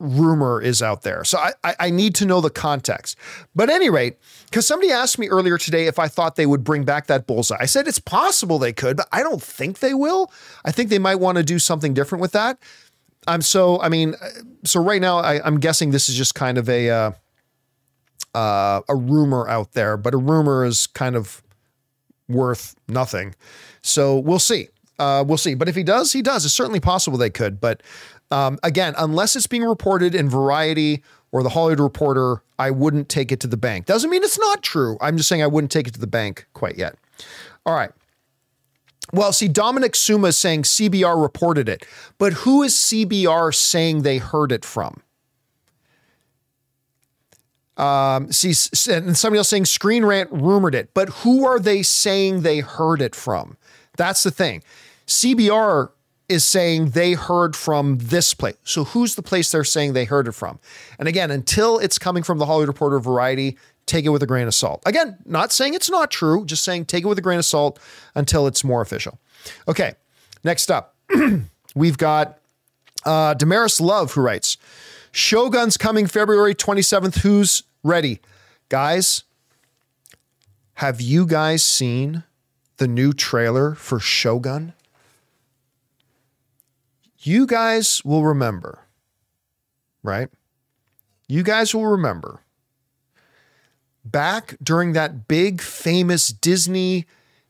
[0.00, 1.24] rumor is out there.
[1.24, 3.16] So I, I, I need to know the context.
[3.54, 4.16] But at any rate,
[4.46, 7.56] because somebody asked me earlier today if I thought they would bring back that bullseye.
[7.60, 10.32] I said it's possible they could, but I don't think they will.
[10.64, 12.58] I think they might want to do something different with that.
[13.26, 14.14] I'm so, I mean,
[14.64, 17.10] so right now I, am guessing this is just kind of a uh,
[18.34, 21.42] uh, a rumor out there, but a rumor is kind of
[22.28, 23.34] worth nothing.
[23.82, 24.68] So we'll see.
[24.98, 25.54] Uh, we'll see.
[25.54, 26.44] But if he does, he does.
[26.44, 27.60] It's certainly possible they could.
[27.60, 27.82] But
[28.34, 33.30] um, again, unless it's being reported in Variety or the Hollywood Reporter, I wouldn't take
[33.30, 33.86] it to the bank.
[33.86, 34.98] Doesn't mean it's not true.
[35.00, 36.96] I'm just saying I wouldn't take it to the bank quite yet.
[37.64, 37.92] All right.
[39.12, 41.86] Well, see, Dominic Suma is saying CBR reported it,
[42.18, 45.00] but who is CBR saying they heard it from?
[47.76, 48.48] Um, see,
[48.92, 53.00] and somebody else saying Screen Rant rumored it, but who are they saying they heard
[53.00, 53.56] it from?
[53.96, 54.64] That's the thing.
[55.06, 55.90] CBR
[56.28, 58.56] is saying they heard from this place.
[58.64, 60.58] So who's the place they're saying they heard it from?
[60.98, 64.46] And again, until it's coming from the Hollywood Reporter Variety, take it with a grain
[64.46, 64.82] of salt.
[64.86, 67.78] Again, not saying it's not true, just saying take it with a grain of salt
[68.14, 69.18] until it's more official.
[69.68, 69.94] Okay,
[70.42, 70.94] next up,
[71.74, 72.38] we've got
[73.04, 74.56] uh, Damaris Love who writes
[75.12, 77.18] Shogun's coming February 27th.
[77.18, 78.20] Who's ready?
[78.70, 79.24] Guys,
[80.74, 82.24] have you guys seen
[82.78, 84.72] the new trailer for Shogun?
[87.26, 88.80] You guys will remember,
[90.02, 90.28] right?
[91.26, 92.40] You guys will remember
[94.04, 97.06] back during that big famous Disney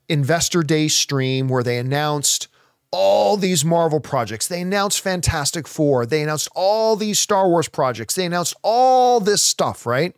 [0.09, 2.47] Investor Day stream where they announced
[2.93, 4.47] all these Marvel projects.
[4.47, 6.07] They announced Fantastic Four.
[6.07, 8.15] They announced all these Star Wars projects.
[8.15, 10.15] They announced all this stuff, right?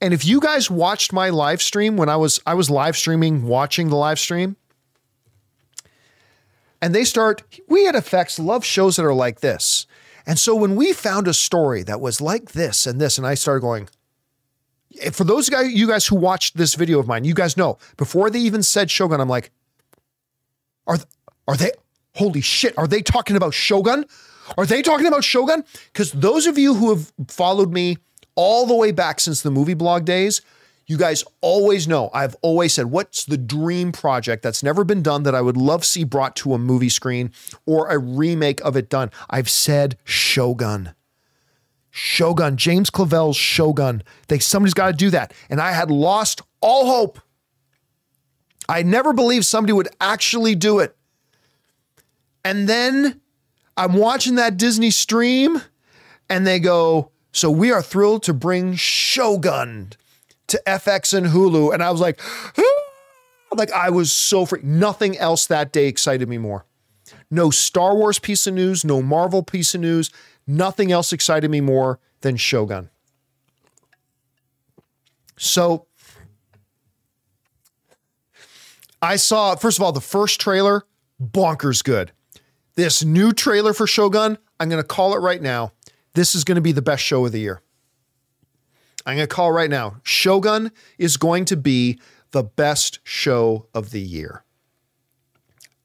[0.00, 3.42] And if you guys watched my live stream when I was I was live streaming
[3.42, 4.54] watching the live stream,
[6.80, 9.86] and they start, we at FX love shows that are like this.
[10.26, 13.34] And so when we found a story that was like this and this, and I
[13.34, 13.88] started going,
[15.00, 17.78] eh, for those guys, you guys who watched this video of mine, you guys know
[17.96, 19.50] before they even said Shogun, I'm like,
[20.86, 20.98] are
[21.46, 21.72] are they?
[22.14, 22.76] Holy shit!
[22.76, 24.04] Are they talking about Shogun?
[24.56, 25.64] Are they talking about Shogun?
[25.92, 27.98] Because those of you who have followed me
[28.34, 30.40] all the way back since the movie blog days,
[30.88, 35.22] you guys always know I've always said, what's the dream project that's never been done
[35.24, 37.30] that I would love see brought to a movie screen
[37.66, 39.10] or a remake of it done?
[39.28, 40.94] I've said Shogun.
[41.90, 44.02] Shogun, James Clavell's Shogun.
[44.28, 45.34] They somebody's got to do that.
[45.50, 47.20] And I had lost all hope.
[48.66, 50.96] I never believed somebody would actually do it.
[52.44, 53.20] And then
[53.76, 55.60] I'm watching that Disney stream
[56.30, 59.92] and they go, "So we are thrilled to bring Shogun
[60.48, 61.72] to FX and Hulu.
[61.72, 62.20] And I was like,
[62.58, 62.62] ah!
[63.54, 64.60] like I was so free.
[64.62, 66.66] Nothing else that day excited me more.
[67.30, 70.10] No Star Wars piece of news, no Marvel piece of news.
[70.46, 72.90] Nothing else excited me more than Shogun.
[75.36, 75.86] So
[79.00, 80.84] I saw, first of all, the first trailer,
[81.22, 82.12] bonkers good.
[82.74, 85.72] This new trailer for Shogun, I'm going to call it right now.
[86.14, 87.60] This is going to be the best show of the year.
[89.08, 89.96] I'm going to call right now.
[90.02, 91.98] Shogun is going to be
[92.32, 94.44] the best show of the year.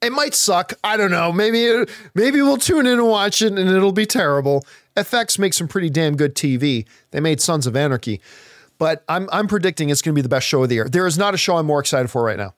[0.02, 0.74] It might suck.
[0.84, 1.32] I don't know.
[1.32, 4.66] Maybe maybe we'll tune in and watch it and it'll be terrible.
[4.94, 6.86] FX makes some pretty damn good TV.
[7.12, 8.20] They made Sons of Anarchy.
[8.76, 10.88] But I'm I'm predicting it's going to be the best show of the year.
[10.90, 12.52] There is not a show I'm more excited for right now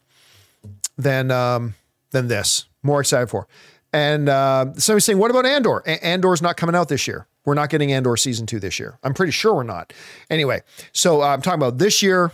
[0.98, 1.76] than um,
[2.10, 2.64] than this.
[2.82, 3.47] More excited for.
[3.93, 5.84] And uh, somebody's saying, what about Andor?
[5.86, 7.28] A- Andor's not coming out this year.
[7.47, 8.98] We're not getting Andor season two this year.
[9.02, 9.93] I'm pretty sure we're not.
[10.28, 10.62] Anyway,
[10.93, 12.32] so uh, I'm talking about this year.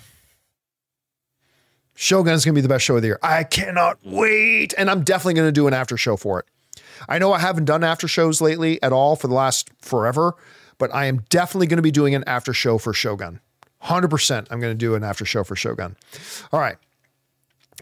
[1.95, 3.19] Shogun is going to be the best show of the year.
[3.23, 4.75] I cannot wait.
[4.77, 6.47] And I'm definitely going to do an after show for it.
[7.09, 10.35] I know I haven't done after shows lately at all for the last forever,
[10.79, 13.41] but I am definitely going to be doing an after show for Shogun.
[13.85, 15.97] 100% I'm going to do an after show for Shogun.
[16.53, 16.77] All right.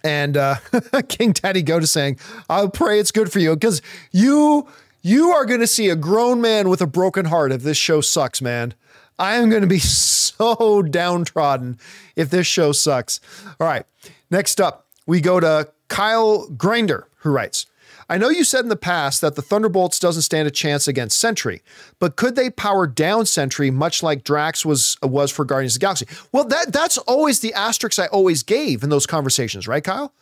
[0.03, 0.57] And uh,
[1.09, 4.67] King Daddy Goat saying, I'll pray it's good for you because you
[5.03, 8.01] you are going to see a grown man with a broken heart if this show
[8.01, 8.75] sucks, man.
[9.19, 11.79] I am going to be so downtrodden
[12.17, 13.21] if this show sucks.
[13.59, 13.85] All right.
[14.31, 17.67] Next up, we go to Kyle Grinder, who writes
[18.11, 21.21] I know you said in the past that the Thunderbolts doesn't stand a chance against
[21.21, 21.63] Sentry,
[22.01, 25.85] but could they power down Sentry much like Drax was was for Guardians of the
[25.85, 26.07] Galaxy?
[26.33, 30.13] Well, that that's always the asterisk I always gave in those conversations, right, Kyle?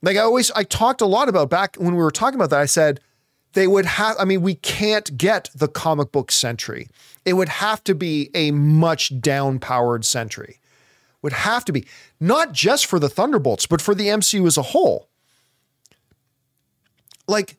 [0.00, 2.60] Like I always I talked a lot about back when we were talking about that.
[2.60, 3.00] I said
[3.54, 6.88] they would have I mean, we can't get the comic book Sentry.
[7.24, 10.58] It would have to be a much down powered Sentry.
[11.22, 11.86] Would have to be
[12.18, 15.08] not just for the Thunderbolts, but for the MCU as a whole
[17.28, 17.56] like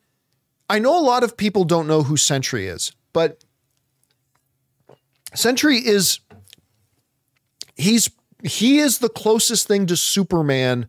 [0.69, 3.43] I know a lot of people don't know who Sentry is, but
[5.33, 6.19] Sentry is
[7.75, 8.09] he's
[8.43, 10.87] he is the closest thing to Superman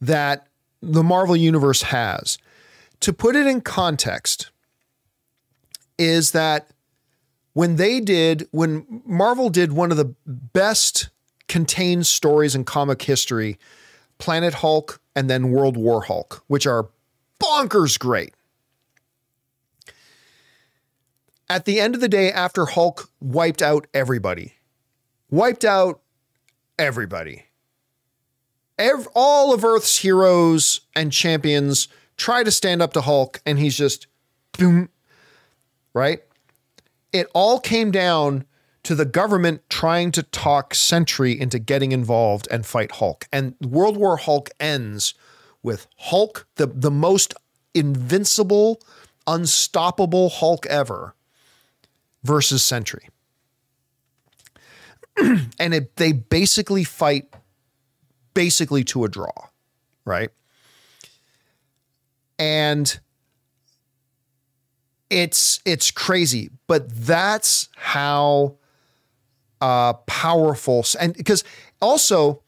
[0.00, 0.46] that
[0.80, 2.38] the Marvel universe has.
[3.00, 4.50] To put it in context,
[5.98, 6.70] is that
[7.52, 11.10] when they did when Marvel did one of the best
[11.48, 13.58] contained stories in comic history,
[14.18, 16.88] Planet Hulk and then World War Hulk, which are
[17.40, 18.34] bonkers great.
[21.50, 24.54] At the end of the day, after Hulk wiped out everybody,
[25.30, 26.00] wiped out
[26.78, 27.44] everybody.
[28.78, 31.88] Every, all of Earth's heroes and champions
[32.18, 34.06] try to stand up to Hulk, and he's just
[34.58, 34.90] boom,
[35.94, 36.22] right?
[37.12, 38.44] It all came down
[38.82, 43.26] to the government trying to talk Sentry into getting involved and fight Hulk.
[43.32, 45.14] And World War Hulk ends
[45.62, 47.34] with Hulk, the, the most
[47.74, 48.80] invincible,
[49.26, 51.14] unstoppable Hulk ever,
[52.22, 53.08] versus Sentry.
[55.18, 57.32] and it, they basically fight
[58.34, 59.48] basically to a draw,
[60.04, 60.30] right?
[62.38, 62.98] And
[65.10, 68.56] it's it's crazy, but that's how
[69.60, 71.42] uh powerful and because
[71.80, 72.42] also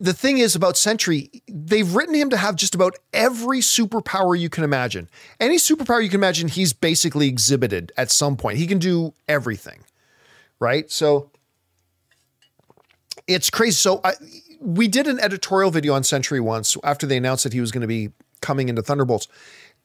[0.00, 4.50] the thing is about Sentry, they've written him to have just about every superpower you
[4.50, 5.08] can imagine.
[5.38, 8.58] Any superpower you can imagine, he's basically exhibited at some point.
[8.58, 9.80] He can do everything,
[10.58, 10.90] right?
[10.90, 11.30] So
[13.26, 13.76] it's crazy.
[13.76, 14.14] So I,
[14.60, 17.82] we did an editorial video on Sentry once after they announced that he was going
[17.82, 18.10] to be
[18.44, 19.26] coming into Thunderbolts.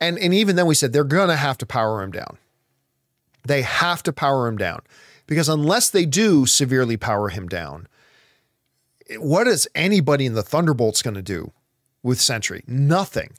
[0.02, 2.38] And, and even then we said they're going to have to power him down.
[3.46, 4.82] They have to power him down
[5.26, 7.88] because unless they do severely power him down,
[9.18, 11.52] what is anybody in the Thunderbolts going to do
[12.04, 12.64] with Sentry?
[12.68, 13.32] Nothing.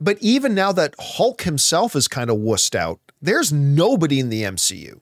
[0.00, 4.42] But even now that Hulk himself is kind of wussed out, there's nobody in the
[4.42, 5.00] MCU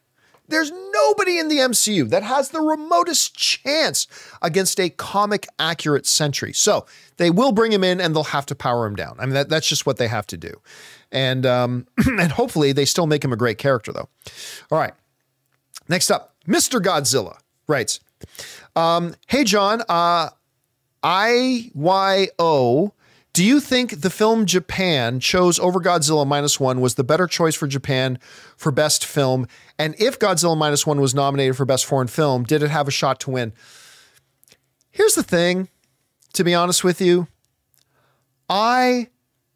[0.52, 4.06] there's nobody in the MCU that has the remotest chance
[4.40, 6.52] against a comic accurate Sentry.
[6.52, 9.16] So they will bring him in and they'll have to power him down.
[9.18, 10.60] I mean, that, that's just what they have to do.
[11.10, 14.08] And um, and hopefully they still make him a great character though.
[14.70, 14.94] All right.
[15.88, 16.80] Next up, Mr.
[16.80, 18.00] Godzilla writes,
[18.76, 20.30] um, "Hey John, uh,
[21.02, 22.94] IYO
[23.32, 27.54] do you think the film Japan chose over Godzilla minus one was the better choice
[27.54, 28.18] for Japan
[28.56, 29.46] for best film?
[29.78, 32.90] And if Godzilla minus one was nominated for best foreign film, did it have a
[32.90, 33.54] shot to win?
[34.90, 35.68] Here's the thing,
[36.34, 37.26] to be honest with you,
[38.50, 39.08] I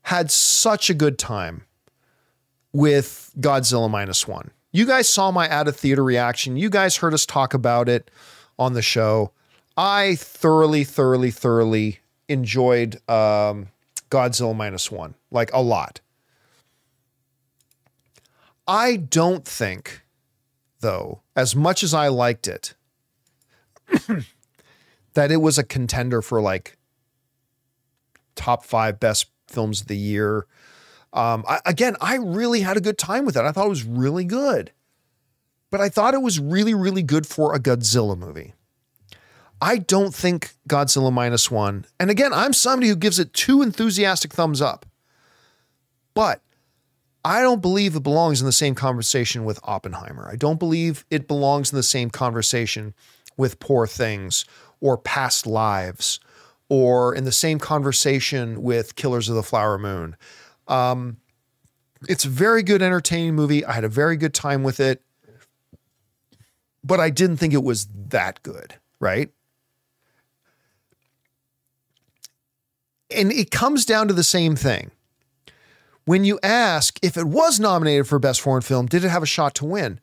[0.03, 1.65] had such a good time
[2.73, 4.53] with Godzilla minus one.
[4.73, 6.57] You guys saw my out of theater reaction.
[6.57, 8.11] You guys heard us talk about it
[8.59, 9.33] on the show.
[9.77, 13.69] I thoroughly, thoroughly, thoroughly enjoyed um,
[14.11, 16.01] Godzilla minus one, like a lot.
[18.67, 20.03] I don't think,
[20.81, 22.75] though, as much as I liked it,
[25.15, 26.77] that it was a contender for like
[28.35, 30.47] top five best films of the year.
[31.13, 33.45] Um, I, again, I really had a good time with it.
[33.45, 34.73] I thought it was really good,
[35.71, 38.55] but I thought it was really, really good for a Godzilla movie.
[39.61, 44.33] I don't think Godzilla minus one, and again, I'm somebody who gives it two enthusiastic
[44.33, 44.85] thumbs up,
[46.15, 46.43] but
[47.25, 50.29] I don't believe it belongs in the same conversation with Oppenheimer.
[50.31, 52.95] I don't believe it belongs in the same conversation
[53.37, 54.45] with Poor Things
[54.81, 56.21] or Past Lives
[56.69, 60.17] or in the same conversation with Killers of the Flower Moon.
[60.69, 61.17] Um,
[62.09, 63.65] it's a very good, entertaining movie.
[63.65, 65.03] I had a very good time with it,
[66.85, 69.31] but I didn't think it was that good, right?
[73.11, 74.91] And it comes down to the same thing.
[76.05, 79.27] When you ask if it was nominated for Best Foreign Film, did it have a
[79.27, 80.01] shot to win?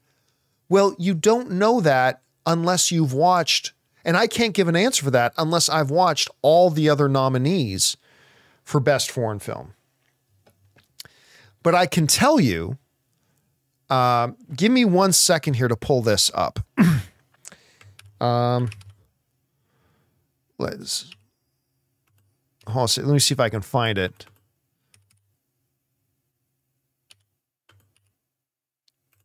[0.67, 3.73] Well, you don't know that unless you've watched,
[4.03, 7.95] and I can't give an answer for that unless I've watched all the other nominees
[8.63, 9.73] for Best Foreign Film.
[11.61, 12.77] But I can tell you,
[13.89, 16.59] uh, give me one second here to pull this up.
[18.21, 18.69] um,
[20.57, 21.13] let's
[22.67, 24.25] Hold on, let me see if I can find it.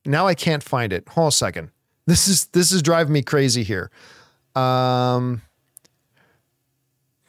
[0.05, 1.09] Now I can't find it.
[1.11, 1.71] Hold on a second.
[2.07, 3.91] This is this is driving me crazy here.
[4.55, 5.43] Um,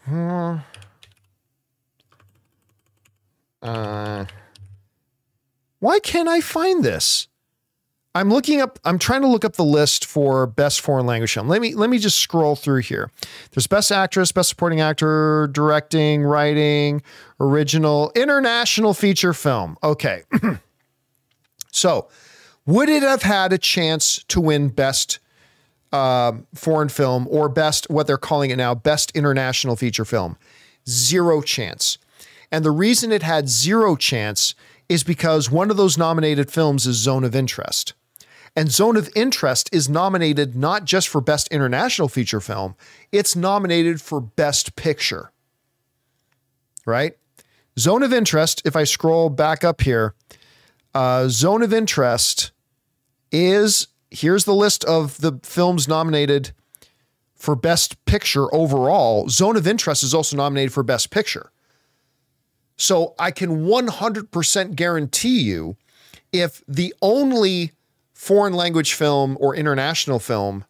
[0.06, 0.56] hmm.
[3.62, 4.26] uh,
[5.80, 7.29] why can't I find this?
[8.16, 8.80] I'm looking up.
[8.84, 11.48] I'm trying to look up the list for best foreign language film.
[11.48, 13.12] Let me let me just scroll through here.
[13.52, 17.04] There's best actress, best supporting actor, directing, writing,
[17.40, 19.78] original, international feature film.
[19.84, 20.24] Okay.
[21.72, 22.10] So,
[22.66, 25.20] would it have had a chance to win best
[25.92, 30.36] uh, foreign film or best, what they're calling it now, best international feature film?
[30.88, 31.98] Zero chance.
[32.52, 34.56] And the reason it had zero chance
[34.88, 37.94] is because one of those nominated films is Zone of Interest.
[38.56, 42.76] And Zone of Interest is nominated not just for Best International Feature Film,
[43.12, 45.32] it's nominated for Best Picture.
[46.86, 47.18] Right?
[47.78, 50.14] Zone of Interest, if I scroll back up here,
[50.94, 52.52] uh, Zone of Interest
[53.32, 56.52] is here's the list of the films nominated
[57.36, 59.30] for Best Picture overall.
[59.30, 61.52] Zone of Interest is also nominated for Best Picture.
[62.76, 65.78] So I can 100% guarantee you
[66.32, 67.72] if the only
[68.20, 70.66] foreign language film or international film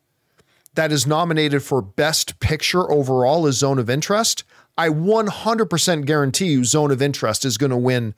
[0.75, 4.43] that is nominated for Best Picture overall is Zone of Interest,
[4.77, 8.13] I 100% guarantee you Zone of Interest is going to win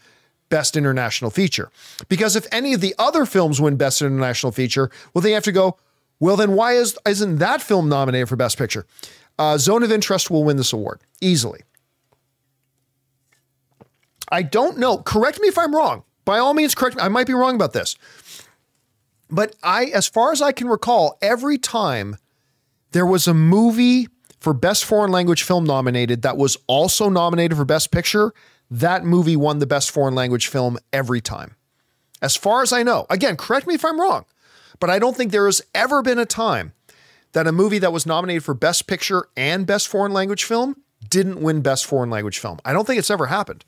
[0.50, 1.72] Best International Feature.
[2.10, 5.54] Because if any of the other films win Best International Feature, well, they have to
[5.54, 5.78] go,
[6.20, 8.86] well, then why is, isn't that film nominated for Best Picture?
[9.40, 11.62] Uh, Zone of Interest will win this award easily.
[14.30, 14.98] I don't know.
[14.98, 16.04] Correct me if I'm wrong.
[16.26, 17.02] By all means, correct me.
[17.02, 17.96] I might be wrong about this.
[19.32, 22.18] But I, as far as I can recall, every time
[22.92, 24.10] there was a movie
[24.40, 28.34] for Best Foreign Language Film nominated that was also nominated for Best Picture,
[28.70, 31.56] that movie won the Best Foreign Language Film every time.
[32.22, 34.26] As far as I know, again, correct me if I'm wrong,
[34.80, 36.74] but I don't think there has ever been a time
[37.32, 40.76] that a movie that was nominated for Best Picture and Best Foreign Language Film
[41.10, 42.60] didn't win Best Foreign Language Film.
[42.66, 43.64] I don't think it's ever happened.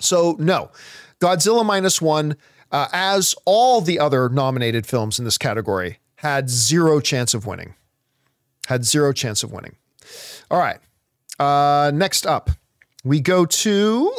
[0.00, 0.70] So, no,
[1.20, 2.36] Godzilla minus one,
[2.70, 7.74] uh, as all the other nominated films in this category, had zero chance of winning.
[8.66, 9.76] Had zero chance of winning.
[10.50, 10.78] All right.
[11.38, 12.50] Uh, next up,
[13.04, 14.12] we go to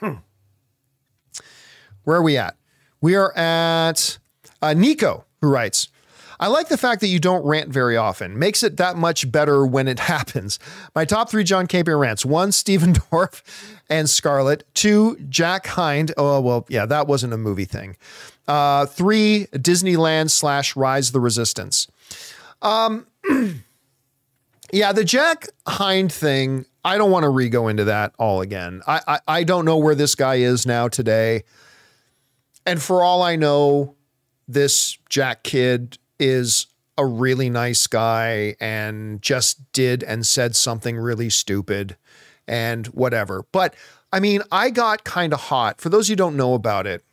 [2.04, 2.56] where are we at?
[3.00, 4.18] We are at
[4.62, 5.88] uh, Nico, who writes,
[6.38, 8.38] I like the fact that you don't rant very often.
[8.38, 10.58] Makes it that much better when it happens.
[10.94, 13.42] My top three John Campea rants: one, Stephen Dorff
[13.88, 14.64] and Scarlett.
[14.74, 16.12] Two, Jack Hind.
[16.16, 17.96] Oh well, yeah, that wasn't a movie thing.
[18.48, 21.88] Uh, three, Disneyland slash Rise the Resistance.
[22.62, 23.06] Um,
[24.72, 26.66] yeah, the Jack Hind thing.
[26.84, 28.82] I don't want to re-go into that all again.
[28.86, 31.44] I, I I don't know where this guy is now today,
[32.64, 33.96] and for all I know,
[34.46, 36.66] this Jack kid is
[36.98, 41.96] a really nice guy and just did and said something really stupid
[42.46, 43.44] and whatever.
[43.52, 43.74] But
[44.12, 45.80] I mean, I got kind of hot.
[45.80, 47.04] For those you don't know about it,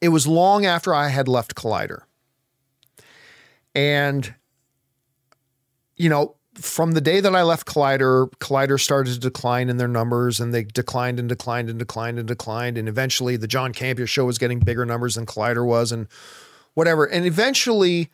[0.00, 2.02] it was long after I had left Collider.
[3.74, 4.34] And,
[5.96, 9.88] you know, from the day that I left Collider, Collider started to decline in their
[9.88, 12.78] numbers and they declined and declined and declined and declined.
[12.78, 15.92] And eventually the John Campea show was getting bigger numbers than Collider was.
[15.92, 16.08] And
[16.78, 17.04] whatever.
[17.04, 18.10] And eventually,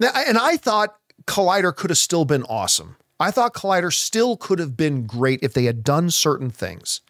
[0.00, 0.96] and I thought
[1.26, 2.96] Collider could have still been awesome.
[3.20, 7.00] I thought Collider still could have been great if they had done certain things.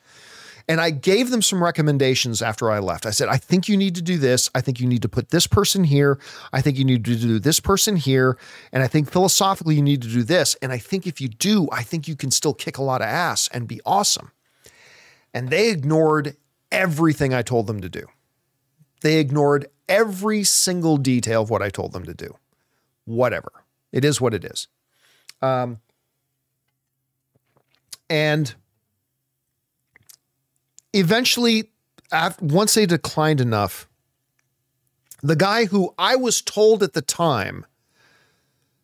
[0.70, 3.06] And I gave them some recommendations after I left.
[3.06, 4.51] I said, I think you need to do this.
[4.55, 6.18] I think you need to put this person here.
[6.52, 8.36] I think you need to do this person here.
[8.70, 10.56] And I think philosophically, you need to do this.
[10.60, 13.06] And I think if you do, I think you can still kick a lot of
[13.06, 14.30] ass and be awesome.
[15.32, 16.36] And they ignored
[16.70, 18.05] everything I told them to do.
[19.01, 22.36] They ignored every single detail of what I told them to do.
[23.06, 23.52] Whatever.
[23.90, 24.68] It is what it is.
[25.40, 25.80] Um,
[28.09, 28.55] and
[30.93, 31.70] eventually,
[32.40, 33.89] once they declined enough,
[35.22, 37.66] the guy who I was told at the time,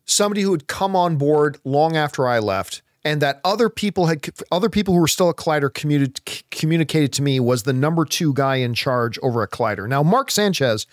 [0.05, 4.27] somebody who had come on board long after I left, and that other people had
[4.51, 8.33] other people who were still at Collider communi- communicated to me was the number two
[8.33, 9.87] guy in charge over at Collider.
[9.87, 10.87] Now, Mark Sanchez,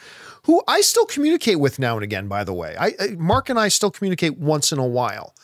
[0.44, 3.68] who I still communicate with now and again, by the way, I Mark and I
[3.68, 5.34] still communicate once in a while,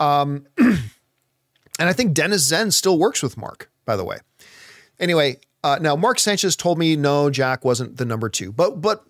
[0.00, 0.46] um,
[1.80, 4.18] and I think Dennis Tzeng still works with Mark, by the way.
[5.00, 9.02] Anyway, uh, now Mark Sanchez told me no, Jack wasn't the number two, but but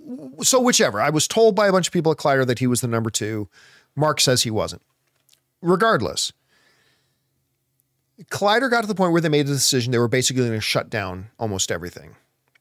[0.43, 1.01] so whichever.
[1.01, 3.11] I was told by a bunch of people at Collider that he was the number
[3.11, 3.49] two.
[3.95, 4.83] Mark says he wasn't.
[5.61, 6.33] Regardless
[8.29, 10.61] Collider got to the point where they made a decision they were basically going to
[10.61, 12.17] shut down almost everything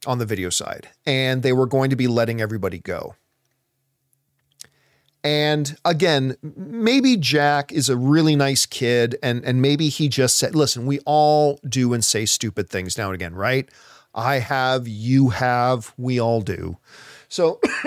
[0.06, 3.14] on the video side, and they were going to be letting everybody go.
[5.22, 10.54] And again, maybe Jack is a really nice kid, and, and maybe he just said,
[10.54, 13.68] listen, we all do and say stupid things now and again, right?
[14.14, 16.78] I have, you have, we all do.
[17.28, 17.60] So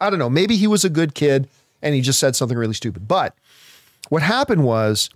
[0.00, 0.30] I don't know.
[0.30, 1.48] Maybe he was a good kid
[1.82, 3.06] and he just said something really stupid.
[3.06, 3.34] But
[4.08, 5.10] what happened was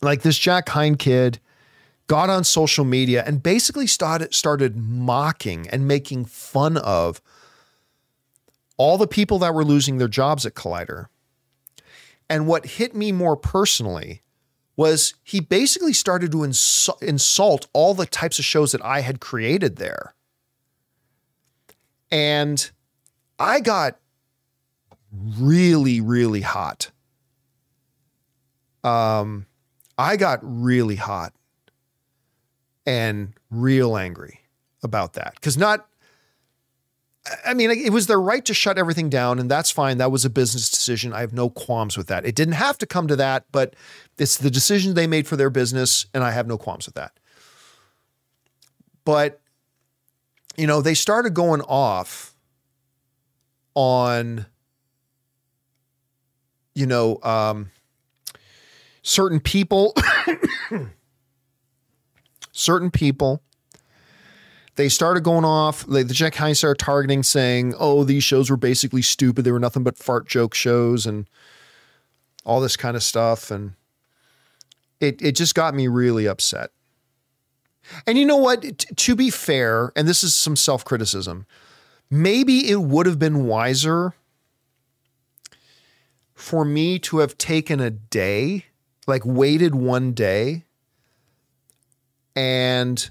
[0.00, 1.38] like this Jack Hind kid
[2.06, 7.20] got on social media and basically started started mocking and making fun of
[8.82, 11.06] all the people that were losing their jobs at Collider.
[12.28, 14.22] And what hit me more personally
[14.76, 19.76] was he basically started to insult all the types of shows that I had created
[19.76, 20.16] there.
[22.10, 22.68] And
[23.38, 24.00] I got
[25.38, 26.90] really, really hot.
[28.82, 29.46] Um,
[29.96, 31.32] I got really hot
[32.84, 34.40] and real angry
[34.82, 35.86] about that because not
[37.44, 39.98] I mean, it was their right to shut everything down, and that's fine.
[39.98, 41.12] That was a business decision.
[41.12, 42.26] I have no qualms with that.
[42.26, 43.74] It didn't have to come to that, but
[44.18, 47.12] it's the decision they made for their business, and I have no qualms with that.
[49.04, 49.40] But,
[50.56, 52.34] you know, they started going off
[53.74, 54.46] on,
[56.74, 57.70] you know, um,
[59.02, 59.94] certain people,
[62.52, 63.42] certain people
[64.82, 65.84] they started going off.
[65.86, 69.44] Like the Jack Hines started targeting, saying, "Oh, these shows were basically stupid.
[69.44, 71.30] They were nothing but fart joke shows and
[72.44, 73.74] all this kind of stuff." And
[74.98, 76.70] it it just got me really upset.
[78.08, 78.62] And you know what?
[78.62, 81.46] T- to be fair, and this is some self criticism,
[82.10, 84.14] maybe it would have been wiser
[86.34, 88.64] for me to have taken a day,
[89.06, 90.64] like waited one day,
[92.34, 93.10] and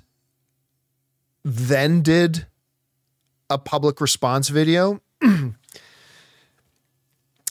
[1.44, 2.46] then did
[3.50, 5.02] a public response video.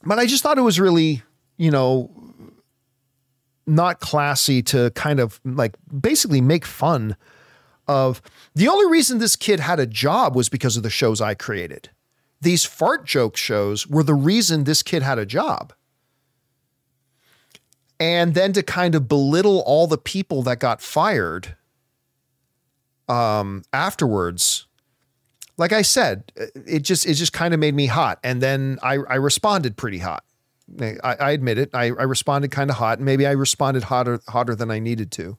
[0.05, 1.23] but I just thought it was really,
[1.57, 2.11] you know,
[3.67, 7.17] not classy to kind of like basically make fun
[7.87, 8.23] of
[8.55, 11.91] the only reason this kid had a job was because of the shows I created.
[12.41, 15.73] These fart joke shows were the reason this kid had a job.
[17.99, 21.57] And then to kind of belittle all the people that got fired
[23.11, 24.67] um, afterwards,
[25.57, 28.95] like I said, it just it just kind of made me hot, and then I
[28.95, 30.25] I responded pretty hot.
[30.81, 31.71] I, I admit it.
[31.75, 35.11] I, I responded kind of hot, and maybe I responded hotter hotter than I needed
[35.13, 35.37] to.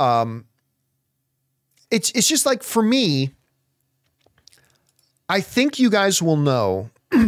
[0.00, 0.46] Um,
[1.90, 3.30] it's it's just like for me.
[5.28, 6.90] I think you guys will know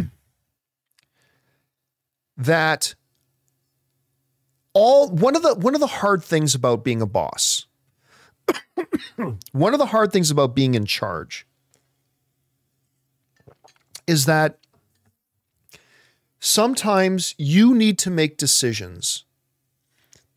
[2.37, 2.93] that
[4.73, 7.64] all one of the one of the hard things about being a boss
[9.51, 11.45] one of the hard things about being in charge
[14.07, 14.57] is that
[16.39, 19.23] sometimes you need to make decisions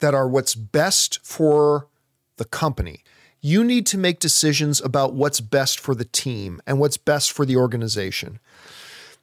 [0.00, 1.88] that are what's best for
[2.36, 3.02] the company.
[3.40, 7.44] You need to make decisions about what's best for the team and what's best for
[7.44, 8.38] the organization.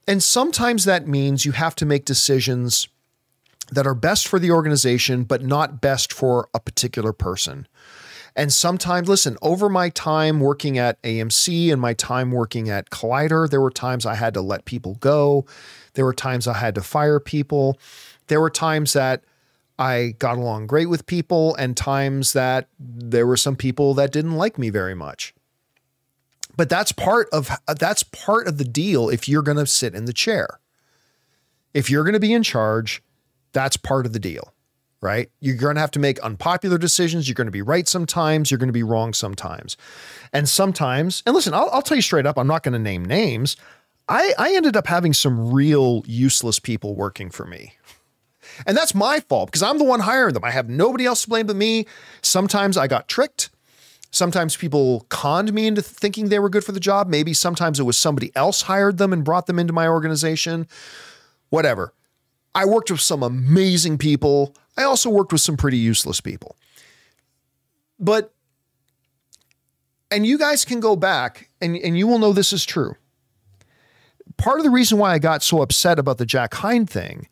[0.07, 2.87] And sometimes that means you have to make decisions
[3.71, 7.67] that are best for the organization, but not best for a particular person.
[8.35, 13.49] And sometimes, listen, over my time working at AMC and my time working at Collider,
[13.49, 15.45] there were times I had to let people go.
[15.93, 17.79] There were times I had to fire people.
[18.27, 19.23] There were times that
[19.79, 24.35] I got along great with people and times that there were some people that didn't
[24.35, 25.33] like me very much.
[26.57, 30.05] But that's part of that's part of the deal if you're going to sit in
[30.05, 30.59] the chair.
[31.73, 33.03] If you're going to be in charge,
[33.51, 34.54] that's part of the deal
[35.05, 35.29] right?
[35.39, 37.27] You're going to have to make unpopular decisions.
[37.27, 38.49] You're going to be right sometimes.
[38.49, 39.77] You're going to be wrong sometimes.
[40.33, 43.05] And sometimes, and listen, I'll, I'll tell you straight up, I'm not going to name
[43.05, 43.55] names.
[44.09, 47.73] I, I ended up having some real useless people working for me.
[48.65, 50.43] And that's my fault because I'm the one hiring them.
[50.43, 51.85] I have nobody else to blame but me.
[52.23, 53.51] Sometimes I got tricked.
[54.09, 57.07] Sometimes people conned me into thinking they were good for the job.
[57.07, 60.67] Maybe sometimes it was somebody else hired them and brought them into my organization.
[61.49, 61.93] Whatever.
[62.55, 64.55] I worked with some amazing people.
[64.77, 66.55] I also worked with some pretty useless people.
[67.99, 68.33] But,
[70.11, 72.95] and you guys can go back and, and you will know this is true.
[74.37, 77.29] Part of the reason why I got so upset about the Jack Hind thing,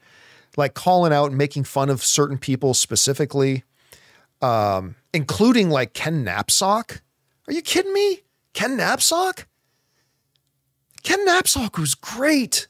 [0.56, 3.64] like calling out and making fun of certain people specifically,
[4.41, 7.02] um, including like Ken Napzok.
[7.48, 8.22] Are you kidding me?
[8.53, 9.45] Ken Napzok?
[11.03, 12.68] Ken Napzok was great.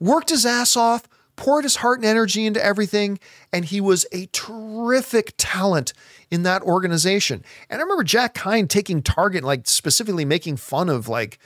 [0.00, 3.18] Worked his ass off, poured his heart and energy into everything,
[3.52, 5.92] and he was a terrific talent
[6.30, 7.44] in that organization.
[7.68, 11.38] And I remember Jack Hind taking target, like specifically making fun of like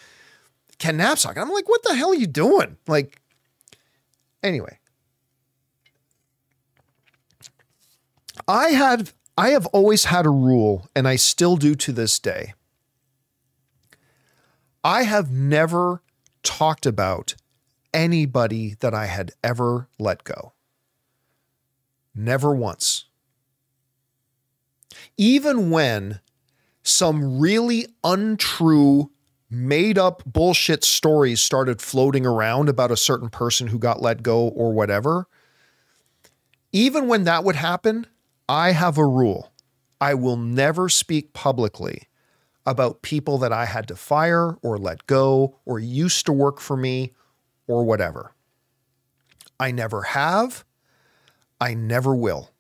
[0.79, 1.31] Ken Napzok.
[1.31, 2.77] And I'm like, what the hell are you doing?
[2.87, 3.21] Like,
[4.43, 4.79] anyway.
[8.47, 12.55] I had I have always had a rule, and I still do to this day.
[14.83, 16.03] I have never
[16.43, 17.35] talked about
[17.99, 20.55] anybody that I had ever let go.
[22.15, 23.07] Never once.
[25.19, 26.21] even when
[26.83, 29.11] some really untrue,
[29.51, 34.49] made up bullshit stories started floating around about a certain person who got let go
[34.49, 35.27] or whatever,
[36.73, 38.07] even when that would happen,
[38.49, 39.53] I have a rule.
[40.01, 42.03] I will never speak publicly
[42.67, 46.77] about people that I had to fire or let go or used to work for
[46.77, 47.13] me
[47.69, 48.33] or whatever.
[49.61, 50.65] I never have.
[51.61, 52.51] I never will.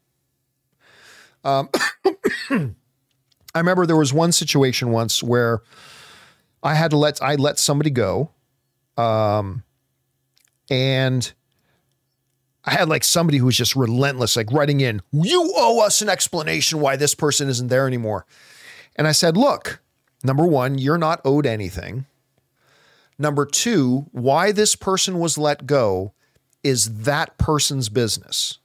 [1.44, 1.68] Um,
[2.51, 5.60] I remember there was one situation once where
[6.62, 8.30] I had to let I let somebody go,
[8.97, 9.62] um,
[10.68, 11.32] and
[12.64, 16.09] I had like somebody who was just relentless, like writing in, "You owe us an
[16.09, 18.26] explanation why this person isn't there anymore."
[18.97, 19.80] And I said, "Look,
[20.24, 22.06] number one, you're not owed anything.
[23.19, 26.12] Number two, why this person was let go
[26.62, 28.59] is that person's business."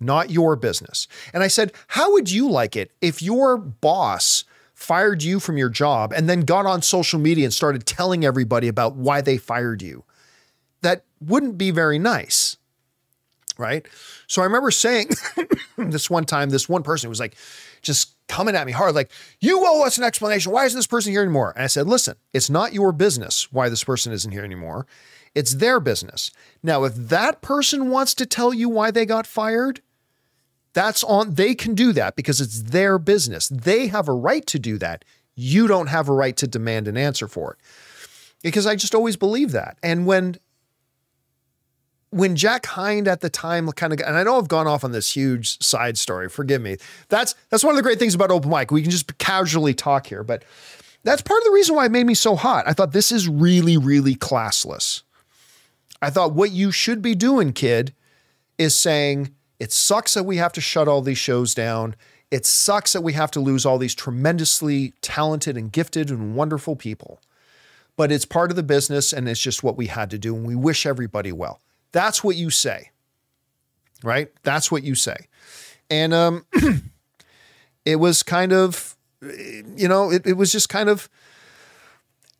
[0.00, 1.08] not your business.
[1.32, 4.44] And I said, How would you like it if your boss
[4.74, 8.68] fired you from your job and then got on social media and started telling everybody
[8.68, 10.04] about why they fired you?
[10.82, 12.56] That wouldn't be very nice.
[13.58, 13.86] Right.
[14.26, 15.10] So I remember saying
[15.78, 17.36] this one time, this one person was like,
[17.82, 20.52] just coming at me hard, like, you owe us an explanation.
[20.52, 21.52] Why isn't this person here anymore?
[21.54, 24.86] And I said, listen, it's not your business why this person isn't here anymore.
[25.34, 26.30] It's their business.
[26.62, 29.82] Now, if that person wants to tell you why they got fired,
[30.72, 33.48] that's on, they can do that because it's their business.
[33.48, 35.04] They have a right to do that.
[35.34, 37.58] You don't have a right to demand an answer for it.
[38.42, 39.78] Because I just always believe that.
[39.82, 40.36] And when
[42.16, 44.92] when Jack Hind at the time kind of and I know I've gone off on
[44.92, 46.78] this huge side story, forgive me.
[47.08, 48.70] That's that's one of the great things about open mic.
[48.70, 50.42] We can just casually talk here, but
[51.04, 52.66] that's part of the reason why it made me so hot.
[52.66, 55.02] I thought this is really really classless.
[56.00, 57.94] I thought what you should be doing, kid,
[58.58, 61.96] is saying it sucks that we have to shut all these shows down.
[62.30, 66.76] It sucks that we have to lose all these tremendously talented and gifted and wonderful
[66.76, 67.20] people.
[67.96, 70.34] But it's part of the business and it's just what we had to do.
[70.34, 71.60] And we wish everybody well.
[71.96, 72.90] That's what you say,
[74.02, 74.28] right?
[74.42, 75.16] That's what you say.
[75.88, 76.44] And um,
[77.86, 81.08] it was kind of, you know, it, it was just kind of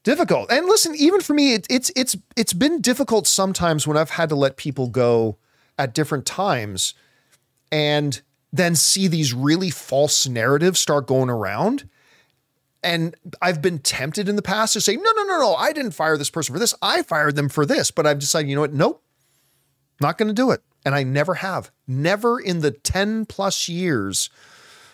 [0.03, 0.53] difficult.
[0.53, 4.29] And listen, even for me, it, it's it's it's been difficult sometimes when I've had
[4.29, 5.39] to let people go
[5.79, 6.93] at different times
[7.73, 8.21] and
[8.53, 11.89] then see these really false narratives start going around.
[12.83, 15.93] And I've been tempted in the past to say, no, no, no, no, I didn't
[15.93, 16.75] fire this person for this.
[16.83, 17.91] I fired them for this.
[17.91, 18.75] But I've decided, you know what?
[18.75, 19.03] Nope,
[20.01, 20.63] not going to do it.
[20.85, 21.71] And I never have.
[21.87, 24.31] Never in the 10 plus years.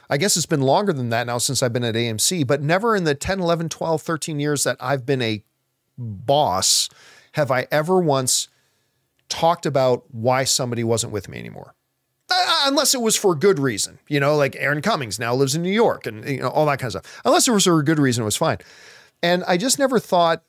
[0.09, 2.97] I guess it's been longer than that now since I've been at AMC, but never
[2.97, 5.43] in the 10, 11, 12, 13 years that I've been a
[5.99, 6.89] boss
[7.33, 8.49] have I ever once
[9.29, 11.75] talked about why somebody wasn't with me anymore.
[12.31, 15.55] Uh, unless it was for a good reason, you know, like Aaron Cummings now lives
[15.55, 17.23] in New York and you know all that kind of stuff.
[17.25, 18.59] Unless it was for a good reason, it was fine.
[19.23, 20.43] And I just never thought,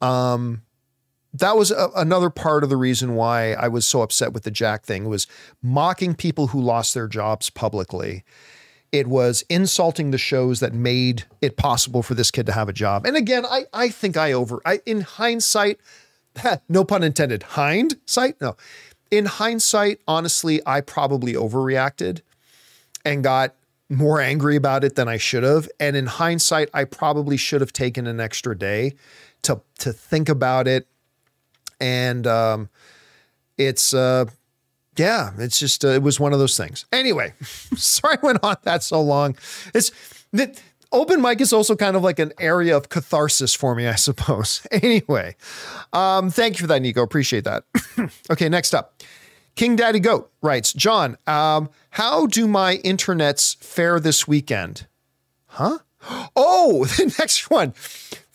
[0.00, 0.62] um,
[1.38, 4.50] that was a, another part of the reason why I was so upset with the
[4.50, 5.26] Jack thing was
[5.62, 8.24] mocking people who lost their jobs publicly.
[8.92, 12.72] It was insulting the shows that made it possible for this kid to have a
[12.72, 13.06] job.
[13.06, 15.80] And again, I I think I over I in hindsight,
[16.68, 18.56] no pun intended, hindsight, no
[19.10, 22.20] in hindsight, honestly, I probably overreacted
[23.04, 23.54] and got
[23.88, 25.68] more angry about it than I should have.
[25.78, 28.94] And in hindsight, I probably should have taken an extra day
[29.42, 30.88] to to think about it.
[31.80, 32.68] And um,
[33.58, 34.26] it's uh,
[34.96, 36.86] yeah, it's just uh, it was one of those things.
[36.92, 37.34] Anyway,
[37.76, 39.36] sorry I went on that so long.
[39.74, 39.92] It's
[40.32, 40.60] that
[40.92, 44.66] open mic is also kind of like an area of catharsis for me, I suppose.
[44.72, 45.36] Anyway,
[45.92, 47.02] um, thank you for that, Nico.
[47.02, 47.64] Appreciate that.
[48.30, 49.02] okay, next up.
[49.54, 54.86] King Daddy Goat writes, John, um, how do my internets fare this weekend?
[55.46, 55.78] Huh?
[56.36, 57.74] Oh, the next one.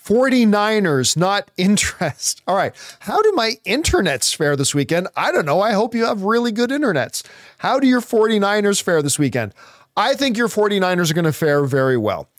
[0.03, 2.41] 49ers, not interest.
[2.47, 2.73] All right.
[2.99, 5.07] How do my internets fare this weekend?
[5.15, 5.61] I don't know.
[5.61, 7.23] I hope you have really good internets.
[7.59, 9.53] How do your 49ers fare this weekend?
[9.95, 12.29] I think your 49ers are going to fare very well.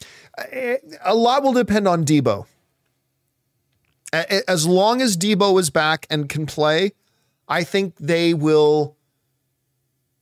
[0.50, 2.46] Eh, a lot will depend on Deebo.
[4.12, 6.92] As long as Deebo is back and can play,
[7.48, 8.96] I think they will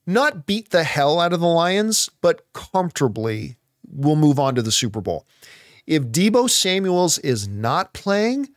[0.07, 3.57] not beat the hell out of the Lions, but comfortably
[3.93, 5.27] will move on to the Super Bowl.
[5.91, 8.49] If Deebo Samuels is not playing,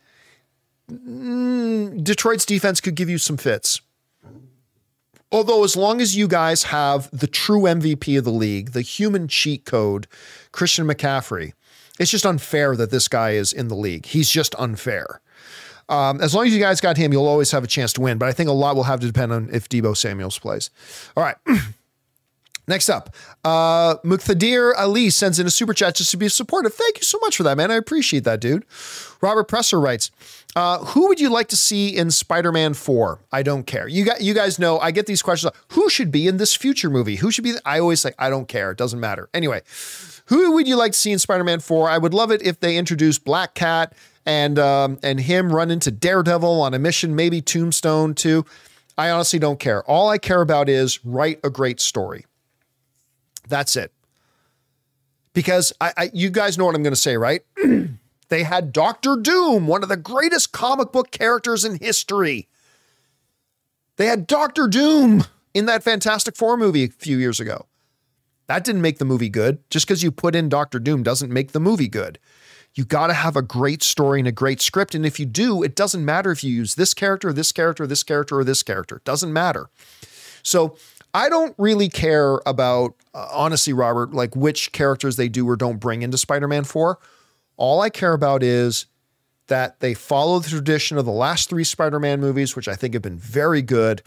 [0.87, 3.81] mm, Detroit's defense could give you some fits.
[5.31, 9.27] Although, as long as you guys have the true MVP of the league, the human
[9.27, 10.05] cheat code,
[10.51, 11.53] Christian McCaffrey,
[11.99, 14.05] it's just unfair that this guy is in the league.
[14.05, 15.19] He's just unfair.
[15.89, 18.19] Um, as long as you guys got him, you'll always have a chance to win.
[18.19, 20.69] But I think a lot will have to depend on if Deebo Samuels plays.
[21.17, 21.37] All right.
[22.67, 23.13] Next up,
[23.43, 26.73] uh, Muqtadir Ali sends in a super chat just to be supportive.
[26.73, 27.71] Thank you so much for that, man.
[27.71, 28.65] I appreciate that, dude.
[29.21, 30.11] Robert Presser writes,
[30.55, 33.19] uh, "Who would you like to see in Spider-Man 4?
[33.33, 33.87] I don't care.
[33.87, 35.51] You got, you guys know I get these questions.
[35.69, 37.17] Who should be in this future movie?
[37.17, 37.55] Who should be?
[37.65, 38.71] I always say I don't care.
[38.71, 39.27] It doesn't matter.
[39.33, 39.61] Anyway,
[40.27, 41.89] who would you like to see in Spider-Man 4?
[41.89, 43.93] I would love it if they introduced Black Cat
[44.25, 48.45] and um, and him run into Daredevil on a mission, maybe Tombstone too.
[48.97, 49.83] I honestly don't care.
[49.83, 52.25] All I care about is write a great story.
[53.47, 53.91] That's it.
[55.33, 57.41] Because I, I you guys know what I'm going to say, right?
[58.29, 62.47] they had Doctor Doom, one of the greatest comic book characters in history.
[63.97, 67.67] They had Doctor Doom in that Fantastic Four movie a few years ago.
[68.47, 69.59] That didn't make the movie good.
[69.69, 72.19] Just because you put in Doctor Doom doesn't make the movie good.
[72.75, 74.95] You got to have a great story and a great script.
[74.95, 78.03] And if you do, it doesn't matter if you use this character, this character, this
[78.03, 78.97] character, or this character.
[78.97, 79.69] It doesn't matter.
[80.41, 80.75] So
[81.13, 85.79] I don't really care about, uh, honestly, Robert, like which characters they do or don't
[85.79, 86.97] bring into Spider Man 4.
[87.55, 88.87] All I care about is
[89.47, 92.93] that they follow the tradition of the last three Spider Man movies, which I think
[92.93, 94.01] have been very good.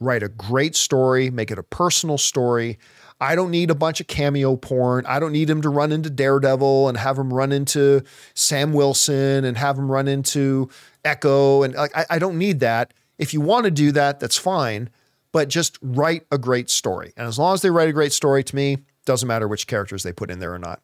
[0.00, 2.78] Write a great story, make it a personal story.
[3.20, 5.06] I don't need a bunch of cameo porn.
[5.06, 8.02] I don't need him to run into Daredevil and have him run into
[8.34, 10.68] Sam Wilson and have him run into
[11.04, 11.62] Echo.
[11.62, 12.92] And like, I, I don't need that.
[13.16, 14.90] If you want to do that, that's fine.
[15.34, 17.12] But just write a great story.
[17.16, 20.04] And as long as they write a great story to me, doesn't matter which characters
[20.04, 20.80] they put in there or not.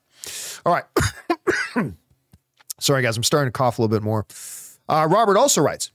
[0.67, 0.85] All right.
[2.81, 4.27] Sorry, guys, I'm starting to cough a little bit more.
[4.89, 5.93] Uh, Robert also writes,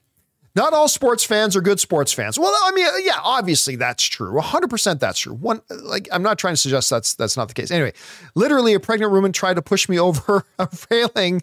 [0.55, 2.39] not all sports fans are good sports fans.
[2.39, 4.31] Well, I mean, yeah, obviously that's true.
[4.31, 5.33] 100% that's true.
[5.33, 7.71] One like I'm not trying to suggest that's that's not the case.
[7.71, 7.91] Anyway,
[8.35, 11.41] literally a pregnant woman tried to push me over a railing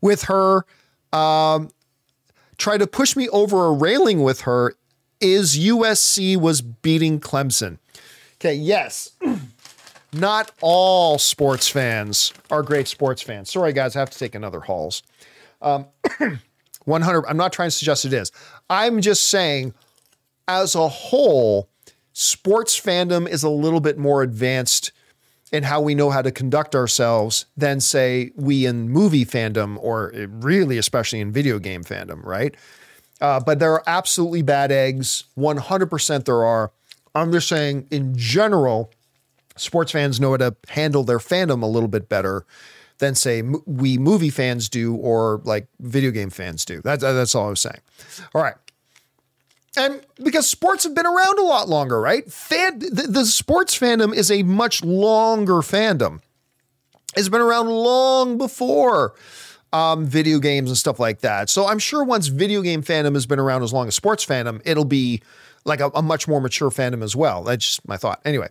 [0.00, 0.64] with her
[1.12, 1.70] um
[2.56, 4.76] tried to push me over a railing with her
[5.22, 7.78] is USC was beating Clemson.
[8.34, 9.12] Okay, yes.
[10.12, 13.50] not all sports fans are great sports fans.
[13.50, 15.02] Sorry guys, I have to take another Halls.
[15.60, 15.86] Um
[16.84, 18.32] 100 I'm not trying to suggest it is.
[18.68, 19.74] I'm just saying
[20.48, 21.68] as a whole
[22.12, 24.92] sports fandom is a little bit more advanced
[25.52, 30.12] in how we know how to conduct ourselves than say we in movie fandom or
[30.28, 32.56] really especially in video game fandom, right?
[33.22, 35.24] Uh, but there are absolutely bad eggs.
[35.38, 36.72] 100% there are.
[37.14, 38.90] I'm just saying in general,
[39.56, 42.44] sports fans know how to handle their fandom a little bit better
[42.98, 46.82] than say we movie fans do or like video game fans do.
[46.82, 47.80] That, that's all I was saying.
[48.34, 48.54] All right.
[49.76, 52.30] And because sports have been around a lot longer, right?
[52.30, 56.22] Fan, the, the sports fandom is a much longer fandom.
[57.14, 59.14] It's been around long before
[59.72, 61.48] um, video games and stuff like that.
[61.50, 64.60] So I'm sure once video game fandom has been around as long as sports fandom,
[64.64, 65.22] it'll be
[65.64, 67.42] like a, a much more mature fandom as well.
[67.42, 68.20] That's just my thought.
[68.24, 68.48] Anyway.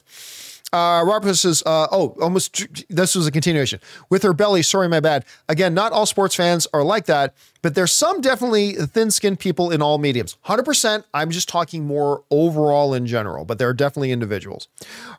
[0.73, 3.81] Uh, Robert says, uh, oh, almost, this was a continuation.
[4.10, 5.26] With her belly, sorry, my bad.
[5.49, 9.69] Again, not all sports fans are like that, but there's some definitely thin skinned people
[9.69, 10.38] in all mediums.
[10.45, 11.03] 100%.
[11.14, 14.69] I'm just talking more overall in general, but there are definitely individuals.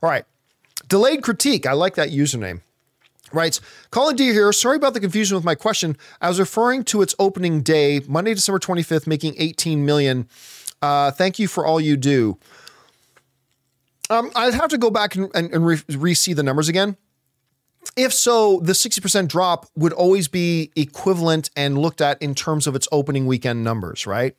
[0.03, 0.25] All right.
[0.89, 1.67] Delayed critique.
[1.67, 2.63] I like that username.
[3.33, 3.61] Writes,
[3.91, 4.53] Colin D here.
[4.53, 5.97] Sorry about the confusion with my question.
[6.21, 10.29] I was referring to its opening day, Monday, December 25th, making 18 million.
[10.81, 12.39] Uh, thank you for all you do.
[14.11, 16.97] Um, I'd have to go back and, and, and re see the numbers again.
[17.97, 22.75] If so, the 60% drop would always be equivalent and looked at in terms of
[22.77, 24.37] its opening weekend numbers, right?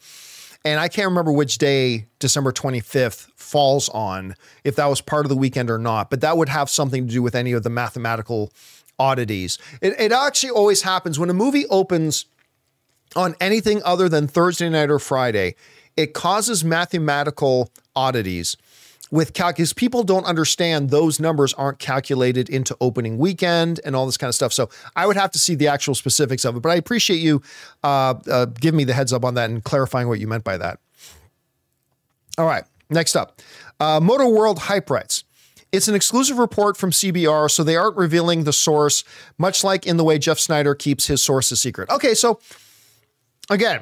[0.65, 5.29] And I can't remember which day December 25th falls on, if that was part of
[5.29, 7.69] the weekend or not, but that would have something to do with any of the
[7.69, 8.51] mathematical
[8.99, 9.57] oddities.
[9.81, 12.25] It, it actually always happens when a movie opens
[13.15, 15.55] on anything other than Thursday night or Friday,
[15.95, 18.57] it causes mathematical oddities
[19.13, 24.17] with calculus, people don't understand those numbers aren't calculated into opening weekend and all this
[24.17, 24.51] kind of stuff.
[24.51, 26.61] So I would have to see the actual specifics of it.
[26.61, 27.43] But I appreciate you
[27.83, 30.57] uh, uh, giving me the heads up on that and clarifying what you meant by
[30.57, 30.79] that.
[32.39, 33.39] All right, next up,
[33.79, 35.23] uh, Motor World Hype writes.
[35.73, 39.03] It's an exclusive report from CBR, so they aren't revealing the source,
[39.39, 41.89] much like in the way Jeff Sneider keeps his sources secret.
[41.89, 42.39] Okay, so
[43.49, 43.81] again,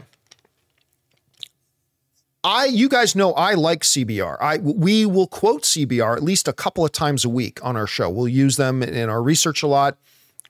[2.45, 4.37] I you guys know I like CBR.
[4.39, 7.87] I we will quote CBR at least a couple of times a week on our
[7.87, 8.09] show.
[8.09, 9.97] We'll use them in our research a lot.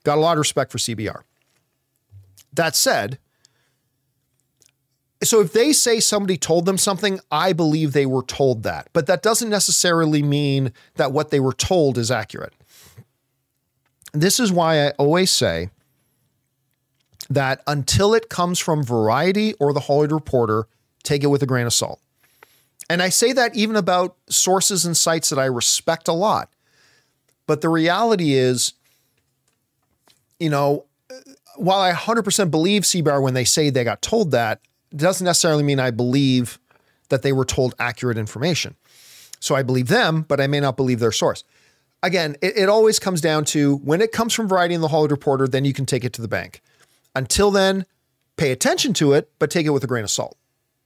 [0.03, 1.23] Got a lot of respect for CBR.
[2.53, 3.17] That said,
[5.23, 8.89] so if they say somebody told them something, I believe they were told that.
[8.93, 12.53] But that doesn't necessarily mean that what they were told is accurate.
[14.13, 15.69] This is why I always say
[17.29, 20.67] that until it comes from Variety or the Hollywood Reporter,
[21.03, 22.01] take it with a grain of salt.
[22.89, 26.49] And I say that even about sources and sites that I respect a lot.
[27.47, 28.73] But the reality is,
[30.39, 30.85] you know,
[31.55, 34.59] while I 100% believe CBR when they say they got told that,
[34.95, 36.59] doesn't necessarily mean I believe
[37.09, 38.75] that they were told accurate information.
[39.39, 41.43] So I believe them, but I may not believe their source.
[42.03, 45.11] Again, it, it always comes down to when it comes from Variety and the Hollywood
[45.11, 46.61] Reporter, then you can take it to the bank.
[47.15, 47.85] Until then,
[48.37, 50.37] pay attention to it, but take it with a grain of salt,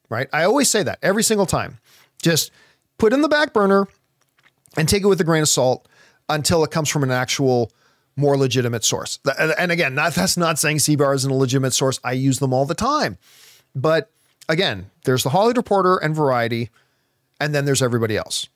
[0.09, 0.27] right?
[0.33, 1.79] I always say that every single time.
[2.21, 2.51] Just
[2.97, 3.87] put in the back burner
[4.77, 5.87] and take it with a grain of salt
[6.27, 7.71] until it comes from an actual
[8.15, 9.19] more legitimate source.
[9.57, 11.99] And again, that's not saying CBR isn't a legitimate source.
[12.03, 13.17] I use them all the time.
[13.75, 14.09] But
[14.47, 16.69] again, there's the Hollywood Reporter and Variety,
[17.39, 18.47] and then there's everybody else.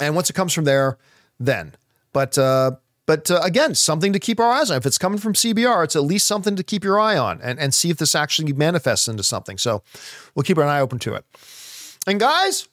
[0.00, 0.98] And once it comes from there,
[1.38, 1.74] then.
[2.12, 2.72] But uh,
[3.06, 4.78] but uh, again, something to keep our eyes on.
[4.78, 7.58] If it's coming from CBR, it's at least something to keep your eye on and,
[7.58, 9.58] and see if this actually manifests into something.
[9.58, 9.82] So
[10.34, 11.24] we'll keep an eye open to it.
[12.06, 12.68] And guys,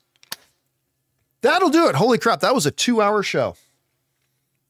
[1.42, 1.96] that'll do it.
[1.96, 3.56] Holy crap, that was a two hour show.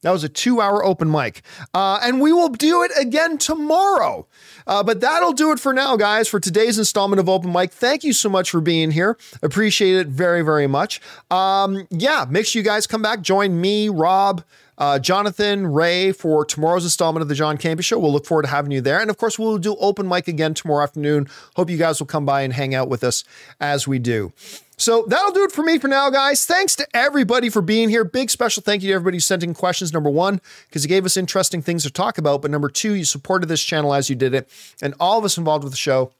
[0.02, 1.40] That was a two hour open mic.
[1.72, 4.26] Uh, and we will do it again tomorrow.
[4.66, 7.70] Uh, but that'll do it for now, guys, for today's installment of Open Mic.
[7.70, 9.16] Thank you so much for being here.
[9.42, 11.00] Appreciate it very, very much.
[11.30, 13.20] Um, yeah, make sure you guys come back.
[13.20, 14.42] Join me, Rob,
[14.78, 17.98] uh, Jonathan, Ray for tomorrow's installment of the John Campea Show.
[17.98, 19.00] We'll look forward to having you there.
[19.00, 21.28] And of course, we'll do open mic again tomorrow afternoon.
[21.54, 23.24] Hope you guys will come by and hang out with us
[23.60, 24.32] as we do.
[24.76, 26.46] So that'll do it for me for now, guys.
[26.46, 28.04] Thanks to everybody for being here.
[28.04, 29.92] Big special thank you to everybody who sent in questions.
[29.92, 32.42] Number one, because you gave us interesting things to talk about.
[32.42, 34.48] But number two, you supported this channel as you did it.
[34.82, 36.12] And all of us involved with the show,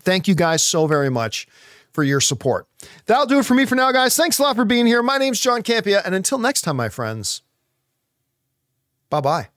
[0.00, 1.46] thank you guys so very much
[1.92, 2.66] for your support.
[3.06, 4.16] That'll do it for me for now, guys.
[4.16, 5.02] Thanks a lot for being here.
[5.02, 6.02] My name's John Campea.
[6.04, 7.42] And until next time, my friends,
[9.08, 9.48] bye bye.